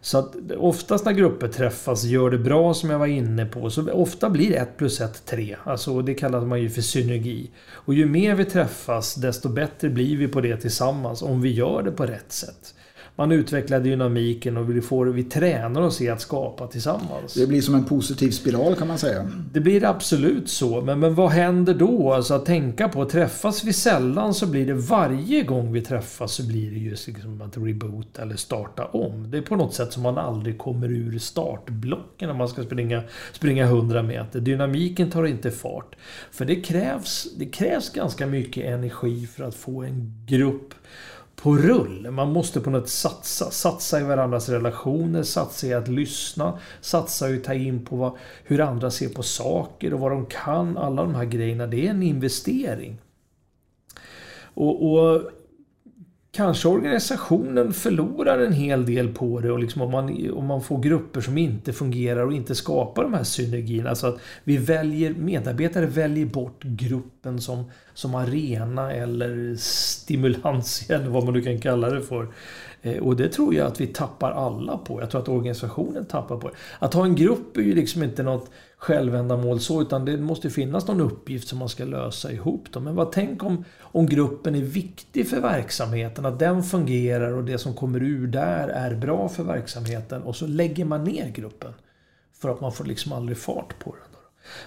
Så 0.00 0.18
att 0.18 0.36
oftast 0.58 1.04
när 1.04 1.12
grupper 1.12 1.48
träffas, 1.48 2.04
gör 2.04 2.30
det 2.30 2.38
bra 2.38 2.74
som 2.74 2.90
jag 2.90 2.98
var 2.98 3.06
inne 3.06 3.46
på, 3.46 3.70
så 3.70 3.90
ofta 3.92 4.30
blir 4.30 4.56
1 4.56 4.76
plus 4.76 5.00
1 5.00 5.26
3. 5.26 5.56
Alltså 5.64 6.02
det 6.02 6.14
kallar 6.14 6.40
man 6.40 6.60
ju 6.60 6.70
för 6.70 6.82
synergi. 6.82 7.50
Och 7.70 7.94
ju 7.94 8.06
mer 8.06 8.34
vi 8.34 8.44
träffas, 8.44 9.14
desto 9.14 9.48
bättre 9.48 9.88
blir 9.88 10.16
vi 10.16 10.28
på 10.28 10.40
det 10.40 10.56
tillsammans 10.56 11.22
om 11.22 11.40
vi 11.40 11.52
gör 11.52 11.82
det 11.82 11.92
på 11.92 12.06
rätt 12.06 12.32
sätt 12.32 12.74
man 13.18 13.32
utvecklar 13.32 13.80
dynamiken 13.80 14.56
och 14.56 14.70
vi, 14.70 14.80
får, 14.80 15.06
vi 15.06 15.24
tränar 15.24 15.80
oss 15.82 16.00
i 16.00 16.08
att 16.08 16.20
skapa 16.20 16.66
tillsammans. 16.66 17.34
Det 17.34 17.46
blir 17.46 17.60
som 17.60 17.74
en 17.74 17.84
positiv 17.84 18.30
spiral 18.30 18.74
kan 18.74 18.88
man 18.88 18.98
säga. 18.98 19.30
Det 19.52 19.60
blir 19.60 19.84
absolut 19.84 20.48
så. 20.48 20.80
Men, 20.80 21.00
men 21.00 21.14
vad 21.14 21.30
händer 21.30 21.74
då? 21.74 22.12
Alltså 22.12 22.34
att 22.34 22.46
tänka 22.46 22.88
på, 22.88 23.04
träffas 23.04 23.64
vi 23.64 23.72
sällan 23.72 24.34
så 24.34 24.46
blir 24.46 24.66
det 24.66 24.74
varje 24.74 25.42
gång 25.42 25.72
vi 25.72 25.80
träffas 25.80 26.32
så 26.32 26.46
blir 26.46 26.70
det 26.70 26.78
just 26.78 27.06
liksom 27.06 27.42
att 27.42 27.56
reboot 27.56 28.18
eller 28.18 28.36
starta 28.36 28.84
om. 28.84 29.30
Det 29.30 29.38
är 29.38 29.42
på 29.42 29.56
något 29.56 29.74
sätt 29.74 29.92
som 29.92 30.02
man 30.02 30.18
aldrig 30.18 30.58
kommer 30.58 30.88
ur 30.88 31.18
startblocken 31.18 32.28
när 32.28 32.36
man 32.36 32.48
ska 32.48 32.62
springa, 32.62 33.02
springa 33.32 33.64
100 33.64 34.02
meter. 34.02 34.40
Dynamiken 34.40 35.10
tar 35.10 35.26
inte 35.26 35.50
fart. 35.50 35.96
För 36.30 36.44
det 36.44 36.56
krävs, 36.56 37.28
det 37.36 37.46
krävs 37.46 37.90
ganska 37.90 38.26
mycket 38.26 38.64
energi 38.64 39.26
för 39.26 39.44
att 39.44 39.54
få 39.54 39.82
en 39.82 40.24
grupp 40.26 40.74
på 41.42 41.56
rull. 41.56 42.10
Man 42.10 42.32
måste 42.32 42.60
på 42.60 42.70
något 42.70 42.88
satsa. 42.88 43.50
Satsa 43.50 44.00
i 44.00 44.04
varandras 44.04 44.48
relationer, 44.48 45.22
satsa 45.22 45.66
i 45.66 45.74
att 45.74 45.88
lyssna, 45.88 46.58
satsa 46.80 47.30
i 47.30 47.36
att 47.36 47.44
ta 47.44 47.54
in 47.54 47.84
på 47.84 47.96
vad, 47.96 48.12
hur 48.44 48.60
andra 48.60 48.90
ser 48.90 49.08
på 49.08 49.22
saker 49.22 49.94
och 49.94 50.00
vad 50.00 50.12
de 50.12 50.26
kan. 50.26 50.78
Alla 50.78 51.02
de 51.02 51.14
här 51.14 51.24
grejerna, 51.24 51.66
det 51.66 51.86
är 51.86 51.90
en 51.90 52.02
investering. 52.02 52.98
Och, 54.54 54.92
och 54.92 55.22
kanske 56.38 56.68
organisationen 56.68 57.72
förlorar 57.72 58.38
en 58.38 58.52
hel 58.52 58.86
del 58.86 59.08
på 59.08 59.40
det 59.40 59.52
och 59.52 59.58
liksom 59.58 59.82
om, 59.82 59.90
man, 59.90 60.30
om 60.32 60.46
man 60.46 60.62
får 60.62 60.82
grupper 60.82 61.20
som 61.20 61.38
inte 61.38 61.72
fungerar 61.72 62.26
och 62.26 62.32
inte 62.32 62.54
skapar 62.54 63.02
de 63.02 63.14
här 63.14 63.24
synergierna. 63.24 63.90
Alltså 63.90 64.06
att 64.06 64.18
vi 64.44 64.56
väljer, 64.56 65.14
medarbetare 65.14 65.86
väljer 65.86 66.26
bort 66.26 66.62
gruppen 66.62 67.40
som, 67.40 67.70
som 67.94 68.14
arena 68.14 68.92
eller 68.92 69.56
stimulans 69.58 70.84
eller 70.90 71.08
vad 71.08 71.24
man 71.24 71.34
nu 71.34 71.42
kan 71.42 71.60
kalla 71.60 71.90
det 71.90 72.02
för. 72.02 72.28
Eh, 72.82 72.98
och 72.98 73.16
det 73.16 73.28
tror 73.28 73.54
jag 73.54 73.66
att 73.66 73.80
vi 73.80 73.86
tappar 73.86 74.30
alla 74.30 74.78
på. 74.78 75.00
Jag 75.00 75.10
tror 75.10 75.20
att 75.20 75.28
organisationen 75.28 76.04
tappar 76.04 76.36
på 76.36 76.48
det. 76.48 76.54
Att 76.78 76.94
ha 76.94 77.04
en 77.04 77.14
grupp 77.14 77.56
är 77.56 77.62
ju 77.62 77.74
liksom 77.74 78.02
inte 78.02 78.22
något 78.22 78.50
självändamål 78.78 79.60
så, 79.60 79.82
utan 79.82 80.04
det 80.04 80.16
måste 80.16 80.50
finnas 80.50 80.86
någon 80.86 81.00
uppgift 81.00 81.48
som 81.48 81.58
man 81.58 81.68
ska 81.68 81.84
lösa 81.84 82.32
ihop. 82.32 82.66
Då. 82.70 82.80
Men 82.80 82.94
vad 82.94 83.12
tänk 83.12 83.42
om, 83.44 83.64
om 83.80 84.06
gruppen 84.06 84.54
är 84.54 84.62
viktig 84.62 85.28
för 85.28 85.40
verksamheten, 85.40 86.26
att 86.26 86.38
den 86.38 86.62
fungerar 86.62 87.32
och 87.32 87.44
det 87.44 87.58
som 87.58 87.74
kommer 87.74 88.02
ur 88.02 88.26
där 88.26 88.68
är 88.68 88.94
bra 88.94 89.28
för 89.28 89.42
verksamheten 89.42 90.22
och 90.22 90.36
så 90.36 90.46
lägger 90.46 90.84
man 90.84 91.04
ner 91.04 91.28
gruppen. 91.28 91.72
För 92.32 92.48
att 92.48 92.60
man 92.60 92.72
får 92.72 92.84
liksom 92.84 93.12
aldrig 93.12 93.38
fart 93.38 93.78
på 93.78 93.90
den. 93.90 94.07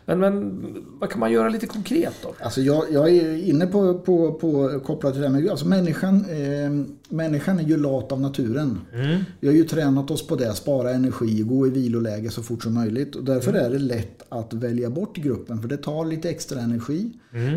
Men, 0.06 0.20
men 0.20 0.62
vad 1.00 1.10
kan 1.10 1.20
man 1.20 1.32
göra 1.32 1.50
lite 1.50 1.68
konkret 1.68 2.14
då? 2.24 2.36
Alltså 2.40 2.62
jag, 2.62 2.84
jag 2.92 3.10
är 3.10 3.50
inne 3.50 3.68
på, 3.68 4.00
på, 4.00 4.34
på 4.34 4.80
kopplat 4.86 5.14
till 5.14 5.22
det 5.22 5.28
här 5.28 5.36
med 5.42 5.50
alltså 5.50 5.68
människan, 5.68 6.26
eh, 6.30 6.86
människan 7.16 7.60
är 7.60 7.64
ju 7.64 7.78
lat 7.78 8.12
av 8.12 8.22
naturen. 8.22 8.80
Mm. 8.94 9.20
Vi 9.40 9.48
har 9.48 9.56
ju 9.56 9.64
tränat 9.64 10.12
oss 10.12 10.28
på 10.28 10.36
det, 10.36 10.54
spara 10.54 10.92
energi, 10.92 11.42
gå 11.42 11.68
i 11.68 11.70
viloläge 11.70 12.30
så 12.30 12.44
fort 12.44 12.64
som 12.64 12.74
möjligt. 12.74 13.16
Och 13.16 13.24
därför 13.24 13.52
Mm. 13.52 13.66
är 13.66 13.70
det 13.70 13.80
lätt 13.80 14.22
att 14.30 14.54
välja 14.54 14.90
bort 14.90 15.18
gruppen 15.18 15.62
för 15.62 15.68
det 15.68 15.78
tar 15.78 16.06
lite 16.06 16.30
extra 16.30 16.60
energi. 16.60 17.12
Mm. 17.34 17.54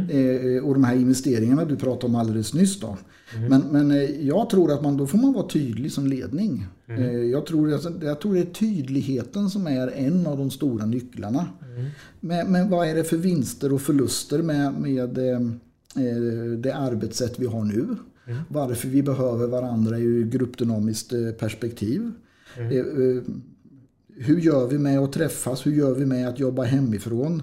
Eh, 0.57 0.65
och 0.65 0.75
de 0.75 0.85
här 0.85 0.95
investeringarna 0.97 1.65
du 1.65 1.77
pratade 1.77 2.07
om 2.07 2.15
alldeles 2.17 2.55
nyss 2.55 2.81
då. 2.81 2.97
Mm. 3.37 3.49
Men, 3.49 3.63
men 3.63 3.91
eh, 3.91 4.27
jag 4.27 4.51
tror 4.51 4.73
att 4.73 4.83
man, 4.83 4.97
då 4.97 5.07
får 5.07 5.19
man 5.19 5.33
vara 5.33 5.49
tydlig 5.49 5.93
som 5.93 6.07
ledning. 6.07 6.67
Mm. 6.87 7.03
Eh, 7.03 7.11
jag, 7.11 7.47
tror, 7.47 7.73
alltså, 7.73 7.93
jag 8.03 8.21
tror 8.21 8.35
det 8.35 8.41
är 8.41 8.45
tydligheten 8.45 9.51
som 9.51 9.67
är 9.67 9.89
en 9.89 10.27
av 10.27 10.39
de 10.39 10.51
stora 10.51 10.87
nycklarna. 10.87 11.47
Mm. 11.77 11.91
Men, 12.21 12.53
men 12.53 12.71
vad 12.71 12.89
är 12.89 12.95
det 12.95 13.05
för 13.05 13.17
vinster 13.17 13.73
och 13.73 13.81
förluster 13.81 14.43
med, 14.43 14.75
med 14.81 15.19
eh, 15.19 15.41
eh, 16.07 16.59
det 16.59 16.75
arbetssätt 16.75 17.39
vi 17.39 17.47
har 17.47 17.65
nu? 17.65 17.97
Mm. 18.27 18.41
Varför 18.49 18.89
vi 18.89 19.03
behöver 19.03 19.47
varandra 19.47 19.99
ur 19.99 20.25
gruppdynamiskt 20.25 21.13
perspektiv. 21.39 22.13
Mm. 22.57 23.25
Hur 24.17 24.41
gör 24.41 24.67
vi 24.67 24.79
med 24.79 24.99
att 24.99 25.13
träffas? 25.13 25.67
Hur 25.67 25.73
gör 25.73 25.95
vi 25.95 26.07
med 26.07 26.29
att 26.29 26.39
jobba 26.39 26.63
hemifrån? 26.63 27.43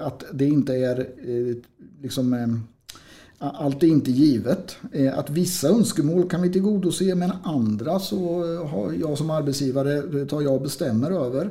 Att 0.00 0.24
det 0.32 0.46
inte 0.46 0.74
är 0.74 1.06
liksom 2.02 2.58
allt 3.38 3.82
är 3.82 3.86
inte 3.86 4.10
givet. 4.10 4.76
Eh, 4.92 5.18
Att 5.18 5.30
vissa 5.30 5.68
önskemål 5.68 6.28
kan 6.28 6.42
vi 6.42 6.52
tillgodose 6.52 7.14
men 7.14 7.32
andra 7.42 7.98
så 7.98 8.44
eh, 8.54 8.68
har 8.68 8.92
jag 8.92 9.18
som 9.18 9.30
arbetsgivare 9.30 10.26
tar 10.26 10.42
jag 10.42 10.54
och 10.54 10.62
bestämmer 10.62 11.10
över. 11.10 11.44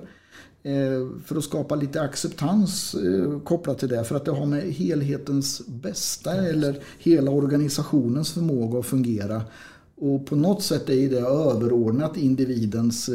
Eh, 0.64 1.08
För 1.26 1.36
att 1.36 1.44
skapa 1.44 1.76
lite 1.76 2.02
acceptans 2.02 2.96
kopplat 3.44 3.80
till 3.80 3.90
det. 3.90 4.04
För 4.04 4.16
att 4.16 4.26
det 4.26 4.32
har 4.32 4.46
med 4.46 4.62
helhetens 4.62 5.62
bästa 5.68 6.34
eller 6.34 6.80
hela 7.00 7.32
organisationens 7.32 8.32
förmåga 8.32 8.80
att 8.80 8.86
fungera. 8.86 9.42
Och 10.02 10.26
på 10.26 10.36
något 10.36 10.64
sätt 10.64 10.90
är 10.90 11.10
det 11.10 11.20
överordnat 11.20 12.18
individens 12.18 13.10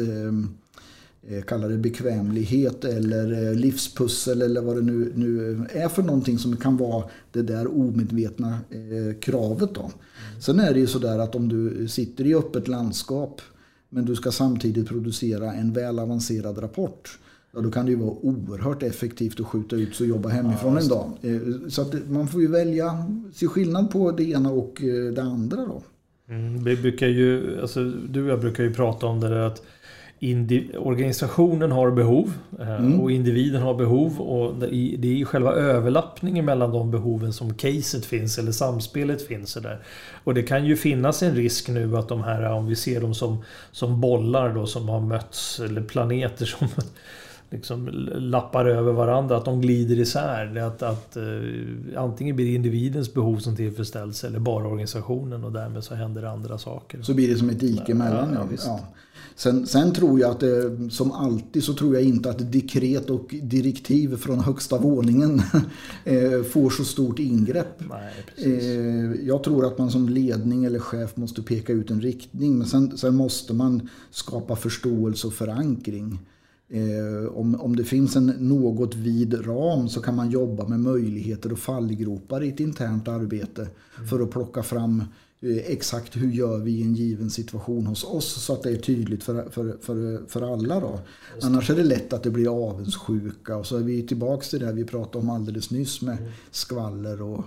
kalla 1.47 1.67
det 1.67 1.77
bekvämlighet 1.77 2.85
eller 2.85 3.47
eh, 3.49 3.55
livspussel 3.55 4.41
eller 4.41 4.61
vad 4.61 4.75
det 4.75 4.81
nu, 4.81 5.11
nu 5.15 5.65
är 5.71 5.89
för 5.89 6.03
någonting 6.03 6.37
som 6.37 6.57
kan 6.57 6.77
vara 6.77 7.03
det 7.31 7.41
där 7.41 7.67
omedvetna 7.67 8.57
eh, 8.69 9.19
kravet. 9.19 9.75
Då. 9.75 9.91
Sen 10.39 10.59
är 10.59 10.73
det 10.73 10.79
ju 10.79 10.87
sådär 10.87 11.19
att 11.19 11.35
om 11.35 11.49
du 11.49 11.87
sitter 11.87 12.25
i 12.25 12.35
öppet 12.35 12.67
landskap 12.67 13.41
men 13.89 14.05
du 14.05 14.15
ska 14.15 14.31
samtidigt 14.31 14.87
producera 14.87 15.53
en 15.53 15.73
väl 15.73 15.99
avancerad 15.99 16.63
rapport. 16.63 17.19
Ja, 17.55 17.61
då 17.61 17.71
kan 17.71 17.85
det 17.85 17.91
ju 17.91 17.97
vara 17.97 18.11
oerhört 18.11 18.83
effektivt 18.83 19.39
att 19.39 19.45
skjuta 19.45 19.75
ut 19.75 19.99
och 19.99 20.07
jobba 20.07 20.29
hemifrån 20.29 20.77
en 20.77 20.87
dag. 20.87 21.11
Eh, 21.21 21.39
Så 21.69 21.81
att 21.81 22.09
man 22.09 22.27
får 22.27 22.41
ju 22.41 22.47
välja, 22.47 23.05
se 23.33 23.47
skillnad 23.47 23.91
på 23.91 24.11
det 24.11 24.23
ena 24.23 24.51
och 24.51 24.83
eh, 24.83 25.13
det 25.13 25.21
andra 25.21 25.57
då. 25.57 25.83
Mm, 26.29 26.63
vi 26.63 26.75
brukar 26.75 27.07
ju, 27.07 27.61
alltså, 27.61 27.83
du 27.83 28.23
och 28.23 28.29
jag 28.29 28.39
brukar 28.39 28.63
ju 28.63 28.73
prata 28.73 29.05
om 29.05 29.19
det 29.19 29.29
där 29.29 29.39
att 29.39 29.61
organisationen 30.77 31.71
har 31.71 31.91
behov 31.91 32.33
eh, 32.59 32.73
Mm. 32.75 32.99
och 33.01 33.11
individen 33.11 33.61
har 33.61 33.73
behov 33.73 34.21
och 34.21 34.55
det 34.59 35.07
är 35.07 35.13
ju 35.17 35.25
själva 35.25 35.51
överlappningen 35.53 36.45
mellan 36.45 36.71
de 36.71 36.91
behoven 36.91 37.33
som 37.33 37.53
caset 37.53 38.05
finns 38.05 38.37
eller 38.37 38.51
samspelet 38.51 39.27
finns 39.27 39.53
där. 39.53 39.79
Och 40.23 40.33
det 40.33 40.43
kan 40.43 40.65
ju 40.65 40.75
finnas 40.75 41.23
en 41.23 41.35
risk 41.35 41.69
nu 41.69 41.97
att 41.97 42.07
de 42.09 42.23
här, 42.23 42.51
om 42.51 42.67
vi 42.67 42.75
ser 42.75 43.01
dem 43.01 43.13
som, 43.13 43.37
som 43.71 44.01
bollar 44.01 44.53
då 44.55 44.65
som 44.65 44.89
har 44.89 44.99
mötts 45.01 45.59
eller 45.59 45.81
planeter 45.81 46.45
som 46.45 46.67
liksom 47.49 47.89
lappar 48.15 48.65
över 48.65 48.91
varandra, 48.93 49.37
att 49.37 49.45
de 49.45 49.61
glider 49.61 49.99
isär. 49.99 50.45
Det 50.45 50.65
Att, 50.65 50.81
att, 50.83 51.17
eh, 51.17 51.23
antingen 52.03 52.35
blir 52.35 52.45
det 52.45 52.51
individens 52.53 53.13
behov 53.13 53.37
som 53.37 53.55
tillfredsställs 53.55 54.23
eller 54.23 54.39
bara 54.39 54.67
organisationen 54.67 55.43
och 55.43 55.51
därmed 55.51 55.83
så 55.83 55.95
händer 55.95 56.23
andra 56.23 56.57
saker. 56.57 57.01
Så 57.01 57.13
blir 57.13 57.27
det 57.29 57.35
som 57.37 57.49
ett 57.49 57.59
dike 57.59 57.91
emellan. 57.91 58.29
ja, 58.33 58.39
Ja, 58.39 58.47
visst. 58.51 58.67
ja. 58.67 58.79
Sen, 59.35 59.67
sen 59.67 59.93
tror 59.93 60.19
jag 60.19 60.31
att 60.31 60.39
det, 60.39 60.89
som 60.91 61.11
alltid 61.11 61.63
så 61.63 61.73
tror 61.73 61.93
jag 61.95 62.03
inte 62.03 62.29
att 62.29 62.51
dekret 62.51 63.09
och 63.09 63.35
direktiv 63.43 64.15
från 64.17 64.39
högsta 64.39 64.77
våningen 64.77 65.41
eh, 66.05 66.43
får 66.43 66.69
så 66.69 66.83
stort 66.83 67.19
ingrepp. 67.19 67.81
Nej. 67.89 68.13
Eh, 68.37 69.27
Jag 69.27 69.43
tror 69.43 69.65
att 69.65 69.77
man 69.77 69.91
som 69.91 70.09
ledning 70.09 70.65
eller 70.65 70.79
chef 70.79 71.17
måste 71.17 71.41
peka 71.41 71.73
ut 71.73 71.91
en 71.91 72.01
riktning. 72.01 72.57
Men 72.57 72.67
sen, 72.67 72.97
sen 72.97 73.15
måste 73.15 73.53
man 73.53 73.89
skapa 74.11 74.55
förståelse 74.55 75.27
och 75.27 75.33
förankring. 75.33 76.19
Eh, 76.69 77.37
om, 77.37 77.55
om 77.61 77.75
det 77.75 77.83
finns 77.83 78.15
en 78.15 78.25
något 78.25 78.95
vid 78.95 79.47
ram 79.47 79.89
så 79.89 80.01
kan 80.01 80.15
man 80.15 80.31
jobba 80.31 80.67
med 80.67 80.79
möjligheter 80.79 81.51
och 81.51 81.59
fallgropar 81.59 82.43
i 82.43 82.49
ett 82.49 82.59
internt 82.59 83.07
arbete. 83.07 83.67
För 84.09 84.19
att 84.19 84.31
plocka 84.31 84.63
fram 84.63 85.03
exakt 85.67 86.15
hur 86.17 86.31
gör 86.31 86.57
vi 86.57 86.71
i 86.71 86.81
en 86.81 86.95
given 86.95 87.29
situation 87.29 87.85
hos 87.87 88.03
oss. 88.03 88.25
Så 88.43 88.53
att 88.53 88.63
det 88.63 88.69
är 88.71 88.75
tydligt 88.75 89.23
för, 89.23 89.49
för, 89.51 89.75
för, 89.81 90.21
för 90.29 90.53
alla. 90.53 90.79
Då. 90.79 90.99
Annars 91.41 91.69
är 91.69 91.75
det 91.75 91.83
lätt 91.83 92.13
att 92.13 92.23
det 92.23 92.29
blir 92.29 92.67
avundsjuka. 92.69 93.55
Och 93.57 93.65
så 93.65 93.77
är 93.77 93.81
vi 93.81 94.07
tillbaka 94.07 94.43
till 94.43 94.59
det 94.59 94.71
vi 94.73 94.83
pratade 94.85 95.17
om 95.17 95.29
alldeles 95.29 95.71
nyss 95.71 96.01
med 96.01 96.17
skvaller 96.51 97.21
och 97.21 97.45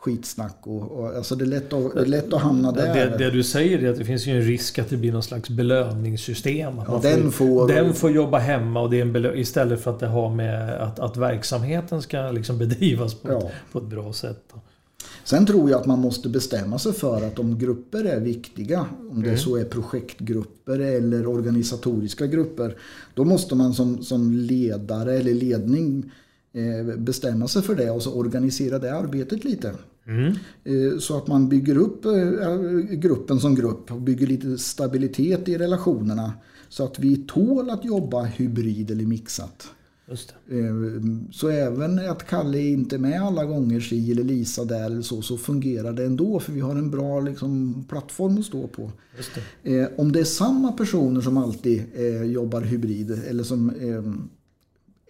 skitsnack. 0.00 0.56
Och, 0.62 0.82
och, 0.98 1.16
alltså 1.16 1.36
det, 1.36 1.44
är 1.44 1.46
lätt 1.46 1.72
att, 1.72 1.94
det 1.94 2.00
är 2.00 2.06
lätt 2.06 2.32
att 2.32 2.40
hamna 2.42 2.72
där. 2.72 2.94
Det, 3.10 3.18
det 3.18 3.30
du 3.30 3.42
säger 3.42 3.78
är 3.84 3.90
att 3.90 3.98
det 3.98 4.04
finns 4.04 4.26
ju 4.26 4.32
en 4.36 4.42
risk 4.42 4.78
att 4.78 4.88
det 4.90 4.96
blir 4.96 5.12
någon 5.12 5.22
slags 5.22 5.50
belöningssystem. 5.50 6.78
Att 6.78 6.86
Ja, 6.88 7.00
den 7.02 7.32
får- 7.32 7.68
den 7.68 7.94
får 7.94 8.10
jobba 8.10 8.38
hemma 8.38 8.80
och 8.80 8.90
det 8.90 8.96
är 8.98 9.02
en 9.02 9.16
belö- 9.16 9.34
istället 9.36 9.80
för 9.80 9.90
att 9.90 10.00
det 10.00 10.06
har 10.06 10.34
med 10.34 10.72
att, 10.80 10.98
att 10.98 11.16
verksamheten 11.16 12.02
ska 12.02 12.30
liksom 12.30 12.58
bedrivas 12.58 13.14
på, 13.14 13.32
Ja. 13.32 13.38
ett, 13.38 13.52
på 13.72 13.78
ett 13.78 13.84
bra 13.84 14.12
sätt. 14.12 14.42
då. 14.54 14.60
Sen 15.30 15.46
tror 15.46 15.70
jag 15.70 15.80
att 15.80 15.86
man 15.86 15.98
måste 15.98 16.28
bestämma 16.28 16.78
sig 16.78 16.92
för 16.92 17.26
att 17.26 17.38
om 17.38 17.58
grupper 17.58 18.04
är 18.04 18.20
viktiga, 18.20 18.86
om 19.10 19.22
det 19.22 19.36
så 19.36 19.56
är 19.56 19.64
projektgrupper 19.64 20.78
eller 20.78 21.26
organisatoriska 21.26 22.26
grupper, 22.26 22.76
då 23.14 23.24
måste 23.24 23.54
man 23.54 23.74
som, 23.74 24.02
som 24.02 24.32
ledare 24.32 25.18
eller 25.18 25.34
ledning 25.34 26.12
eh, 26.52 26.96
bestämma 26.96 27.48
sig 27.48 27.62
för 27.62 27.74
det 27.74 27.90
och 27.90 28.02
så 28.02 28.14
organisera 28.14 28.78
det 28.78 28.96
arbetet 28.96 29.44
lite. 29.44 29.74
Mm. 30.06 30.32
Eh, 30.64 30.98
Så 30.98 31.16
att 31.16 31.26
man 31.26 31.48
bygger 31.48 31.76
upp 31.76 32.04
eh, 32.04 32.12
gruppen 32.90 33.40
som 33.40 33.54
grupp 33.54 33.92
och 33.92 34.00
bygger 34.00 34.26
lite 34.26 34.58
stabilitet 34.58 35.48
i 35.48 35.58
relationerna. 35.58 36.32
Så 36.68 36.84
att 36.84 36.98
vi 36.98 37.16
tål 37.16 37.70
att 37.70 37.84
jobba 37.84 38.22
hybrid 38.22 38.90
eller 38.90 39.06
mixat. 39.06 39.70
Eh, 40.48 41.28
Så 41.32 41.48
även 41.48 41.98
att 42.10 42.26
Kalle 42.26 42.58
är 42.58 42.68
inte 42.70 42.98
med 42.98 43.22
alla 43.22 43.44
gånger, 43.44 43.80
si 43.80 44.12
eller 44.12 44.24
Lisa 44.24 44.64
där 44.64 44.84
eller 44.86 45.02
så, 45.02 45.22
så 45.22 45.36
fungerar 45.36 45.92
det 45.92 46.04
ändå. 46.04 46.40
För 46.40 46.52
vi 46.52 46.60
har 46.60 46.70
en 46.76 46.90
bra 46.90 47.20
liksom, 47.20 47.84
plattform 47.88 48.38
att 48.38 48.44
stå 48.44 48.66
på. 48.66 48.92
Det. 49.64 49.78
Eh, 49.80 49.88
Om 49.96 50.12
det 50.12 50.20
är 50.20 50.24
samma 50.24 50.72
personer 50.72 51.20
som 51.20 51.36
alltid 51.36 51.82
eh, 51.94 52.22
jobbar 52.22 52.60
hybrid 52.60 53.10
eller 53.28 53.44
som 53.44 53.70
eh, 53.70 54.12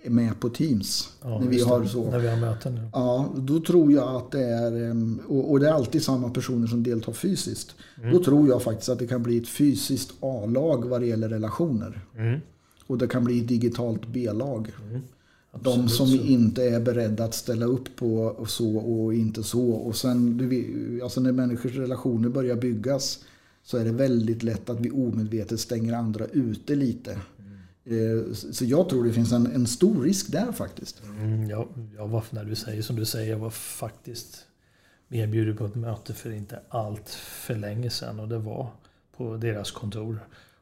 är 0.06 0.10
med 0.10 0.40
på 0.40 0.48
Teams. 0.48 1.08
Ja, 1.22 1.40
när 1.40 1.48
vi 1.48 1.60
har 1.62 1.80
det. 1.80 1.88
så. 1.88 2.10
När 2.10 2.18
vi 2.18 2.28
har 2.28 2.36
möten. 2.36 2.74
nu. 2.74 2.88
Ja, 2.92 3.32
då 3.36 3.60
tror 3.60 3.92
jag 3.92 4.16
att 4.16 4.30
det 4.30 4.44
är, 4.44 4.94
och 5.28 5.50
och 5.50 5.60
det 5.60 5.68
är 5.68 5.72
alltid 5.72 6.02
samma 6.02 6.30
personer 6.30 6.66
som 6.66 6.82
deltar 6.82 7.12
fysiskt. 7.12 7.74
Mm. 7.98 8.12
Då 8.12 8.24
tror 8.24 8.48
jag 8.48 8.62
faktiskt 8.62 8.88
att 8.88 8.98
det 8.98 9.06
kan 9.06 9.22
bli 9.22 9.38
ett 9.38 9.48
fysiskt 9.48 10.12
A-lag 10.20 10.84
vad 10.88 11.00
det 11.00 11.06
gäller 11.06 11.28
relationer. 11.28 12.00
Mm. 12.16 12.40
Och 12.88 12.98
det 12.98 13.06
kan 13.08 13.24
bli 13.24 13.40
digitalt 13.40 14.06
B-lag. 14.06 14.72
De 15.52 15.58
Absolut 15.70 15.90
som 15.90 16.06
så. 16.06 16.14
inte 16.14 16.64
är 16.64 16.80
beredda 16.80 17.24
att 17.24 17.34
ställa 17.34 17.66
upp 17.66 17.96
på 17.96 18.16
och 18.16 18.50
så 18.50 18.76
och 18.76 19.14
inte 19.14 19.42
så. 19.42 19.70
Och 19.70 19.96
sen 19.96 20.36
du 20.36 21.00
alltså 21.02 21.20
när 21.20 21.32
människors 21.32 21.74
relationer 21.74 22.28
börjar 22.28 22.56
byggas 22.56 23.24
så 23.62 23.76
är 23.78 23.84
det 23.84 23.92
väldigt 23.92 24.42
lätt 24.42 24.70
att 24.70 24.80
vi 24.80 24.90
omedvetet 24.90 25.60
stänger 25.60 25.92
andra 25.92 26.24
ute 26.26 26.74
lite. 26.74 27.12
Eh, 27.84 28.32
Så 28.32 28.64
jag 28.64 28.88
tror 28.88 29.04
det 29.04 29.12
finns 29.12 29.32
en, 29.32 29.46
en 29.46 29.66
stor 29.66 30.02
risk 30.02 30.32
där 30.32 30.52
faktiskt. 30.52 31.02
Mm, 31.18 31.48
jag 31.96 32.08
var, 32.08 32.24
när 32.30 32.44
du 32.44 32.54
säger 32.54 32.82
som 32.82 32.96
du 32.96 33.04
säger, 33.04 33.30
jag 33.30 33.38
var 33.38 33.50
faktiskt 33.50 34.44
erbjuden 35.10 35.56
på 35.56 35.64
ett 35.66 35.74
möte 35.74 36.14
för 36.14 36.30
inte 36.30 36.60
allt 36.68 37.08
för 37.10 37.54
länge 37.54 37.90
sedan 37.90 38.20
och 38.20 38.28
det 38.28 38.38
var 38.38 38.70
på 39.16 39.36
deras 39.36 39.70
kontor. 39.70 40.18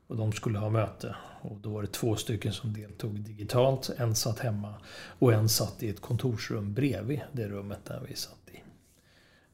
Och 0.07 0.17
de 0.17 0.33
skulle 0.33 0.59
ha 0.59 0.71
möte 0.71 1.17
och 1.43 1.57
då 1.61 1.71
var 1.71 1.83
det 1.83 1.89
två 1.89 2.17
stycken 2.17 2.53
som 2.53 2.73
deltog 2.73 3.21
digitalt. 3.21 3.91
En 3.97 4.15
satt 4.15 4.39
hemma 4.39 4.75
och 5.19 5.33
en 5.33 5.49
satt 5.49 5.83
i 5.83 5.89
ett 5.89 6.01
kontorsrum 6.01 6.75
bredvid 6.75 7.21
det 7.33 7.49
rummet 7.49 7.85
där 7.85 8.03
vi 8.09 8.15
satt 8.15 8.51
i. 8.51 8.63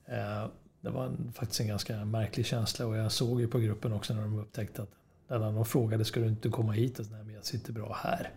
Eh, 0.04 0.46
det 0.80 0.90
var 0.90 1.16
faktiskt 1.34 1.60
en 1.60 1.68
ganska 1.68 2.04
märklig 2.04 2.46
känsla 2.46 2.86
och 2.86 2.96
jag 2.96 3.12
såg 3.12 3.40
ju 3.40 3.48
på 3.48 3.58
gruppen 3.58 3.92
också 3.92 4.14
när 4.14 4.22
de 4.22 4.38
upptäckte 4.38 4.82
att 4.82 4.90
När 5.28 5.38
de 5.38 5.64
frågade 5.64 6.04
ska 6.04 6.20
du 6.20 6.28
inte 6.28 6.48
komma 6.48 6.72
hit? 6.72 6.98
Och 6.98 7.06
så, 7.06 7.12
Nej, 7.12 7.24
men 7.24 7.34
jag 7.34 7.44
sitter 7.44 7.72
bra 7.72 7.98
här. 8.02 8.30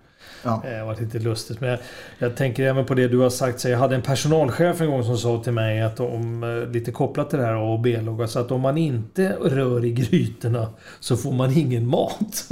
Ja. 0.44 0.62
Det 0.66 0.84
var 0.84 0.96
lite 1.02 1.20
lustigt. 1.20 1.62
Men 1.62 1.70
jag, 1.70 1.80
jag, 2.18 2.36
tänker 2.36 2.64
även 2.64 2.86
på 2.86 2.94
det 2.94 3.08
du 3.08 3.18
har 3.18 3.30
sagt. 3.30 3.60
Så 3.60 3.70
jag 3.70 3.78
hade 3.80 3.96
en 3.96 4.02
personalchef 4.02 4.82
en 4.82 4.92
gång 4.92 5.04
som 5.04 5.18
sa 5.18 5.44
till 5.44 5.54
mig 5.54 5.82
att 5.82 6.00
om, 6.00 6.44
eh, 6.44 6.72
lite 6.72 6.92
kopplat 6.92 7.30
till 7.30 7.40
det 7.40 7.46
här 7.46 7.54
A 7.54 7.74
och 7.74 7.80
B-lag. 7.80 8.22
Alltså 8.22 8.40
att 8.40 8.52
om 8.52 8.62
man 8.62 8.78
inte 8.78 9.36
rör 9.42 9.86
i 9.86 9.92
grytorna 9.92 10.70
så 11.00 11.18
får 11.18 11.32
man 11.32 11.58
ingen 11.58 11.88
mat. 11.88 12.46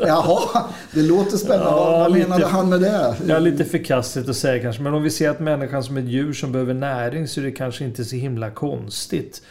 Jaha, 0.00 0.64
det 0.94 1.02
låter 1.02 1.36
spännande. 1.36 1.70
Ja, 1.70 1.98
Vad 1.98 2.12
lite- 2.12 2.28
menade 2.28 2.46
han 2.46 2.68
med 2.68 2.80
det? 2.80 3.14
Ja, 3.26 3.38
lite 3.38 3.64
förkastligt 3.64 4.28
att 4.28 4.36
säga 4.36 4.62
kanske. 4.62 4.82
Men 4.82 4.94
om 4.94 5.02
vi 5.02 5.10
ser 5.10 5.30
att 5.30 5.40
människan 5.40 5.84
som 5.84 5.96
ett 5.96 6.04
djur 6.04 6.32
som 6.32 6.52
behöver 6.52 6.74
näring 6.74 7.28
så 7.28 7.40
är 7.40 7.44
det 7.44 7.50
kanske 7.52 7.84
inte 7.84 8.04
så 8.04 8.16
himla 8.16 8.50
konstigt 8.50 9.42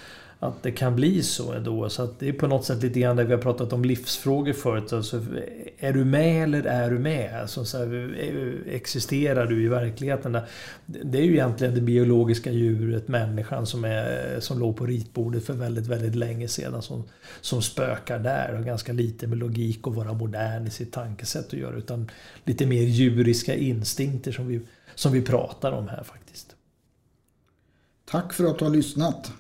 att 0.43 0.63
det 0.63 0.71
kan 0.71 0.95
bli 0.95 1.23
så 1.23 1.53
ändå. 1.53 1.89
Så 1.89 2.03
att 2.03 2.19
det 2.19 2.29
är 2.29 2.33
på 2.33 2.47
något 2.47 2.65
sätt 2.65 2.83
lite 2.83 2.99
grann 2.99 3.15
där 3.15 3.23
vi 3.23 3.33
har 3.33 3.41
pratat 3.41 3.73
om 3.73 3.85
livsfrågor 3.85 4.53
förut. 4.53 4.93
Alltså, 4.93 5.21
är 5.77 5.93
du 5.93 6.05
med 6.05 6.43
eller 6.43 6.63
är 6.63 6.91
du 6.91 6.99
med? 6.99 7.41
Alltså, 7.41 7.65
så 7.65 7.77
här, 7.77 8.15
existerar 8.67 9.45
du 9.45 9.63
i 9.63 9.67
verkligheten? 9.67 10.37
Det 10.85 11.17
är 11.17 11.23
ju 11.23 11.31
egentligen 11.31 11.75
det 11.75 11.81
biologiska 11.81 12.51
djuret, 12.51 13.07
människan, 13.07 13.65
som, 13.65 13.85
är, 13.85 14.39
som 14.39 14.59
låg 14.59 14.77
på 14.77 14.85
ritbordet 14.85 15.45
för 15.45 15.53
väldigt, 15.53 15.87
väldigt 15.87 16.15
länge 16.15 16.47
sedan. 16.47 16.81
Som, 16.81 17.03
som 17.41 17.61
spökar 17.61 18.19
där. 18.19 18.55
Och 18.59 18.65
ganska 18.65 18.93
lite 18.93 19.27
med 19.27 19.37
logik 19.37 19.87
och 19.87 19.95
vara 19.95 20.13
modern 20.13 20.67
i 20.67 20.69
sitt 20.69 20.91
tankesätt 20.91 21.47
att 21.47 21.53
göra. 21.53 21.75
Utan 21.75 22.11
lite 22.45 22.65
mer 22.65 22.81
djuriska 22.81 23.55
instinkter 23.55 24.31
som 24.31 24.47
vi, 24.47 24.61
som 24.95 25.11
vi 25.11 25.21
pratar 25.21 25.71
om 25.71 25.87
här 25.87 26.03
faktiskt. 26.03 26.55
Tack 28.05 28.33
för 28.33 28.45
att 28.45 28.59
du 28.59 28.65
har 28.65 28.71
lyssnat. 28.71 29.31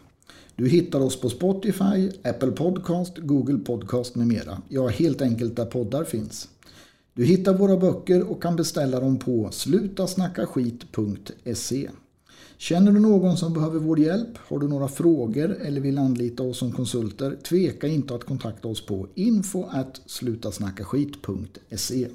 Du 0.55 0.69
hittar 0.69 0.99
oss 0.99 1.21
på 1.21 1.29
Spotify, 1.29 2.09
Apple 2.23 2.51
Podcast, 2.51 3.17
Google 3.17 3.57
Podcast 3.57 4.15
med 4.15 4.27
mera. 4.27 4.61
Ja, 4.69 4.87
helt 4.87 5.21
enkelt 5.21 5.55
där 5.55 5.65
poddar 5.65 6.03
finns. 6.03 6.49
Du 7.13 7.25
hittar 7.25 7.53
våra 7.53 7.77
böcker 7.77 8.31
och 8.31 8.41
kan 8.41 8.55
beställa 8.55 8.99
dem 8.99 9.19
på 9.19 9.49
slutasnackaskit.se. 9.51 11.89
Känner 12.57 12.91
du 12.91 12.99
någon 12.99 13.37
som 13.37 13.53
behöver 13.53 13.79
vår 13.79 13.99
hjälp? 13.99 14.37
Har 14.37 14.59
du 14.59 14.67
några 14.67 14.87
frågor 14.87 15.57
eller 15.61 15.81
vill 15.81 15.97
anlita 15.97 16.43
oss 16.43 16.57
som 16.57 16.71
konsulter? 16.71 17.37
Tveka 17.43 17.87
inte 17.87 18.15
att 18.15 18.23
kontakta 18.23 18.67
oss 18.67 18.85
på 18.85 19.07
info 19.15 19.65
slutasnackaskit.se. 20.05 22.07